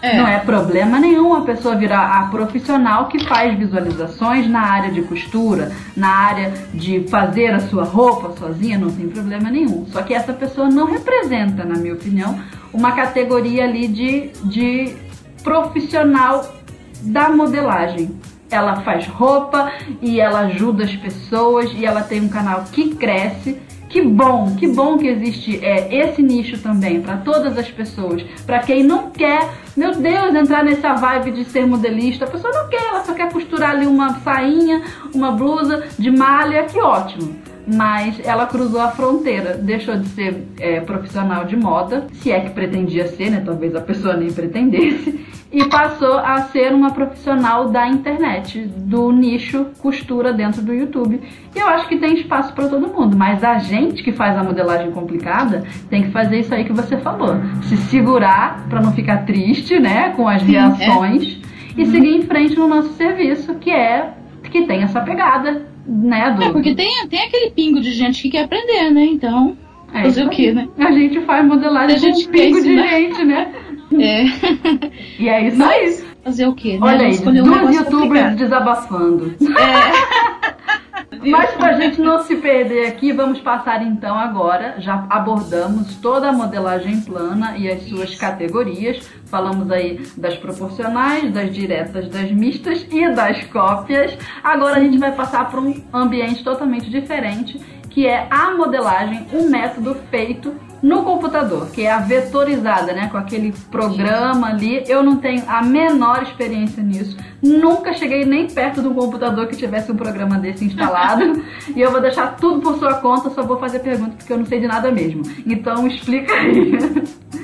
É. 0.02 0.16
Não 0.16 0.26
é 0.26 0.36
problema 0.40 0.98
nenhum 0.98 1.32
a 1.32 1.42
pessoa 1.42 1.76
virar 1.76 2.18
a 2.18 2.26
profissional 2.26 3.06
que 3.06 3.24
faz 3.24 3.56
visualizações 3.56 4.50
na 4.50 4.60
área 4.60 4.90
de 4.90 5.00
costura, 5.02 5.70
na 5.96 6.08
área 6.08 6.52
de 6.74 7.06
fazer 7.08 7.54
a 7.54 7.60
sua 7.60 7.84
roupa 7.84 8.32
sozinha, 8.36 8.76
não 8.76 8.90
tem 8.90 9.08
problema 9.08 9.48
nenhum. 9.48 9.86
Só 9.92 10.02
que 10.02 10.12
essa 10.12 10.32
pessoa 10.32 10.68
não 10.68 10.86
representa, 10.86 11.64
na 11.64 11.76
minha 11.76 11.94
opinião, 11.94 12.36
uma 12.72 12.90
categoria 12.92 13.62
ali 13.62 13.86
de, 13.86 14.30
de 14.42 14.96
profissional 15.44 16.52
da 17.02 17.28
modelagem. 17.28 18.10
Ela 18.50 18.80
faz 18.80 19.06
roupa 19.06 19.70
e 20.02 20.20
ela 20.20 20.40
ajuda 20.40 20.82
as 20.82 20.96
pessoas 20.96 21.70
e 21.74 21.86
ela 21.86 22.02
tem 22.02 22.20
um 22.20 22.28
canal 22.28 22.64
que 22.72 22.96
cresce 22.96 23.56
que 23.92 24.00
bom, 24.00 24.56
que 24.56 24.66
bom 24.66 24.96
que 24.96 25.06
existe 25.06 25.62
é, 25.62 25.94
esse 25.94 26.22
nicho 26.22 26.58
também 26.62 27.02
para 27.02 27.18
todas 27.18 27.58
as 27.58 27.70
pessoas. 27.70 28.22
Para 28.46 28.60
quem 28.60 28.82
não 28.82 29.10
quer, 29.10 29.50
meu 29.76 29.94
Deus, 29.94 30.34
entrar 30.34 30.64
nessa 30.64 30.94
vibe 30.94 31.32
de 31.32 31.44
ser 31.44 31.66
modelista, 31.66 32.24
a 32.24 32.30
pessoa 32.30 32.50
não 32.54 32.70
quer, 32.70 32.82
ela 32.82 33.04
só 33.04 33.12
quer 33.12 33.30
costurar 33.30 33.72
ali 33.72 33.86
uma 33.86 34.14
sainha, 34.20 34.82
uma 35.14 35.32
blusa 35.32 35.84
de 35.98 36.10
malha, 36.10 36.64
que 36.64 36.80
ótimo 36.80 37.36
mas 37.64 38.18
ela 38.24 38.44
cruzou 38.46 38.80
a 38.80 38.90
fronteira, 38.90 39.54
deixou 39.54 39.96
de 39.96 40.08
ser 40.08 40.48
é, 40.58 40.80
profissional 40.80 41.44
de 41.44 41.54
moda, 41.54 42.08
se 42.14 42.32
é 42.32 42.40
que 42.40 42.50
pretendia 42.50 43.06
ser, 43.06 43.30
né? 43.30 43.40
Talvez 43.44 43.72
a 43.76 43.80
pessoa 43.80 44.16
nem 44.16 44.32
pretendesse, 44.32 45.24
e 45.52 45.64
passou 45.66 46.14
a 46.18 46.38
ser 46.44 46.72
uma 46.72 46.90
profissional 46.92 47.68
da 47.68 47.86
internet, 47.86 48.60
do 48.64 49.12
nicho 49.12 49.66
costura 49.80 50.32
dentro 50.32 50.62
do 50.62 50.72
YouTube. 50.72 51.20
E 51.54 51.58
eu 51.58 51.68
acho 51.68 51.86
que 51.88 51.98
tem 51.98 52.14
espaço 52.14 52.54
para 52.54 52.68
todo 52.68 52.88
mundo, 52.88 53.16
mas 53.16 53.44
a 53.44 53.58
gente 53.58 54.02
que 54.02 54.12
faz 54.12 54.36
a 54.36 54.42
modelagem 54.42 54.90
complicada 54.90 55.64
tem 55.90 56.04
que 56.04 56.10
fazer 56.10 56.40
isso 56.40 56.54
aí 56.54 56.64
que 56.64 56.72
você 56.72 56.96
falou, 56.96 57.36
se 57.64 57.76
segurar 57.76 58.66
para 58.68 58.80
não 58.80 58.92
ficar 58.92 59.26
triste, 59.26 59.78
né, 59.78 60.14
com 60.16 60.26
as 60.26 60.40
Sim, 60.40 60.52
reações 60.52 61.38
é. 61.76 61.80
e 61.80 61.84
uhum. 61.84 61.90
seguir 61.90 62.16
em 62.16 62.22
frente 62.22 62.56
no 62.56 62.66
nosso 62.66 62.94
serviço, 62.94 63.54
que 63.56 63.70
é 63.70 64.14
que 64.50 64.66
tem 64.66 64.82
essa 64.82 65.00
pegada, 65.00 65.66
né, 65.86 66.30
do... 66.30 66.42
É, 66.42 66.50
porque 66.50 66.74
tem, 66.74 67.06
tem 67.08 67.22
aquele 67.22 67.50
pingo 67.50 67.80
de 67.80 67.92
gente 67.92 68.22
que 68.22 68.30
quer 68.30 68.44
aprender, 68.44 68.90
né? 68.90 69.04
Então, 69.06 69.56
é, 69.94 70.02
fazer 70.02 70.26
o 70.26 70.28
quê, 70.28 70.52
né? 70.52 70.68
A 70.78 70.92
gente 70.92 71.20
faz 71.22 71.46
modelagem 71.46 72.12
com 72.12 72.20
um 72.20 72.26
pingo 72.26 72.60
de 72.60 72.76
gente, 72.76 73.24
né? 73.24 73.52
É. 74.00 74.24
E 75.18 75.28
é 75.28 75.48
isso 75.48 75.62
aí. 75.62 76.04
Fazer 76.24 76.46
o 76.46 76.54
quê? 76.54 76.74
Né? 76.74 76.80
Olha 76.82 77.06
aí, 77.06 77.18
duas 77.18 77.74
youtubers 77.74 78.36
desabafando. 78.36 79.34
É. 79.40 80.32
Mas 81.30 81.52
pra 81.52 81.74
gente 81.74 82.00
não 82.00 82.22
se 82.22 82.36
perder 82.36 82.86
aqui, 82.88 83.12
vamos 83.12 83.40
passar 83.40 83.82
então 83.82 84.16
agora. 84.16 84.76
Já 84.78 85.06
abordamos 85.08 85.96
toda 85.96 86.28
a 86.28 86.32
modelagem 86.32 87.00
plana 87.00 87.56
e 87.56 87.70
as 87.70 87.82
suas 87.84 88.14
categorias. 88.14 89.08
Falamos 89.26 89.70
aí 89.70 90.00
das 90.16 90.36
proporcionais, 90.36 91.30
das 91.32 91.54
diretas, 91.54 92.08
das 92.08 92.30
mistas 92.32 92.86
e 92.90 93.08
das 93.10 93.44
cópias. 93.44 94.16
Agora 94.42 94.76
a 94.76 94.80
gente 94.80 94.98
vai 94.98 95.12
passar 95.12 95.48
para 95.50 95.60
um 95.60 95.74
ambiente 95.92 96.42
totalmente 96.42 96.90
diferente, 96.90 97.60
que 97.90 98.06
é 98.06 98.26
a 98.30 98.50
modelagem, 98.52 99.26
um 99.32 99.48
método 99.48 99.96
feito 100.10 100.54
no 100.82 101.04
computador, 101.04 101.70
que 101.70 101.82
é 101.82 101.92
a 101.92 101.98
vetorizada, 101.98 102.92
né? 102.92 103.08
Com 103.08 103.16
aquele 103.16 103.52
programa 103.70 104.48
ali. 104.48 104.82
Eu 104.88 105.02
não 105.02 105.16
tenho 105.16 105.44
a 105.46 105.62
menor 105.62 106.22
experiência 106.24 106.82
nisso. 106.82 107.16
Nunca 107.40 107.92
cheguei 107.92 108.24
nem 108.24 108.48
perto 108.48 108.82
de 108.82 108.88
um 108.88 108.94
computador 108.94 109.46
que 109.46 109.56
tivesse 109.56 109.92
um 109.92 109.96
programa 109.96 110.38
desse 110.38 110.64
instalado. 110.64 111.44
e 111.74 111.80
eu 111.80 111.92
vou 111.92 112.00
deixar 112.00 112.36
tudo 112.36 112.60
por 112.60 112.78
sua 112.78 112.94
conta, 112.94 113.30
só 113.30 113.44
vou 113.44 113.58
fazer 113.58 113.78
perguntas 113.78 114.14
porque 114.16 114.32
eu 114.32 114.38
não 114.38 114.46
sei 114.46 114.58
de 114.58 114.66
nada 114.66 114.90
mesmo. 114.90 115.22
Então 115.46 115.86
explica 115.86 116.34
aí. 116.34 116.72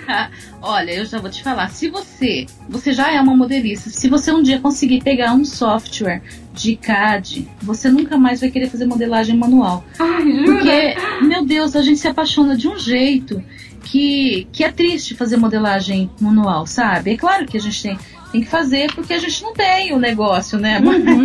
Olha, 0.60 0.92
eu 0.92 1.04
já 1.04 1.20
vou 1.20 1.30
te 1.30 1.42
falar. 1.42 1.68
Se 1.70 1.88
você, 1.88 2.46
você 2.68 2.92
já 2.92 3.12
é 3.12 3.20
uma 3.20 3.36
modelista, 3.36 3.90
se 3.90 4.08
você 4.08 4.32
um 4.32 4.42
dia 4.42 4.58
conseguir 4.58 5.02
pegar 5.02 5.32
um 5.32 5.44
software 5.44 6.22
de 6.58 6.74
CAD, 6.76 7.48
você 7.62 7.88
nunca 7.88 8.18
mais 8.18 8.40
vai 8.40 8.50
querer 8.50 8.68
fazer 8.68 8.84
modelagem 8.84 9.36
manual. 9.36 9.84
Ai, 9.98 10.30
jura? 10.30 10.44
Porque, 10.44 11.26
meu 11.26 11.46
Deus, 11.46 11.76
a 11.76 11.82
gente 11.82 12.00
se 12.00 12.08
apaixona 12.08 12.56
de 12.56 12.66
um 12.66 12.76
jeito 12.76 13.42
que, 13.84 14.48
que 14.52 14.64
é 14.64 14.72
triste 14.72 15.14
fazer 15.14 15.36
modelagem 15.36 16.10
manual, 16.20 16.66
sabe? 16.66 17.12
É 17.12 17.16
claro 17.16 17.46
que 17.46 17.56
a 17.56 17.60
gente 17.60 17.80
tem, 17.80 17.98
tem 18.32 18.40
que 18.40 18.48
fazer 18.48 18.92
porque 18.92 19.14
a 19.14 19.18
gente 19.18 19.40
não 19.42 19.54
tem 19.54 19.94
o 19.94 19.98
negócio, 19.98 20.58
né? 20.58 20.80
Uhum. 20.80 21.24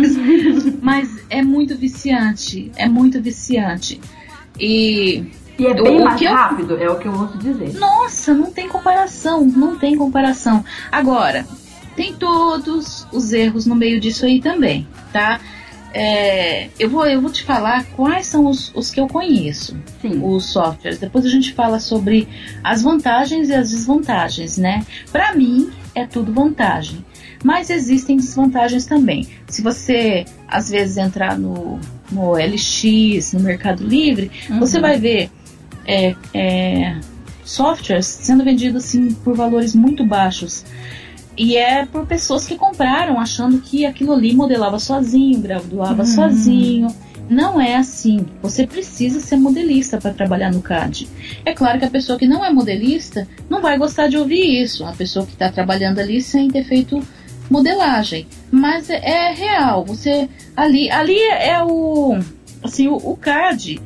Mas, 0.80 0.80
mas 0.80 1.24
é 1.28 1.42
muito 1.42 1.76
viciante, 1.76 2.70
é 2.76 2.88
muito 2.88 3.20
viciante. 3.20 4.00
E 4.58 5.24
e 5.58 5.66
é 5.66 5.74
bem 5.74 6.00
o 6.00 6.04
mais 6.04 6.20
rápido, 6.20 6.76
é 6.76 6.90
o 6.90 6.98
que 6.98 7.06
eu 7.06 7.12
ouço 7.12 7.38
dizer. 7.38 7.74
Nossa, 7.74 8.34
não 8.34 8.50
tem 8.50 8.68
comparação, 8.68 9.44
não 9.44 9.76
tem 9.76 9.96
comparação. 9.96 10.64
Agora, 10.90 11.46
tem 11.96 12.14
todos 12.14 13.06
os 13.12 13.32
erros 13.32 13.66
no 13.66 13.74
meio 13.74 14.00
disso 14.00 14.24
aí 14.24 14.40
também, 14.40 14.86
tá? 15.12 15.40
É, 15.96 16.70
eu, 16.76 16.90
vou, 16.90 17.06
eu 17.06 17.20
vou 17.20 17.30
te 17.30 17.44
falar 17.44 17.84
quais 17.92 18.26
são 18.26 18.46
os, 18.46 18.72
os 18.74 18.90
que 18.90 18.98
eu 18.98 19.06
conheço, 19.06 19.76
Sim. 20.02 20.20
os 20.24 20.46
softwares. 20.46 20.98
Depois 20.98 21.24
a 21.24 21.28
gente 21.28 21.52
fala 21.52 21.78
sobre 21.78 22.26
as 22.64 22.82
vantagens 22.82 23.48
e 23.48 23.54
as 23.54 23.70
desvantagens, 23.70 24.58
né? 24.58 24.84
Para 25.12 25.32
mim, 25.36 25.70
é 25.94 26.04
tudo 26.04 26.32
vantagem. 26.32 27.04
Mas 27.44 27.70
existem 27.70 28.16
desvantagens 28.16 28.86
também. 28.86 29.28
Se 29.46 29.62
você, 29.62 30.24
às 30.48 30.68
vezes, 30.68 30.96
entrar 30.96 31.38
no, 31.38 31.78
no 32.10 32.32
LX, 32.32 33.32
no 33.34 33.40
Mercado 33.40 33.86
Livre, 33.86 34.32
uhum. 34.50 34.58
você 34.58 34.80
vai 34.80 34.98
ver 34.98 35.30
é, 35.86 36.16
é, 36.32 36.96
softwares 37.44 38.06
sendo 38.06 38.42
vendidos 38.42 38.84
assim, 38.84 39.12
por 39.12 39.36
valores 39.36 39.74
muito 39.74 40.04
baixos. 40.04 40.64
E 41.36 41.56
é 41.56 41.84
por 41.86 42.06
pessoas 42.06 42.46
que 42.46 42.56
compraram 42.56 43.18
achando 43.18 43.60
que 43.60 43.84
aquilo 43.84 44.12
ali 44.12 44.34
modelava 44.34 44.78
sozinho, 44.78 45.40
graduava 45.40 46.02
uhum. 46.02 46.08
sozinho. 46.08 46.94
Não 47.28 47.60
é 47.60 47.76
assim. 47.76 48.26
Você 48.42 48.66
precisa 48.66 49.18
ser 49.18 49.36
modelista 49.36 49.98
para 49.98 50.12
trabalhar 50.12 50.52
no 50.52 50.60
CAD. 50.60 51.08
É 51.44 51.52
claro 51.52 51.78
que 51.78 51.84
a 51.84 51.90
pessoa 51.90 52.18
que 52.18 52.26
não 52.26 52.44
é 52.44 52.52
modelista 52.52 53.26
não 53.48 53.62
vai 53.62 53.78
gostar 53.78 54.08
de 54.08 54.16
ouvir 54.16 54.62
isso. 54.62 54.84
A 54.84 54.92
pessoa 54.92 55.24
que 55.24 55.32
está 55.32 55.50
trabalhando 55.50 55.98
ali 55.98 56.20
sem 56.20 56.50
ter 56.50 56.64
feito 56.64 57.02
modelagem, 57.50 58.26
mas 58.50 58.88
é, 58.90 59.00
é 59.04 59.32
real. 59.32 59.84
Você 59.84 60.28
ali, 60.56 60.90
ali 60.90 61.18
é 61.18 61.62
o 61.62 62.18
assim 62.62 62.88
o, 62.88 62.96
o 62.96 63.16
CAD 63.16 63.80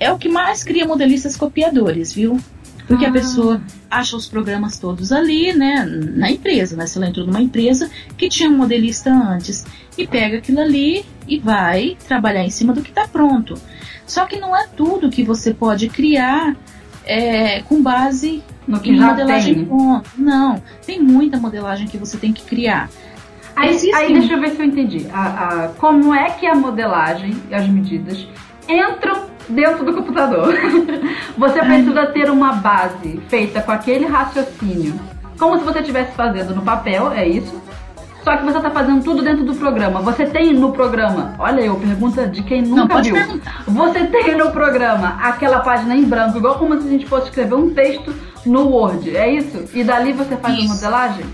é 0.00 0.10
o 0.10 0.18
que 0.18 0.28
mais 0.28 0.64
cria 0.64 0.84
modelistas 0.84 1.36
copiadores, 1.36 2.12
viu? 2.12 2.38
Porque 2.86 3.04
ah. 3.04 3.08
a 3.08 3.12
pessoa 3.12 3.62
acha 3.90 4.16
os 4.16 4.26
programas 4.26 4.78
todos 4.78 5.12
ali, 5.12 5.52
né, 5.52 5.84
na 5.84 6.30
empresa, 6.30 6.76
né? 6.76 6.86
Se 6.86 6.98
ela 6.98 7.08
entrou 7.08 7.26
numa 7.26 7.40
empresa 7.40 7.90
que 8.16 8.28
tinha 8.28 8.48
um 8.50 8.56
modelista 8.56 9.10
antes 9.10 9.64
e 9.96 10.06
pega 10.06 10.38
aquilo 10.38 10.60
ali 10.60 11.04
e 11.28 11.38
vai 11.38 11.96
trabalhar 12.06 12.44
em 12.44 12.50
cima 12.50 12.72
do 12.72 12.82
que 12.82 12.90
está 12.90 13.06
pronto. 13.06 13.54
Só 14.06 14.26
que 14.26 14.38
não 14.38 14.56
é 14.56 14.66
tudo 14.76 15.10
que 15.10 15.22
você 15.22 15.54
pode 15.54 15.88
criar 15.88 16.56
é, 17.04 17.62
com 17.62 17.82
base 17.82 18.42
no 18.66 18.80
que 18.80 18.90
em 18.90 19.00
modelagem 19.00 19.54
tem. 19.54 19.64
pronto. 19.64 20.10
Não, 20.16 20.62
tem 20.84 21.00
muita 21.00 21.38
modelagem 21.38 21.86
que 21.86 21.98
você 21.98 22.16
tem 22.16 22.32
que 22.32 22.42
criar. 22.42 22.88
Aí, 23.54 23.76
aí 23.94 24.12
deixa 24.12 24.32
eu 24.32 24.40
ver 24.40 24.50
se 24.50 24.60
eu 24.60 24.66
entendi. 24.66 25.06
A, 25.12 25.64
a, 25.64 25.68
como 25.68 26.14
é 26.14 26.30
que 26.30 26.46
a 26.46 26.54
modelagem 26.54 27.36
e 27.50 27.54
as 27.54 27.68
medidas 27.68 28.26
entram 28.68 29.31
dentro 29.48 29.84
do 29.84 29.94
computador. 29.94 30.54
você 31.36 31.58
precisa 31.60 32.06
ter 32.06 32.30
uma 32.30 32.52
base 32.52 33.20
feita 33.28 33.60
com 33.60 33.72
aquele 33.72 34.06
raciocínio, 34.06 34.94
como 35.38 35.58
se 35.58 35.64
você 35.64 35.80
estivesse 35.80 36.12
fazendo 36.12 36.54
no 36.54 36.62
papel, 36.62 37.12
é 37.12 37.26
isso. 37.26 37.60
Só 38.22 38.36
que 38.36 38.44
você 38.44 38.58
está 38.58 38.70
fazendo 38.70 39.02
tudo 39.02 39.22
dentro 39.22 39.44
do 39.44 39.54
programa. 39.54 40.00
Você 40.02 40.26
tem 40.26 40.52
no 40.54 40.70
programa, 40.70 41.34
olha 41.38 41.60
eu, 41.60 41.74
pergunta 41.74 42.26
de 42.28 42.42
quem 42.44 42.62
nunca 42.62 42.94
Não, 42.94 43.02
viu. 43.02 43.14
Perguntar. 43.14 43.64
Você 43.66 44.06
tem 44.06 44.36
no 44.36 44.52
programa 44.52 45.18
aquela 45.20 45.58
página 45.58 45.96
em 45.96 46.04
branco, 46.04 46.38
igual 46.38 46.54
como 46.56 46.80
se 46.80 46.86
a 46.86 46.90
gente 46.90 47.06
fosse 47.06 47.28
escrever 47.28 47.56
um 47.56 47.74
texto 47.74 48.14
no 48.46 48.68
Word, 48.68 49.16
é 49.16 49.28
isso? 49.28 49.64
E 49.74 49.82
dali 49.82 50.12
você 50.12 50.36
faz 50.36 50.56
isso. 50.56 50.70
a 50.70 50.74
modelagem? 50.74 51.24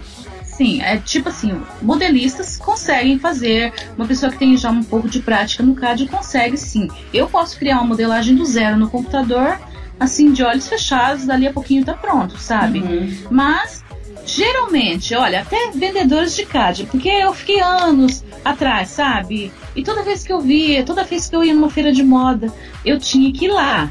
Sim, 0.59 0.83
é 0.83 0.97
tipo 0.97 1.29
assim, 1.29 1.63
modelistas 1.81 2.57
conseguem 2.57 3.17
fazer, 3.17 3.73
uma 3.97 4.09
pessoa 4.09 4.33
que 4.33 4.39
tem 4.39 4.57
já 4.57 4.73
um 4.73 4.83
pouco 4.83 5.09
de 5.09 5.21
prática 5.21 5.63
no 5.63 5.73
CAD 5.73 6.09
consegue 6.09 6.57
sim. 6.57 6.89
Eu 7.15 7.29
posso 7.29 7.57
criar 7.57 7.77
uma 7.77 7.85
modelagem 7.85 8.35
do 8.35 8.45
zero 8.45 8.77
no 8.77 8.91
computador, 8.91 9.57
assim, 10.01 10.33
de 10.33 10.43
olhos 10.43 10.69
fechados, 10.69 11.25
dali 11.25 11.47
a 11.47 11.53
pouquinho 11.53 11.85
tá 11.85 11.95
pronto, 11.95 12.37
sabe? 12.39 12.81
Uhum. 12.81 13.17
Mas 13.31 13.85
geralmente, 14.27 15.15
olha, 15.15 15.43
até 15.43 15.71
vendedores 15.71 16.35
de 16.35 16.45
CAD, 16.45 16.87
porque 16.87 17.09
eu 17.09 17.33
fiquei 17.33 17.61
anos 17.61 18.25
atrás, 18.45 18.89
sabe? 18.89 19.53
E 19.77 19.85
toda 19.85 20.03
vez 20.03 20.25
que 20.25 20.33
eu 20.33 20.41
via, 20.41 20.83
toda 20.83 21.05
vez 21.05 21.29
que 21.29 21.37
eu 21.37 21.45
ia 21.45 21.55
numa 21.55 21.71
feira 21.71 21.93
de 21.93 22.03
moda, 22.03 22.53
eu 22.85 22.99
tinha 22.99 23.33
que 23.33 23.45
ir 23.45 23.53
lá. 23.53 23.89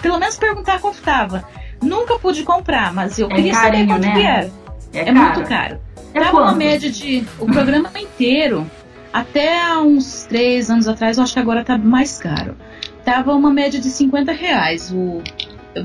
pelo 0.00 0.18
menos 0.18 0.38
perguntar 0.38 0.80
quanto 0.80 0.94
estava. 0.94 1.46
Nunca 1.82 2.18
pude 2.18 2.44
comprar, 2.44 2.94
mas 2.94 3.18
eu 3.18 3.30
é 3.30 3.34
queria 3.34 3.52
carinho, 3.52 3.72
saber 3.72 3.86
quanto 3.86 4.06
né? 4.06 4.14
que 4.14 4.26
era. 4.26 4.65
É, 4.92 5.08
é 5.08 5.12
muito 5.12 5.42
caro. 5.44 5.78
É 6.14 6.20
Tava 6.20 6.40
uma 6.40 6.54
média 6.54 6.90
de. 6.90 7.24
O 7.38 7.46
programa 7.46 7.90
inteiro, 7.96 8.68
até 9.12 9.76
uns 9.78 10.24
três 10.24 10.70
anos 10.70 10.88
atrás, 10.88 11.18
eu 11.18 11.24
acho 11.24 11.32
que 11.32 11.38
agora 11.38 11.64
tá 11.64 11.76
mais 11.76 12.18
caro. 12.18 12.56
Tava 13.04 13.34
uma 13.34 13.52
média 13.52 13.80
de 13.80 13.88
50 13.88 14.32
reais. 14.32 14.90
O, 14.90 15.22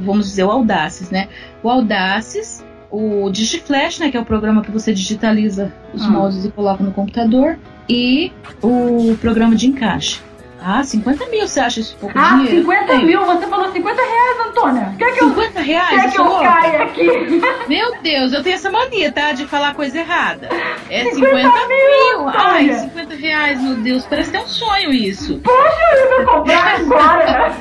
vamos 0.02 0.28
dizer, 0.28 0.43
o 0.43 0.52
Audaces, 0.52 1.10
né? 1.10 1.28
O 1.62 1.70
Audaces, 1.70 2.64
o 2.89 3.30
DigiFlash, 3.30 3.99
né? 3.99 4.10
Que 4.10 4.18
é 4.18 4.20
o 4.20 4.26
programa 4.26 4.62
que 4.62 4.72
você 4.72 4.93
digitaliza 4.93 5.74
os 5.93 6.06
hum. 6.06 6.12
moldes 6.12 6.45
e 6.45 6.49
coloca 6.49 6.84
no 6.84 6.91
computador. 6.91 7.58
E 7.89 8.32
o 8.62 9.18
programa 9.20 9.56
de 9.56 9.68
encaixe. 9.68 10.22
Ah, 10.64 10.84
50 10.84 11.26
mil, 11.28 11.47
você 11.47 11.59
acha 11.59 11.80
isso 11.80 11.97
pouco 11.99 12.18
ah, 12.18 12.36
dinheiro? 12.36 12.62
50 12.62 12.97
mil? 12.99 13.26
Você 13.26 13.47
falou 13.47 13.72
50 13.72 14.01
reais, 14.01 14.47
Antônia. 14.47 14.95
Quer 14.97 15.12
que 15.14 15.20
50 15.20 15.59
eu, 15.59 15.66
reais? 15.66 16.01
Quer 16.01 16.12
que 16.12 16.20
eu 16.20 16.39
caia 16.39 16.84
aqui? 16.84 17.41
Meu 17.68 18.01
Deus, 18.01 18.32
eu 18.32 18.43
tenho 18.43 18.55
essa 18.55 18.70
mania, 18.70 19.12
tá? 19.12 19.32
De 19.32 19.45
falar 19.47 19.74
coisa 19.74 19.97
errada. 19.97 20.49
É 20.88 21.05
50, 21.05 21.16
50 21.16 21.68
mil. 21.68 22.30
Antônia. 22.30 22.34
Ai, 22.36 22.74
50 22.74 23.16
reais, 23.16 23.62
meu 23.62 23.76
Deus. 23.76 24.05
Parece 24.05 24.30
que 24.30 24.38
é 24.38 24.41
um 24.41 24.47
sonho 24.47 24.91
isso. 24.91 25.39
Poxa, 25.39 25.95
eu 25.95 26.26
vou 26.26 26.36
comprar 26.36 26.76
agora. 26.82 27.55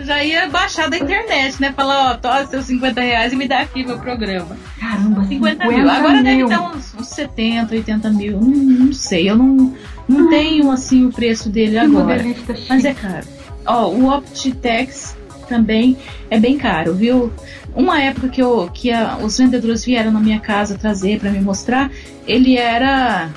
Já 0.00 0.22
ia 0.22 0.48
baixar 0.48 0.90
da 0.90 0.98
internet, 0.98 1.60
né? 1.60 1.72
Falar, 1.72 2.10
ó, 2.10 2.14
toma 2.14 2.46
seus 2.46 2.66
50 2.66 3.00
reais 3.00 3.32
e 3.32 3.36
me 3.36 3.48
dá 3.48 3.60
aqui 3.60 3.84
meu 3.84 3.98
programa. 3.98 4.56
Caramba, 4.78 5.24
50, 5.24 5.64
50 5.64 5.66
mil. 5.66 5.90
Agora 5.90 6.14
mil. 6.14 6.24
deve 6.24 6.42
estar 6.42 6.60
uns, 6.60 6.94
uns 6.94 7.08
70, 7.08 7.74
80 7.74 8.10
mil. 8.10 8.40
Não, 8.40 8.48
não 8.48 8.92
sei, 8.92 9.30
eu 9.30 9.36
não 9.36 9.74
não 10.08 10.28
tenho 10.30 10.70
assim 10.70 11.04
o 11.04 11.12
preço 11.12 11.48
dele 11.48 11.78
agora. 11.78 12.24
Mas 12.68 12.84
é 12.84 12.94
caro. 12.94 13.26
Ó, 13.66 13.88
o 13.88 14.10
Optitex 14.10 15.16
também 15.48 15.96
é 16.30 16.38
bem 16.38 16.56
caro, 16.56 16.94
viu? 16.94 17.32
Uma 17.74 18.00
época 18.00 18.28
que, 18.28 18.42
eu, 18.42 18.70
que 18.72 18.90
a, 18.90 19.18
os 19.18 19.38
vendedores 19.38 19.84
vieram 19.84 20.10
na 20.10 20.20
minha 20.20 20.40
casa 20.40 20.76
trazer 20.76 21.20
para 21.20 21.30
me 21.30 21.40
mostrar, 21.40 21.90
ele 22.26 22.56
era 22.56 23.30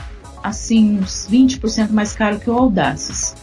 assim 0.44 1.00
uns 1.00 1.28
20% 1.30 1.92
mais 1.92 2.14
caro 2.14 2.40
que 2.40 2.50
o 2.50 2.54
Audaces. 2.54 3.36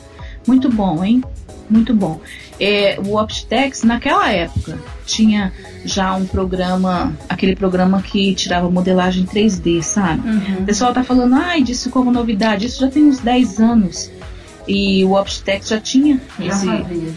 Muito 0.47 0.71
bom, 0.71 1.05
hein? 1.05 1.23
Muito 1.69 1.95
bom. 1.95 2.21
É, 2.61 2.99
o 3.05 3.17
Optex, 3.17 3.85
naquela 3.85 4.31
época, 4.31 4.79
tinha 5.07 5.53
já 5.85 6.15
um 6.15 6.27
programa, 6.27 7.17
aquele 7.29 7.55
programa 7.55 8.03
que 8.03 8.35
tirava 8.35 8.69
modelagem 8.71 9.25
3D, 9.25 9.83
sabe? 9.83 10.29
Uhum. 10.29 10.57
O 10.61 10.65
pessoal 10.65 10.93
tá 10.93 11.05
falando, 11.05 11.35
ai, 11.37 11.63
disso 11.63 11.89
como 11.91 12.11
novidade, 12.11 12.67
isso 12.67 12.81
já 12.81 12.91
tem 12.91 13.05
uns 13.05 13.19
10 13.21 13.61
anos. 13.61 14.11
E 14.67 15.05
o 15.05 15.13
Optex 15.19 15.69
já 15.69 15.81
tinha 15.81 16.21
já 16.39 16.47
esse. 16.47 17.15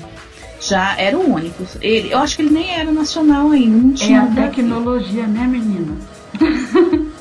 Já 0.62 0.96
era 0.98 1.18
o 1.18 1.34
único. 1.34 1.66
Ele, 1.82 2.14
eu 2.14 2.20
acho 2.20 2.36
que 2.36 2.44
ele 2.44 2.52
nem 2.52 2.72
era 2.72 2.92
nacional 2.92 3.50
ainda, 3.50 3.78
não 3.78 3.94
tinha. 3.94 4.20
É 4.20 4.22
a 4.22 4.28
tecnologia, 4.28 5.26
né, 5.26 5.48
menina? 5.48 5.98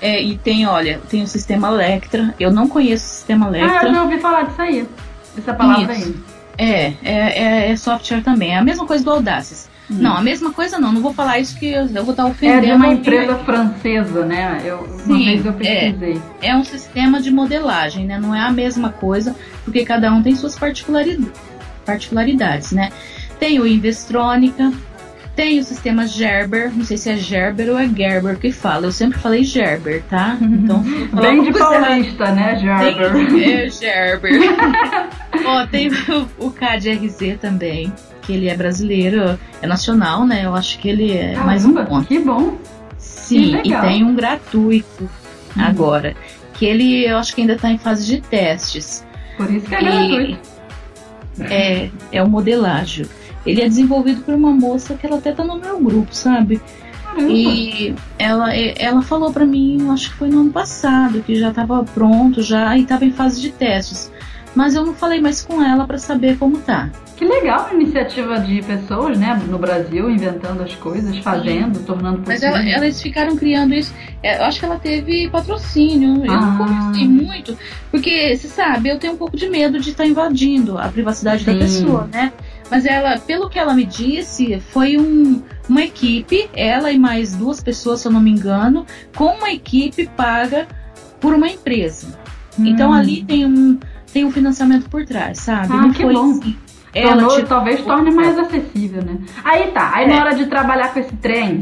é, 0.00 0.22
e 0.22 0.38
tem, 0.38 0.66
olha, 0.66 1.00
tem 1.08 1.22
o 1.22 1.26
sistema 1.26 1.68
Electra. 1.68 2.34
Eu 2.40 2.50
não 2.50 2.66
conheço 2.66 3.04
o 3.04 3.08
sistema 3.08 3.48
Electra. 3.48 3.80
Ah, 3.80 3.84
eu 3.84 3.94
já 3.94 4.02
ouvi 4.02 4.18
falar 4.18 4.42
disso 4.44 4.62
aí. 4.62 4.88
Dessa 5.36 5.52
palavra 5.52 5.94
Isso. 5.94 6.08
aí. 6.08 6.35
É, 6.58 6.86
é, 6.86 6.94
é, 7.04 7.70
é, 7.70 7.76
software 7.76 8.22
também. 8.22 8.54
É 8.54 8.58
a 8.58 8.64
mesma 8.64 8.86
coisa 8.86 9.04
do 9.04 9.10
Audaces. 9.10 9.68
Hum. 9.90 9.98
Não, 10.00 10.16
a 10.16 10.22
mesma 10.22 10.52
coisa 10.52 10.78
não. 10.78 10.92
Não 10.92 11.00
vou 11.00 11.12
falar 11.12 11.38
isso 11.38 11.58
que 11.58 11.70
eu, 11.70 11.86
vou 11.86 12.10
estar 12.10 12.26
ofendendo. 12.26 12.66
É 12.66 12.70
de 12.70 12.72
uma 12.72 12.88
empresa 12.88 13.36
francesa, 13.38 14.24
né? 14.24 14.60
Eu, 14.64 14.86
Sim, 15.04 15.12
uma 15.12 15.24
vez 15.24 15.46
eu 15.46 15.52
pesquisei. 15.52 16.22
É, 16.42 16.48
é 16.48 16.56
um 16.56 16.64
sistema 16.64 17.20
de 17.20 17.30
modelagem, 17.30 18.06
né? 18.06 18.18
Não 18.18 18.34
é 18.34 18.40
a 18.40 18.50
mesma 18.50 18.90
coisa, 18.90 19.36
porque 19.64 19.84
cada 19.84 20.12
um 20.12 20.22
tem 20.22 20.34
suas 20.34 20.58
particularidades, 20.58 21.30
particularidades 21.84 22.72
né? 22.72 22.90
Tem 23.38 23.60
o 23.60 23.66
Investrônica, 23.66 24.72
tem 25.36 25.60
o 25.60 25.64
sistema 25.64 26.06
Gerber, 26.06 26.72
não 26.74 26.82
sei 26.82 26.96
se 26.96 27.10
é 27.10 27.16
Gerber 27.16 27.68
ou 27.68 27.78
é 27.78 27.86
Gerber 27.86 28.38
que 28.38 28.50
fala. 28.50 28.86
Eu 28.86 28.92
sempre 28.92 29.18
falei 29.18 29.44
Gerber, 29.44 30.02
tá? 30.08 30.38
Então, 30.40 30.82
bem 31.20 31.42
de 31.42 31.52
paulista, 31.52 32.32
né, 32.32 32.56
Gerber? 32.58 33.28
Tem, 33.28 33.52
é 33.52 33.68
Gerber. 33.68 34.32
Ó, 35.44 35.66
tem 35.66 35.88
o, 35.88 36.46
o 36.46 36.50
CAD-RZ 36.50 37.38
também, 37.40 37.92
que 38.22 38.32
ele 38.32 38.48
é 38.48 38.56
brasileiro, 38.56 39.38
é 39.60 39.66
nacional, 39.66 40.26
né? 40.26 40.44
Eu 40.44 40.54
acho 40.54 40.78
que 40.78 40.88
ele 40.88 41.12
é 41.12 41.36
mais 41.36 41.64
um 41.64 41.74
ponto. 41.84 42.06
Que 42.06 42.18
bom! 42.18 42.56
Sim, 42.98 43.60
que 43.62 43.72
e 43.72 43.80
tem 43.80 44.04
um 44.04 44.14
gratuito 44.14 45.04
hum. 45.04 45.60
agora, 45.60 46.14
que 46.54 46.64
ele 46.64 47.04
eu 47.04 47.18
acho 47.18 47.34
que 47.34 47.40
ainda 47.40 47.54
está 47.54 47.70
em 47.70 47.78
fase 47.78 48.06
de 48.06 48.20
testes. 48.20 49.04
Por 49.36 49.50
isso 49.50 49.66
que 49.66 49.74
é 49.74 49.80
gratuito. 49.80 50.56
É, 51.40 51.90
é 52.12 52.22
o 52.22 52.28
modelágio. 52.28 53.08
Ele 53.44 53.62
é 53.62 53.68
desenvolvido 53.68 54.22
por 54.22 54.34
uma 54.34 54.50
moça 54.50 54.94
que 54.94 55.06
ela 55.06 55.18
até 55.18 55.32
tá 55.32 55.44
no 55.44 55.58
meu 55.58 55.78
grupo, 55.78 56.14
sabe? 56.14 56.60
Caramba. 57.16 57.32
E 57.32 57.94
ela, 58.18 58.54
ela 58.54 59.02
falou 59.02 59.32
para 59.32 59.46
mim, 59.46 59.88
acho 59.90 60.10
que 60.10 60.16
foi 60.16 60.28
no 60.28 60.40
ano 60.40 60.52
passado, 60.52 61.22
que 61.22 61.34
já 61.34 61.50
estava 61.50 61.82
pronto 61.84 62.42
já 62.42 62.76
e 62.76 62.82
estava 62.82 63.04
em 63.04 63.12
fase 63.12 63.40
de 63.40 63.50
testes. 63.50 64.10
Mas 64.56 64.74
eu 64.74 64.86
não 64.86 64.94
falei 64.94 65.20
mais 65.20 65.42
com 65.42 65.62
ela 65.62 65.86
para 65.86 65.98
saber 65.98 66.38
como 66.38 66.56
tá. 66.56 66.90
Que 67.14 67.26
legal 67.26 67.68
a 67.70 67.74
iniciativa 67.74 68.40
de 68.40 68.62
pessoas, 68.62 69.18
né, 69.18 69.38
no 69.48 69.58
Brasil, 69.58 70.10
inventando 70.10 70.62
as 70.62 70.74
coisas, 70.74 71.16
fazendo, 71.18 71.78
Sim. 71.78 71.84
tornando 71.84 72.18
possível. 72.22 72.50
Mas 72.52 72.64
ela, 72.64 72.68
elas 72.68 73.00
ficaram 73.00 73.36
criando 73.36 73.74
isso. 73.74 73.94
É, 74.22 74.38
eu 74.38 74.44
acho 74.44 74.58
que 74.58 74.64
ela 74.64 74.78
teve 74.78 75.28
patrocínio. 75.28 76.24
Eu 76.24 76.32
ah. 76.32 76.40
não 76.40 76.56
conversei 76.56 77.06
muito, 77.06 77.56
porque, 77.90 78.34
você 78.34 78.48
sabe, 78.48 78.88
eu 78.88 78.98
tenho 78.98 79.12
um 79.12 79.16
pouco 79.16 79.36
de 79.36 79.46
medo 79.46 79.78
de 79.78 79.90
estar 79.90 80.04
tá 80.04 80.08
invadindo 80.08 80.78
a 80.78 80.88
privacidade 80.88 81.44
Sim. 81.44 81.52
da 81.52 81.58
pessoa, 81.58 82.08
né? 82.10 82.32
Mas 82.70 82.86
ela, 82.86 83.18
pelo 83.18 83.50
que 83.50 83.58
ela 83.58 83.74
me 83.74 83.84
disse, 83.84 84.58
foi 84.58 84.96
um, 84.96 85.42
uma 85.68 85.82
equipe, 85.82 86.48
ela 86.54 86.90
e 86.90 86.98
mais 86.98 87.34
duas 87.34 87.62
pessoas, 87.62 88.00
se 88.00 88.08
eu 88.08 88.12
não 88.12 88.20
me 88.20 88.30
engano, 88.30 88.86
com 89.14 89.26
uma 89.26 89.50
equipe 89.50 90.06
paga 90.16 90.66
por 91.20 91.34
uma 91.34 91.48
empresa. 91.48 92.18
Hum. 92.58 92.66
Então 92.66 92.92
ali 92.92 93.22
tem 93.22 93.46
um, 93.46 93.78
tem 94.16 94.24
um 94.24 94.30
financiamento 94.30 94.88
por 94.88 95.04
trás, 95.04 95.40
sabe? 95.40 95.68
Ah, 95.70 95.76
não 95.76 95.92
que 95.92 96.00
foi 96.00 96.14
bom. 96.14 96.30
Assim. 96.30 96.56
Ela, 96.94 97.12
Tornou, 97.12 97.36
tipo, 97.36 97.48
talvez 97.48 97.82
torne 97.82 98.10
mais 98.10 98.38
acessível, 98.38 99.04
né? 99.04 99.18
Aí 99.44 99.70
tá, 99.72 99.90
aí 99.92 100.06
é. 100.06 100.08
na 100.08 100.20
hora 100.22 100.34
de 100.34 100.46
trabalhar 100.46 100.94
com 100.94 101.00
esse 101.00 101.14
trem, 101.16 101.58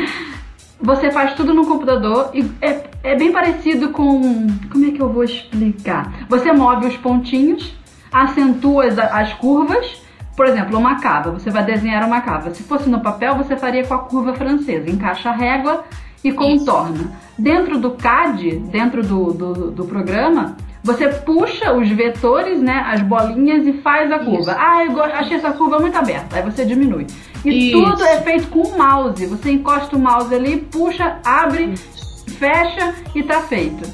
você 0.80 1.10
faz 1.10 1.34
tudo 1.34 1.52
no 1.52 1.66
computador 1.66 2.30
e 2.32 2.50
é, 2.62 2.84
é 3.02 3.16
bem 3.16 3.30
parecido 3.30 3.90
com. 3.90 4.46
Como 4.72 4.86
é 4.86 4.92
que 4.92 5.02
eu 5.02 5.12
vou 5.12 5.24
explicar? 5.24 6.24
Você 6.30 6.50
move 6.52 6.86
os 6.86 6.96
pontinhos, 6.96 7.76
acentua 8.10 8.86
as, 8.86 8.98
as 8.98 9.34
curvas 9.34 10.02
por 10.34 10.46
exemplo, 10.46 10.76
uma 10.76 10.98
cava, 10.98 11.30
você 11.30 11.48
vai 11.48 11.64
desenhar 11.64 12.04
uma 12.04 12.20
cava. 12.20 12.52
Se 12.52 12.64
fosse 12.64 12.88
no 12.88 12.98
papel, 12.98 13.36
você 13.36 13.56
faria 13.56 13.86
com 13.86 13.94
a 13.94 13.98
curva 13.98 14.34
francesa. 14.34 14.90
Encaixa 14.90 15.30
a 15.30 15.32
régua 15.32 15.84
e 16.24 16.32
contorna. 16.32 17.12
Dentro 17.38 17.78
do 17.78 17.92
CAD, 17.92 18.58
dentro 18.72 19.00
do, 19.00 19.32
do, 19.32 19.70
do 19.70 19.84
programa, 19.84 20.56
você 20.84 21.08
puxa 21.08 21.72
os 21.72 21.88
vetores, 21.88 22.60
né, 22.60 22.84
as 22.86 23.00
bolinhas 23.00 23.66
e 23.66 23.72
faz 23.80 24.12
a 24.12 24.18
curva. 24.18 24.52
Isso. 24.52 24.60
Ah, 24.60 24.84
eu 24.84 25.02
achei 25.02 25.38
essa 25.38 25.50
curva 25.52 25.78
muito 25.78 25.96
aberta. 25.96 26.36
Aí 26.36 26.42
você 26.42 26.62
diminui. 26.62 27.06
E 27.42 27.70
Isso. 27.70 27.82
tudo 27.82 28.04
é 28.04 28.20
feito 28.20 28.48
com 28.48 28.60
o 28.60 28.76
mouse. 28.76 29.24
Você 29.24 29.52
encosta 29.52 29.96
o 29.96 29.98
mouse 29.98 30.34
ali, 30.34 30.58
puxa, 30.58 31.18
abre, 31.24 31.72
Isso. 31.72 32.26
fecha 32.38 32.94
e 33.14 33.22
tá 33.22 33.40
feito. 33.40 33.90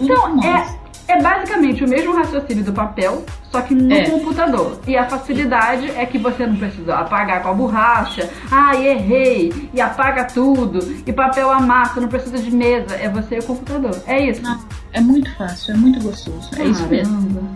Então, 0.00 0.40
é, 0.44 0.78
é 1.08 1.20
basicamente 1.20 1.82
o 1.82 1.88
mesmo 1.88 2.14
raciocínio 2.14 2.62
do 2.62 2.72
papel, 2.72 3.24
só 3.50 3.62
que 3.62 3.74
no 3.74 3.92
é. 3.92 4.08
computador. 4.08 4.78
E 4.86 4.96
a 4.96 5.08
facilidade 5.08 5.90
é 5.90 6.04
que 6.04 6.18
você 6.18 6.46
não 6.46 6.56
precisa 6.56 6.96
apagar 6.96 7.42
com 7.42 7.48
a 7.48 7.54
borracha, 7.54 8.28
ah, 8.50 8.76
errei, 8.76 9.70
e 9.72 9.80
apaga 9.80 10.24
tudo, 10.24 10.78
e 11.06 11.12
papel 11.12 11.50
amassa, 11.50 11.98
não 12.00 12.08
precisa 12.08 12.38
de 12.38 12.54
mesa, 12.54 12.94
é 12.94 13.08
você 13.08 13.36
e 13.36 13.38
o 13.38 13.42
computador. 13.42 13.98
É 14.06 14.30
isso. 14.30 14.42
Não, 14.42 14.62
é 14.92 15.00
muito 15.00 15.34
fácil, 15.36 15.72
é 15.72 15.76
muito 15.76 16.00
gostoso. 16.02 16.50
É 16.58 16.64
isso 16.64 16.86
mesmo. 16.86 17.50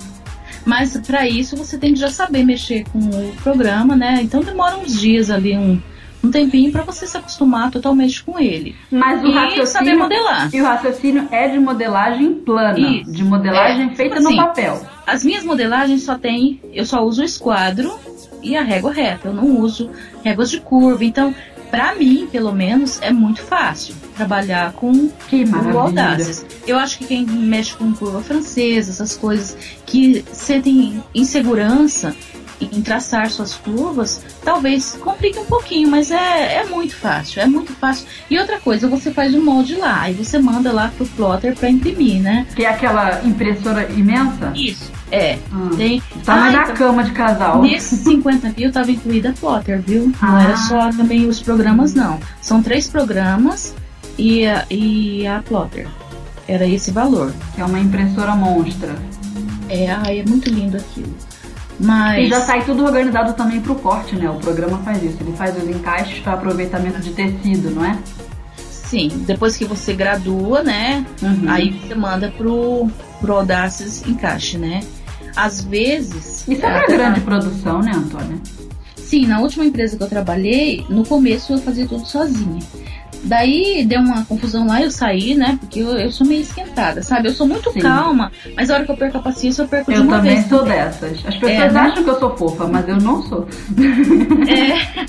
Mas 0.64 0.96
para 0.96 1.28
isso 1.28 1.56
você 1.56 1.76
tem 1.76 1.92
que 1.92 2.00
já 2.00 2.10
saber 2.10 2.44
mexer 2.44 2.84
com 2.90 2.98
o 2.98 3.32
programa, 3.42 3.94
né? 3.94 4.20
Então 4.22 4.40
demora 4.40 4.76
uns 4.78 4.98
dias 4.98 5.30
ali, 5.30 5.58
um, 5.58 5.80
um 6.22 6.30
tempinho 6.30 6.70
para 6.70 6.82
você 6.82 7.06
se 7.06 7.16
acostumar 7.16 7.70
totalmente 7.70 8.22
com 8.22 8.38
ele. 8.38 8.76
Mas 8.90 9.22
o 9.22 9.26
e 9.26 9.32
raciocínio 9.32 9.66
saber 9.66 9.94
modelar. 9.94 10.50
E 10.52 10.60
o 10.60 10.64
raciocínio 10.64 11.28
é 11.30 11.48
de 11.48 11.58
modelagem 11.58 12.34
plana, 12.34 12.78
Isso. 12.78 13.10
de 13.10 13.24
modelagem 13.24 13.90
é, 13.90 13.94
feita 13.94 14.16
tipo 14.16 14.22
no 14.22 14.28
assim, 14.28 14.36
papel. 14.36 14.86
As 15.06 15.24
minhas 15.24 15.44
modelagens 15.44 16.02
só 16.04 16.16
tem, 16.16 16.60
eu 16.72 16.84
só 16.84 17.04
uso 17.04 17.22
o 17.22 17.24
esquadro 17.24 17.92
e 18.42 18.56
a 18.56 18.62
régua 18.62 18.92
reta. 18.92 19.28
Eu 19.28 19.34
não 19.34 19.58
uso 19.58 19.90
réguas 20.24 20.50
de 20.50 20.60
curva. 20.60 21.04
Então, 21.04 21.34
para 21.70 21.94
mim, 21.94 22.28
pelo 22.30 22.52
menos, 22.52 23.00
é 23.00 23.10
muito 23.10 23.40
fácil 23.42 23.94
trabalhar 24.14 24.72
com 24.74 25.08
que 25.28 25.44
audácias. 25.74 26.44
Eu 26.66 26.78
acho 26.78 26.98
que 26.98 27.06
quem 27.06 27.24
mexe 27.24 27.74
com 27.74 27.92
curva 27.94 28.20
francesa, 28.20 28.90
essas 28.90 29.16
coisas 29.16 29.56
que 29.86 30.22
sentem 30.32 31.02
insegurança, 31.14 32.14
em 32.72 32.82
traçar 32.82 33.30
suas 33.30 33.54
curvas, 33.54 34.22
talvez 34.44 34.96
complique 35.00 35.38
um 35.38 35.44
pouquinho, 35.44 35.88
mas 35.88 36.10
é, 36.10 36.56
é 36.56 36.64
muito 36.64 36.94
fácil, 36.94 37.42
é 37.42 37.46
muito 37.46 37.72
fácil. 37.72 38.06
E 38.30 38.38
outra 38.38 38.60
coisa, 38.60 38.88
você 38.88 39.10
faz 39.10 39.34
um 39.34 39.42
molde 39.42 39.74
lá, 39.76 40.02
aí 40.02 40.14
você 40.14 40.38
manda 40.38 40.72
lá 40.72 40.92
pro 40.96 41.06
plotter 41.06 41.54
para 41.56 41.70
imprimir, 41.70 42.20
né? 42.20 42.46
Que 42.54 42.64
é 42.64 42.68
aquela 42.68 43.22
impressora 43.24 43.90
imensa? 43.90 44.52
Isso, 44.54 44.90
é. 45.10 45.38
Hum. 45.52 45.70
Tem... 45.76 46.02
Tá 46.24 46.34
ah, 46.34 46.50
na 46.50 46.62
então, 46.62 46.74
cama 46.74 47.04
de 47.04 47.12
casal. 47.12 47.62
Nesses 47.62 48.00
50 48.00 48.54
mil 48.56 48.72
tava 48.72 48.90
incluída 48.90 49.30
a 49.30 49.32
plotter, 49.32 49.80
viu? 49.82 50.12
Não 50.20 50.36
ah. 50.36 50.42
era 50.42 50.56
só 50.56 50.90
também 50.90 51.26
os 51.26 51.40
programas, 51.40 51.94
não. 51.94 52.18
São 52.40 52.62
três 52.62 52.88
programas 52.88 53.74
e 54.18 54.46
a, 54.46 54.64
e 54.70 55.26
a 55.26 55.42
plotter. 55.42 55.86
Era 56.46 56.66
esse 56.66 56.90
valor. 56.90 57.32
Que 57.54 57.60
é 57.60 57.64
uma 57.64 57.78
impressora 57.78 58.34
monstra. 58.34 58.94
É, 59.68 59.90
ai, 59.90 60.20
é 60.20 60.24
muito 60.24 60.48
lindo 60.50 60.76
aquilo. 60.76 61.14
Mas... 61.82 62.26
E 62.26 62.28
já 62.28 62.40
sai 62.40 62.64
tudo 62.64 62.84
organizado 62.84 63.32
também 63.34 63.60
para 63.60 63.72
o 63.72 63.74
corte, 63.76 64.14
né? 64.16 64.30
O 64.30 64.36
programa 64.36 64.78
faz 64.78 65.02
isso. 65.02 65.18
Ele 65.20 65.36
faz 65.36 65.56
os 65.56 65.68
encaixes 65.68 66.20
para 66.20 66.34
aproveitamento 66.34 67.00
de 67.00 67.10
tecido, 67.10 67.70
não 67.70 67.84
é? 67.84 67.98
Sim. 68.56 69.08
Depois 69.26 69.56
que 69.56 69.64
você 69.64 69.92
gradua, 69.92 70.62
né? 70.62 71.04
Uhum. 71.22 71.44
Aí 71.48 71.72
você 71.72 71.94
manda 71.94 72.30
pro, 72.30 72.88
pro 73.20 73.34
Audaces 73.34 74.06
encaixe, 74.06 74.58
né? 74.58 74.80
Às 75.34 75.64
vezes... 75.64 76.46
Isso 76.46 76.64
é 76.64 76.68
uma 76.68 76.86
grande 76.86 77.20
produção, 77.20 77.80
né, 77.80 77.92
Antônia? 77.94 78.38
Sim, 78.96 79.26
na 79.26 79.40
última 79.40 79.64
empresa 79.64 79.96
que 79.96 80.02
eu 80.02 80.08
trabalhei, 80.08 80.86
no 80.88 81.04
começo 81.04 81.52
eu 81.52 81.58
fazia 81.58 81.86
tudo 81.86 82.06
sozinha. 82.06 82.62
Daí 83.24 83.84
deu 83.86 84.00
uma 84.00 84.24
confusão 84.24 84.66
lá, 84.66 84.82
eu 84.82 84.90
saí, 84.90 85.34
né? 85.34 85.56
Porque 85.60 85.80
eu, 85.80 85.92
eu 85.96 86.10
sou 86.10 86.26
meio 86.26 86.42
esquentada, 86.42 87.02
sabe? 87.02 87.28
Eu 87.28 87.32
sou 87.32 87.46
muito 87.46 87.72
Sim. 87.72 87.80
calma, 87.80 88.32
mas 88.56 88.68
a 88.68 88.74
hora 88.74 88.84
que 88.84 88.90
eu 88.90 88.96
perco 88.96 89.18
a 89.18 89.22
paciência, 89.22 89.62
eu 89.62 89.68
perco 89.68 89.92
eu 89.92 90.00
de 90.00 90.06
uma 90.06 90.20
vez. 90.20 90.38
Eu 90.38 90.42
também 90.42 90.58
sou 90.58 90.68
dessas. 90.68 91.26
As 91.26 91.36
pessoas 91.36 91.60
é, 91.60 91.70
né? 91.70 91.80
acham 91.80 92.04
que 92.04 92.10
eu 92.10 92.18
sou 92.18 92.36
fofa, 92.36 92.66
mas 92.66 92.88
eu 92.88 92.96
não 92.96 93.22
sou. 93.22 93.46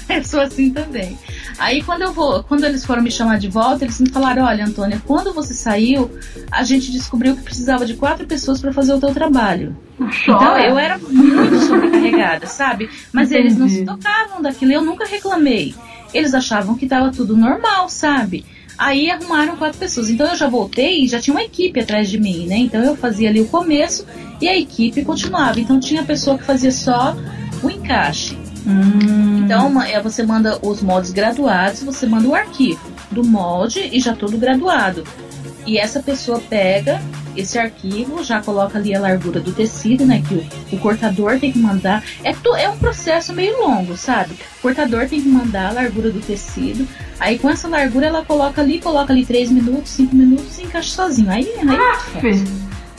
É, 0.10 0.20
eu 0.20 0.24
sou 0.24 0.42
assim 0.42 0.72
também. 0.72 1.18
Aí 1.58 1.82
quando 1.82 2.04
eu 2.04 2.14
vou, 2.14 2.44
quando 2.44 2.64
eles 2.66 2.86
foram 2.86 3.02
me 3.02 3.12
chamar 3.12 3.40
de 3.40 3.50
volta, 3.50 3.84
eles 3.84 4.00
me 4.00 4.10
falaram: 4.10 4.44
olha, 4.44 4.66
Antônia, 4.66 5.02
quando 5.06 5.34
você 5.34 5.54
saiu, 5.54 6.12
a 6.52 6.64
gente 6.64 6.92
descobriu 6.92 7.36
que 7.36 7.42
precisava 7.42 7.86
de 7.86 7.96
quatro 7.96 8.26
pessoas 8.28 8.62
para 8.62 8.72
fazer 8.72 8.94
o 8.94 9.00
teu 9.00 9.14
trabalho. 9.14 9.76
Chora. 9.98 10.12
Então 10.24 10.58
eu 10.58 10.78
era 10.78 10.98
muito 10.98 11.60
sobrecarregada, 11.62 12.46
sabe? 12.48 12.90
Mas 13.12 13.32
Entendi. 13.32 13.48
eles 13.48 13.58
não 13.58 13.70
se 13.70 13.86
tocavam 13.86 14.42
daquilo, 14.42 14.72
eu 14.72 14.84
nunca 14.84 15.06
reclamei 15.06 15.76
eles 16.14 16.34
achavam 16.34 16.76
que 16.76 16.86
estava 16.86 17.12
tudo 17.12 17.36
normal, 17.36 17.90
sabe? 17.90 18.46
Aí 18.78 19.10
arrumaram 19.10 19.56
quatro 19.56 19.78
pessoas. 19.78 20.10
Então 20.10 20.28
eu 20.28 20.36
já 20.36 20.48
voltei 20.48 21.04
e 21.04 21.08
já 21.08 21.20
tinha 21.20 21.34
uma 21.34 21.44
equipe 21.44 21.80
atrás 21.80 22.10
de 22.10 22.20
mim, 22.20 22.48
né? 22.48 22.58
Então 22.58 22.82
eu 22.84 22.96
fazia 22.96 23.30
ali 23.30 23.42
o 23.42 23.48
começo 23.48 24.06
e 24.42 24.48
a 24.48 24.58
equipe 24.58 25.04
continuava. 25.04 25.60
Então 25.60 25.80
tinha 25.80 26.04
pessoa 26.04 26.38
que 26.38 26.44
fazia 26.44 26.72
só 26.72 27.16
o 27.62 27.70
encaixe. 27.70 28.38
Hum. 28.66 29.44
Então 29.44 29.82
é, 29.82 30.02
você 30.02 30.24
manda 30.24 30.58
os 30.62 30.82
moldes 30.82 31.12
graduados, 31.12 31.84
você 31.84 32.06
manda 32.06 32.28
o 32.28 32.36
arquivo 32.36 32.92
do 33.12 33.24
molde 33.24 33.90
e 33.92 34.00
já 34.00 34.14
todo 34.16 34.38
graduado. 34.38 35.04
E 35.66 35.78
essa 35.78 36.02
pessoa 36.02 36.42
pega 36.50 37.02
esse 37.36 37.58
arquivo, 37.58 38.24
já 38.24 38.42
coloca 38.42 38.78
ali 38.78 38.96
a 38.96 39.00
largura 39.00 39.40
do 39.40 39.52
tecido, 39.52 40.06
né? 40.06 40.22
Que 40.28 40.36
o, 40.36 40.76
o 40.76 40.80
cortador 40.80 41.40
tem 41.40 41.52
que 41.52 41.60
mandar. 41.60 42.04
É, 42.24 42.34
to, 42.34 42.56
é 42.56 42.70
um 42.70 42.78
processo 42.78 43.34
meio 43.34 43.60
longo, 43.60 43.98
sabe? 43.98 44.34
O 44.60 44.62
cortador 44.62 45.08
tem 45.08 45.22
que 45.22 45.28
mandar 45.28 45.70
a 45.70 45.74
largura 45.74 46.12
do 46.12 46.20
tecido. 46.20 46.88
Aí 47.20 47.40
com 47.40 47.50
essa 47.50 47.68
largura 47.68 48.08
ela 48.08 48.24
coloca 48.26 48.62
ali, 48.62 48.80
coloca 48.80 49.14
ali 49.14 49.26
3 49.26 49.52
minutos, 49.52 49.92
5 49.92 50.16
minutos 50.16 50.58
e 50.60 50.64
encaixa 50.64 50.90
sozinho. 50.90 51.32
Aí, 51.32 51.48
aí 51.58 51.76
Aff. 51.76 52.28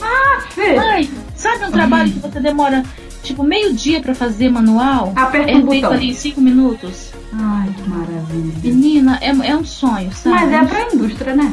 Aff. 0.01 0.61
Ai, 0.61 1.09
sabe 1.37 1.65
um 1.67 1.71
trabalho 1.71 2.11
que 2.11 2.19
você 2.19 2.41
demora 2.41 2.83
tipo 3.23 3.43
meio 3.43 3.73
dia 3.73 4.01
para 4.01 4.15
fazer 4.15 4.51
manual? 4.51 5.13
Aperta 5.15 5.51
é 5.51 5.57
um 5.57 5.69
feito 5.69 5.87
ali 5.87 6.11
em 6.11 6.15
5 6.15 6.41
minutos. 6.41 7.13
Ai, 7.33 7.69
que 7.77 7.89
maravilha. 7.89 8.55
Menina, 8.63 9.19
é, 9.21 9.29
é 9.29 9.57
um 9.57 9.65
sonho, 9.65 10.13
sabe? 10.13 10.37
Mas 10.37 10.53
é 10.53 10.65
pra 10.65 10.95
indústria, 10.95 11.35
né? 11.35 11.53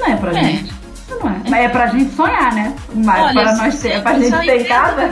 Não 0.00 0.06
é 0.06 0.16
pra 0.16 0.30
é. 0.32 0.44
gente. 0.44 0.72
Não 1.08 1.28
é. 1.28 1.42
Mas 1.48 1.64
é 1.64 1.68
pra 1.68 1.86
gente 1.88 2.14
sonhar, 2.14 2.54
né? 2.54 2.74
Mas 2.94 3.22
Olha, 3.22 3.32
para 3.32 3.56
nós 3.56 3.80
ter, 3.80 3.88
é 3.92 4.00
pra 4.00 4.18
gente 4.18 4.38
ter 4.38 4.64
casa. 4.64 5.10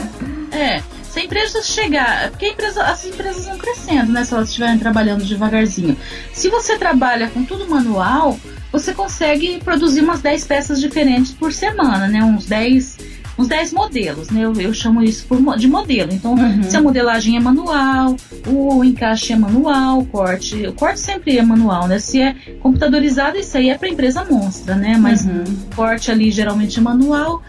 É. 0.51 0.81
Se 1.03 1.19
a 1.19 1.23
empresa 1.23 1.63
chegar, 1.63 2.29
porque 2.29 2.49
empresa, 2.49 2.83
as 2.83 3.03
empresas 3.05 3.45
vão 3.45 3.57
crescendo, 3.57 4.11
né? 4.11 4.23
Se 4.23 4.33
elas 4.33 4.49
estiverem 4.49 4.77
trabalhando 4.77 5.23
devagarzinho. 5.23 5.97
Se 6.33 6.49
você 6.49 6.77
trabalha 6.77 7.29
com 7.29 7.43
tudo 7.43 7.67
manual, 7.67 8.39
você 8.71 8.93
consegue 8.93 9.59
produzir 9.63 10.01
umas 10.01 10.21
10 10.21 10.45
peças 10.45 10.79
diferentes 10.79 11.31
por 11.31 11.51
semana, 11.51 12.07
né? 12.07 12.23
Uns 12.23 12.45
10 12.45 12.97
uns 13.39 13.47
10 13.47 13.71
modelos, 13.71 14.29
né? 14.29 14.41
Eu, 14.41 14.53
eu 14.59 14.73
chamo 14.73 15.01
isso 15.01 15.25
por, 15.25 15.57
de 15.57 15.67
modelo. 15.67 16.11
Então, 16.11 16.33
uhum. 16.33 16.61
se 16.61 16.75
a 16.75 16.81
modelagem 16.81 17.37
é 17.37 17.39
manual, 17.39 18.15
o 18.45 18.83
encaixe 18.83 19.31
é 19.31 19.35
manual, 19.37 19.99
o 19.99 20.05
corte. 20.05 20.67
O 20.67 20.73
corte 20.73 20.99
sempre 20.99 21.37
é 21.37 21.43
manual, 21.43 21.87
né? 21.87 21.99
Se 21.99 22.21
é 22.21 22.35
computadorizado, 22.59 23.37
isso 23.37 23.57
aí 23.57 23.69
é 23.69 23.77
para 23.77 23.87
empresa 23.87 24.25
monstra, 24.25 24.75
né? 24.75 24.97
Mas 24.99 25.25
uhum. 25.25 25.43
corte 25.75 26.11
ali 26.11 26.29
geralmente 26.31 26.77
é 26.77 26.81
manual. 26.81 27.41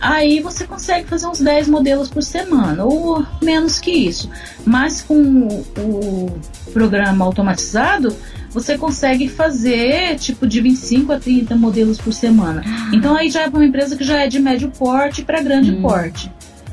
Aí 0.00 0.40
você 0.40 0.66
consegue 0.66 1.06
fazer 1.06 1.28
uns 1.28 1.40
10 1.40 1.68
modelos 1.68 2.08
por 2.08 2.22
semana, 2.22 2.84
ou 2.84 3.24
menos 3.40 3.78
que 3.78 3.92
isso. 3.92 4.28
Mas 4.64 5.00
com 5.02 5.14
o, 5.14 5.64
o 5.78 6.40
programa 6.72 7.24
automatizado, 7.24 8.16
você 8.52 8.76
consegue 8.76 9.28
fazer 9.28 10.16
tipo 10.16 10.46
de 10.46 10.60
25 10.60 11.12
a 11.12 11.18
30 11.18 11.56
modelos 11.56 11.98
por 11.98 12.12
semana. 12.12 12.62
Então 12.92 13.16
aí 13.16 13.30
já 13.30 13.42
é 13.42 13.50
para 13.50 13.58
uma 13.58 13.66
empresa 13.66 13.96
que 13.96 14.04
já 14.04 14.20
é 14.20 14.28
de 14.28 14.38
médio 14.38 14.70
porte 14.70 15.22
para 15.22 15.40
grande 15.40 15.72
hum. 15.72 15.82
porte, 15.82 16.30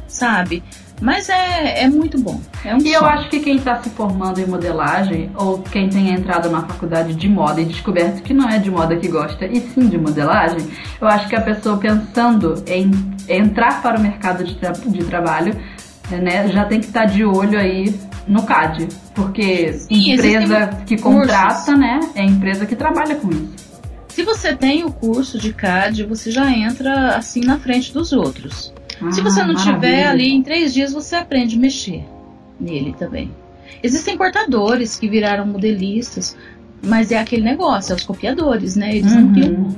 sabe? 0.07 0.63
Mas 1.01 1.29
é, 1.29 1.83
é 1.83 1.89
muito 1.89 2.19
bom. 2.19 2.41
É 2.63 2.75
um 2.75 2.79
e 2.79 2.91
eu 2.91 3.05
acho 3.05 3.29
que 3.29 3.39
quem 3.39 3.55
está 3.55 3.81
se 3.81 3.89
formando 3.91 4.39
em 4.39 4.45
modelagem, 4.45 5.31
ou 5.35 5.59
quem 5.59 5.87
tem 5.87 6.11
entrado 6.11 6.49
na 6.49 6.61
faculdade 6.61 7.15
de 7.15 7.29
moda 7.29 7.61
e 7.61 7.65
descoberto 7.65 8.21
que 8.21 8.33
não 8.33 8.49
é 8.49 8.57
de 8.57 8.69
moda 8.69 8.97
que 8.97 9.07
gosta, 9.07 9.45
e 9.45 9.61
sim 9.61 9.87
de 9.87 9.97
modelagem, 9.97 10.67
eu 10.99 11.07
acho 11.07 11.27
que 11.29 11.35
a 11.35 11.41
pessoa 11.41 11.77
pensando 11.77 12.61
em 12.67 12.91
entrar 13.29 13.81
para 13.81 13.97
o 13.97 14.01
mercado 14.01 14.43
de, 14.43 14.55
tra 14.55 14.71
de 14.71 15.03
trabalho, 15.05 15.55
né, 16.09 16.49
já 16.49 16.65
tem 16.65 16.79
que 16.79 16.87
estar 16.87 17.01
tá 17.01 17.05
de 17.05 17.23
olho 17.23 17.57
aí 17.57 17.97
no 18.29 18.43
CAD, 18.43 18.87
porque 19.15 19.73
Sim, 19.73 20.13
empresa 20.13 20.67
que 20.85 20.97
contrata, 20.97 21.75
né, 21.75 21.99
é 22.13 22.23
empresa 22.23 22.65
que 22.65 22.75
trabalha 22.75 23.15
com 23.15 23.29
isso. 23.29 23.69
Se 24.07 24.23
você 24.23 24.55
tem 24.55 24.85
o 24.85 24.91
curso 24.91 25.39
de 25.39 25.51
CAD, 25.51 26.05
você 26.05 26.29
já 26.29 26.49
entra 26.51 27.15
assim 27.15 27.41
na 27.41 27.57
frente 27.57 27.91
dos 27.91 28.13
outros. 28.13 28.71
Ah, 29.01 29.11
Se 29.11 29.21
você 29.21 29.41
não 29.43 29.53
maravilha. 29.53 29.75
tiver 29.75 30.07
ali, 30.07 30.29
em 30.29 30.43
três 30.43 30.73
dias 30.73 30.93
você 30.93 31.15
aprende 31.15 31.55
a 31.55 31.59
mexer 31.59 32.05
nele 32.59 32.93
também. 32.97 33.31
Existem 33.81 34.17
cortadores 34.17 34.95
que 34.97 35.09
viraram 35.09 35.45
modelistas, 35.45 36.35
mas 36.83 37.11
é 37.11 37.17
aquele 37.17 37.43
negócio, 37.43 37.93
é 37.93 37.95
os 37.95 38.03
copiadores, 38.03 38.75
né? 38.75 38.95
Eles 38.95 39.11
uhum. 39.11 39.21
não 39.21 39.33
criam 39.33 39.75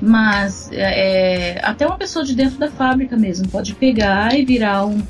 Mas 0.00 0.70
é, 0.72 1.60
até 1.62 1.86
uma 1.86 1.98
pessoa 1.98 2.24
de 2.24 2.34
dentro 2.34 2.58
da 2.58 2.70
fábrica 2.70 3.16
mesmo 3.16 3.46
pode 3.48 3.74
pegar 3.74 4.36
e 4.36 4.44
virar 4.44 4.86
um 4.86 5.02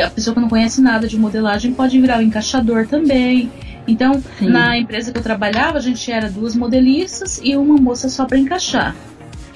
a 0.00 0.10
pessoa 0.10 0.34
que 0.34 0.40
não 0.40 0.48
conhece 0.48 0.80
nada 0.80 1.06
de 1.06 1.18
modelagem 1.18 1.72
pode 1.72 2.00
virar 2.00 2.18
o 2.18 2.22
encaixador 2.22 2.86
também. 2.86 3.50
Então, 3.86 4.22
Sim. 4.38 4.50
na 4.50 4.76
empresa 4.76 5.10
que 5.10 5.18
eu 5.18 5.22
trabalhava, 5.22 5.78
a 5.78 5.80
gente 5.80 6.12
era 6.12 6.28
duas 6.28 6.54
modelistas 6.54 7.40
e 7.42 7.56
uma 7.56 7.76
moça 7.76 8.08
só 8.08 8.26
para 8.26 8.38
encaixar. 8.38 8.94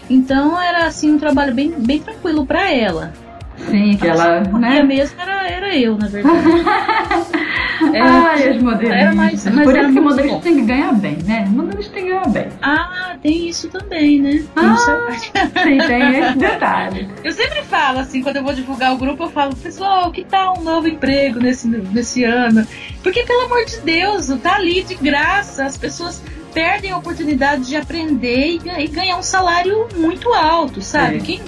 Então 0.08 0.60
era 0.60 0.86
assim 0.86 1.12
um 1.12 1.18
trabalho 1.18 1.54
bem, 1.54 1.70
bem 1.70 2.00
tranquilo 2.00 2.46
para 2.46 2.70
ela. 2.72 3.12
Sim, 3.70 3.96
que 3.96 4.06
ela. 4.06 4.40
Né? 4.40 4.82
mesmo 4.82 5.20
era, 5.20 5.48
era 5.48 5.76
eu, 5.76 5.96
na 5.96 6.06
verdade. 6.06 6.36
é, 7.92 8.00
Ai, 8.00 8.48
as 8.48 8.62
modelistas. 8.62 9.00
Era 9.00 9.14
mais, 9.14 9.44
mas 9.46 9.64
Por 9.64 9.76
isso 9.76 9.92
que 9.92 10.00
modelista 10.00 10.40
tem 10.40 10.54
que 10.56 10.62
ganhar 10.62 10.92
bem, 10.94 11.18
né? 11.24 11.46
Modelista 11.48 11.92
tem 11.92 12.04
que 12.04 12.08
ganhar 12.10 12.28
bem. 12.28 12.48
Ah, 12.62 13.16
tem 13.22 13.48
isso 13.48 13.68
também, 13.68 14.20
né? 14.20 14.44
Ah, 14.56 14.76
sim, 15.16 15.78
tem 15.86 16.18
esse 16.18 16.38
detalhe. 16.38 17.08
Eu 17.24 17.32
sempre 17.32 17.62
falo, 17.62 17.98
assim, 17.98 18.22
quando 18.22 18.36
eu 18.36 18.42
vou 18.42 18.52
divulgar 18.52 18.92
o 18.94 18.96
grupo, 18.96 19.24
eu 19.24 19.30
falo, 19.30 19.54
pessoal, 19.56 20.10
que 20.10 20.24
tal 20.24 20.58
um 20.58 20.62
novo 20.62 20.88
emprego 20.88 21.38
nesse, 21.40 21.68
nesse 21.68 22.24
ano? 22.24 22.66
Porque, 23.02 23.24
pelo 23.24 23.42
amor 23.42 23.64
de 23.64 23.78
Deus, 23.80 24.28
tá 24.42 24.56
ali 24.56 24.82
de 24.82 24.94
graça, 24.94 25.64
as 25.64 25.76
pessoas 25.76 26.22
perdem 26.52 26.90
a 26.90 26.98
oportunidade 26.98 27.66
de 27.66 27.76
aprender 27.76 28.58
e, 28.78 28.88
ganhar 28.88 29.16
um 29.16 29.22
salário 29.22 29.88
muito 29.96 30.32
alto, 30.32 30.82
sabe? 30.82 31.16
É. 31.16 31.20
Quem 31.20 31.40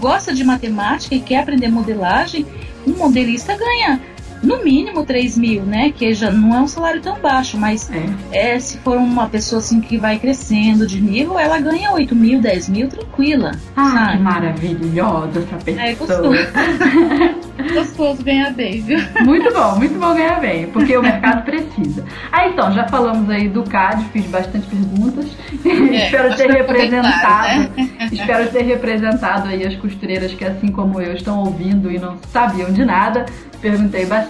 gosta 0.00 0.34
de 0.34 0.42
matemática 0.44 1.14
e 1.14 1.20
quer 1.20 1.40
aprender 1.40 1.68
modelagem, 1.68 2.46
um 2.86 2.92
modelista 2.92 3.56
ganha 3.56 4.00
no 4.42 4.62
mínimo 4.62 5.04
3 5.04 5.38
mil, 5.38 5.62
né? 5.62 5.92
Que 5.92 6.12
já 6.14 6.30
não 6.30 6.54
é 6.54 6.60
um 6.60 6.68
salário 6.68 7.00
tão 7.00 7.18
baixo, 7.18 7.58
mas 7.58 7.90
é. 8.32 8.54
é. 8.54 8.58
se 8.58 8.78
for 8.78 8.96
uma 8.96 9.28
pessoa 9.28 9.60
assim 9.60 9.80
que 9.80 9.96
vai 9.98 10.18
crescendo 10.18 10.86
de 10.86 11.00
nível, 11.00 11.38
ela 11.38 11.58
ganha 11.58 11.92
8 11.92 12.14
mil, 12.14 12.40
10 12.40 12.68
mil 12.68 12.88
tranquila. 12.88 13.52
Ah, 13.76 13.90
sabe? 13.90 14.16
que 14.16 14.22
maravilhosa 14.22 15.40
essa 15.40 15.56
pessoa. 15.56 15.86
É 15.86 15.94
gostoso. 15.94 17.46
gostoso 17.74 18.22
ganhar 18.22 18.52
bem, 18.52 18.80
viu? 18.82 18.98
Muito 19.24 19.52
bom, 19.52 19.76
muito 19.76 19.98
bom 19.98 20.14
ganhar 20.14 20.40
bem, 20.40 20.66
porque 20.68 20.96
o 20.96 21.02
mercado 21.02 21.44
precisa. 21.44 22.04
Ah, 22.30 22.48
então, 22.48 22.72
já 22.72 22.86
falamos 22.88 23.28
aí 23.30 23.48
do 23.48 23.62
CAD, 23.64 24.04
fiz 24.12 24.26
bastante 24.26 24.66
perguntas. 24.66 25.26
É, 25.64 25.68
espero 26.04 26.36
ter 26.36 26.50
representado. 26.50 27.76
né? 27.76 27.90
espero 28.12 28.48
ter 28.50 28.62
representado 28.62 29.48
aí 29.48 29.66
as 29.66 29.74
costureiras 29.76 30.32
que, 30.32 30.44
assim 30.44 30.68
como 30.68 31.00
eu, 31.00 31.14
estão 31.14 31.40
ouvindo 31.40 31.90
e 31.90 31.98
não 31.98 32.16
sabiam 32.30 32.72
de 32.72 32.84
nada 32.84 33.26
perguntei 33.60 34.06
bastante 34.06 34.25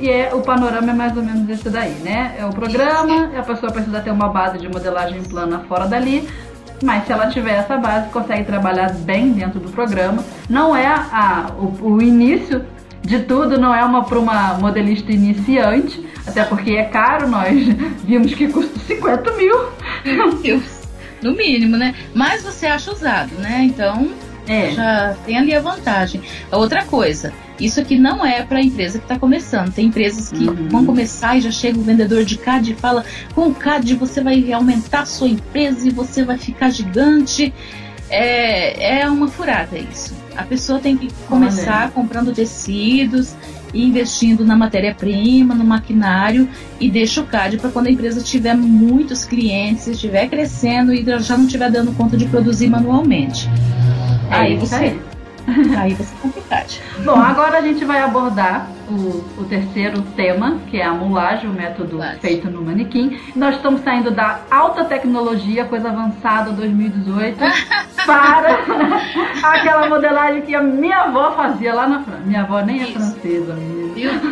e 0.00 0.08
é 0.08 0.34
o 0.34 0.40
panorama 0.40 0.90
é 0.90 0.94
mais 0.94 1.16
ou 1.16 1.22
menos 1.22 1.48
esse 1.48 1.68
daí, 1.68 1.94
né? 2.04 2.36
É 2.38 2.44
o 2.44 2.50
programa, 2.50 3.30
a 3.36 3.42
pessoa 3.42 3.72
precisa 3.72 4.00
ter 4.00 4.10
uma 4.10 4.28
base 4.28 4.58
de 4.58 4.68
modelagem 4.68 5.22
plana 5.22 5.60
fora 5.68 5.86
dali, 5.86 6.28
mas 6.82 7.06
se 7.06 7.12
ela 7.12 7.26
tiver 7.28 7.56
essa 7.56 7.76
base, 7.76 8.08
consegue 8.10 8.44
trabalhar 8.44 8.92
bem 8.92 9.32
dentro 9.32 9.58
do 9.58 9.68
programa. 9.70 10.24
Não 10.48 10.76
é 10.76 10.86
a, 10.86 11.06
a 11.12 11.52
o, 11.52 11.94
o, 11.94 12.02
início 12.02 12.64
de 13.02 13.20
tudo, 13.20 13.58
não 13.58 13.74
é 13.74 13.84
uma 13.84 14.04
para 14.04 14.18
uma 14.18 14.54
modelista 14.54 15.10
iniciante, 15.12 16.06
até 16.26 16.44
porque 16.44 16.72
é 16.72 16.84
caro, 16.84 17.28
nós 17.28 17.56
vimos 18.04 18.34
que 18.34 18.48
custa 18.48 18.78
50 18.80 19.32
mil. 19.32 19.56
Meu 20.04 20.32
Deus. 20.34 20.78
No 21.22 21.34
mínimo, 21.34 21.76
né? 21.76 21.94
Mas 22.14 22.42
você 22.42 22.66
acha 22.66 22.92
usado, 22.92 23.34
né? 23.38 23.62
Então 23.64 24.08
é. 24.46 24.70
já 24.70 25.16
tem 25.26 25.36
ali 25.36 25.54
a 25.54 25.60
vantagem. 25.60 26.22
Outra 26.52 26.84
coisa, 26.84 27.32
isso 27.60 27.80
aqui 27.80 27.98
não 27.98 28.24
é 28.24 28.42
para 28.42 28.58
a 28.58 28.62
empresa 28.62 28.98
que 28.98 29.04
está 29.04 29.18
começando. 29.18 29.72
Tem 29.72 29.86
empresas 29.86 30.30
que 30.30 30.48
uhum. 30.48 30.68
vão 30.68 30.86
começar 30.86 31.36
e 31.36 31.40
já 31.40 31.50
chega 31.50 31.78
o 31.78 31.82
vendedor 31.82 32.24
de 32.24 32.38
CAD 32.38 32.72
e 32.72 32.74
fala: 32.74 33.04
com 33.34 33.48
o 33.48 33.54
CAD 33.54 33.94
você 33.94 34.22
vai 34.22 34.52
aumentar 34.52 35.00
a 35.00 35.06
sua 35.06 35.28
empresa 35.28 35.86
e 35.86 35.90
você 35.90 36.24
vai 36.24 36.38
ficar 36.38 36.70
gigante. 36.70 37.52
É, 38.10 39.00
é 39.00 39.10
uma 39.10 39.28
furada 39.28 39.76
isso. 39.76 40.16
A 40.34 40.42
pessoa 40.42 40.78
tem 40.78 40.96
que 40.96 41.12
começar 41.28 41.82
Olha. 41.82 41.90
comprando 41.90 42.32
tecidos 42.32 43.34
investindo 43.74 44.44
na 44.44 44.56
matéria-prima, 44.56 45.54
no 45.54 45.64
maquinário 45.64 46.48
e 46.80 46.90
deixa 46.90 47.20
o 47.20 47.26
CAD 47.26 47.58
para 47.58 47.70
quando 47.70 47.88
a 47.88 47.90
empresa 47.90 48.22
tiver 48.22 48.54
muitos 48.54 49.24
clientes, 49.24 49.86
estiver 49.86 50.28
crescendo 50.28 50.92
e 50.92 51.04
já 51.20 51.36
não 51.36 51.44
estiver 51.44 51.70
dando 51.70 51.92
conta 51.92 52.16
de 52.16 52.26
produzir 52.26 52.68
manualmente. 52.68 53.48
É 54.30 54.34
aí 54.34 54.56
você 54.56 54.74
aí. 54.74 55.00
Aí 55.78 55.94
você 55.94 56.14
complicado. 56.20 56.80
Bom, 57.04 57.16
agora 57.16 57.58
a 57.58 57.60
gente 57.60 57.84
vai 57.84 58.02
abordar 58.02 58.68
o, 58.88 59.24
o 59.40 59.44
terceiro 59.44 60.02
tema, 60.16 60.58
que 60.68 60.80
é 60.80 60.84
a 60.84 60.92
mulagem, 60.92 61.48
o 61.48 61.52
método 61.52 62.00
feito 62.20 62.50
no 62.50 62.62
manequim. 62.62 63.18
Nós 63.34 63.56
estamos 63.56 63.82
saindo 63.82 64.10
da 64.10 64.40
alta 64.50 64.84
tecnologia, 64.84 65.64
coisa 65.64 65.88
avançada 65.88 66.52
2018, 66.52 67.38
para 68.04 68.58
aquela 69.42 69.88
modelagem 69.88 70.42
que 70.42 70.54
a 70.54 70.62
minha 70.62 70.98
avó 70.98 71.32
fazia 71.32 71.74
lá 71.74 71.88
na 71.88 72.02
França. 72.02 72.22
Minha 72.24 72.42
avó 72.42 72.60
nem 72.60 72.80
é 72.80 72.84
Isso. 72.84 72.92
francesa 72.92 73.54
mesmo. 73.54 73.78
Meu 73.78 73.94
Deus. 73.94 74.22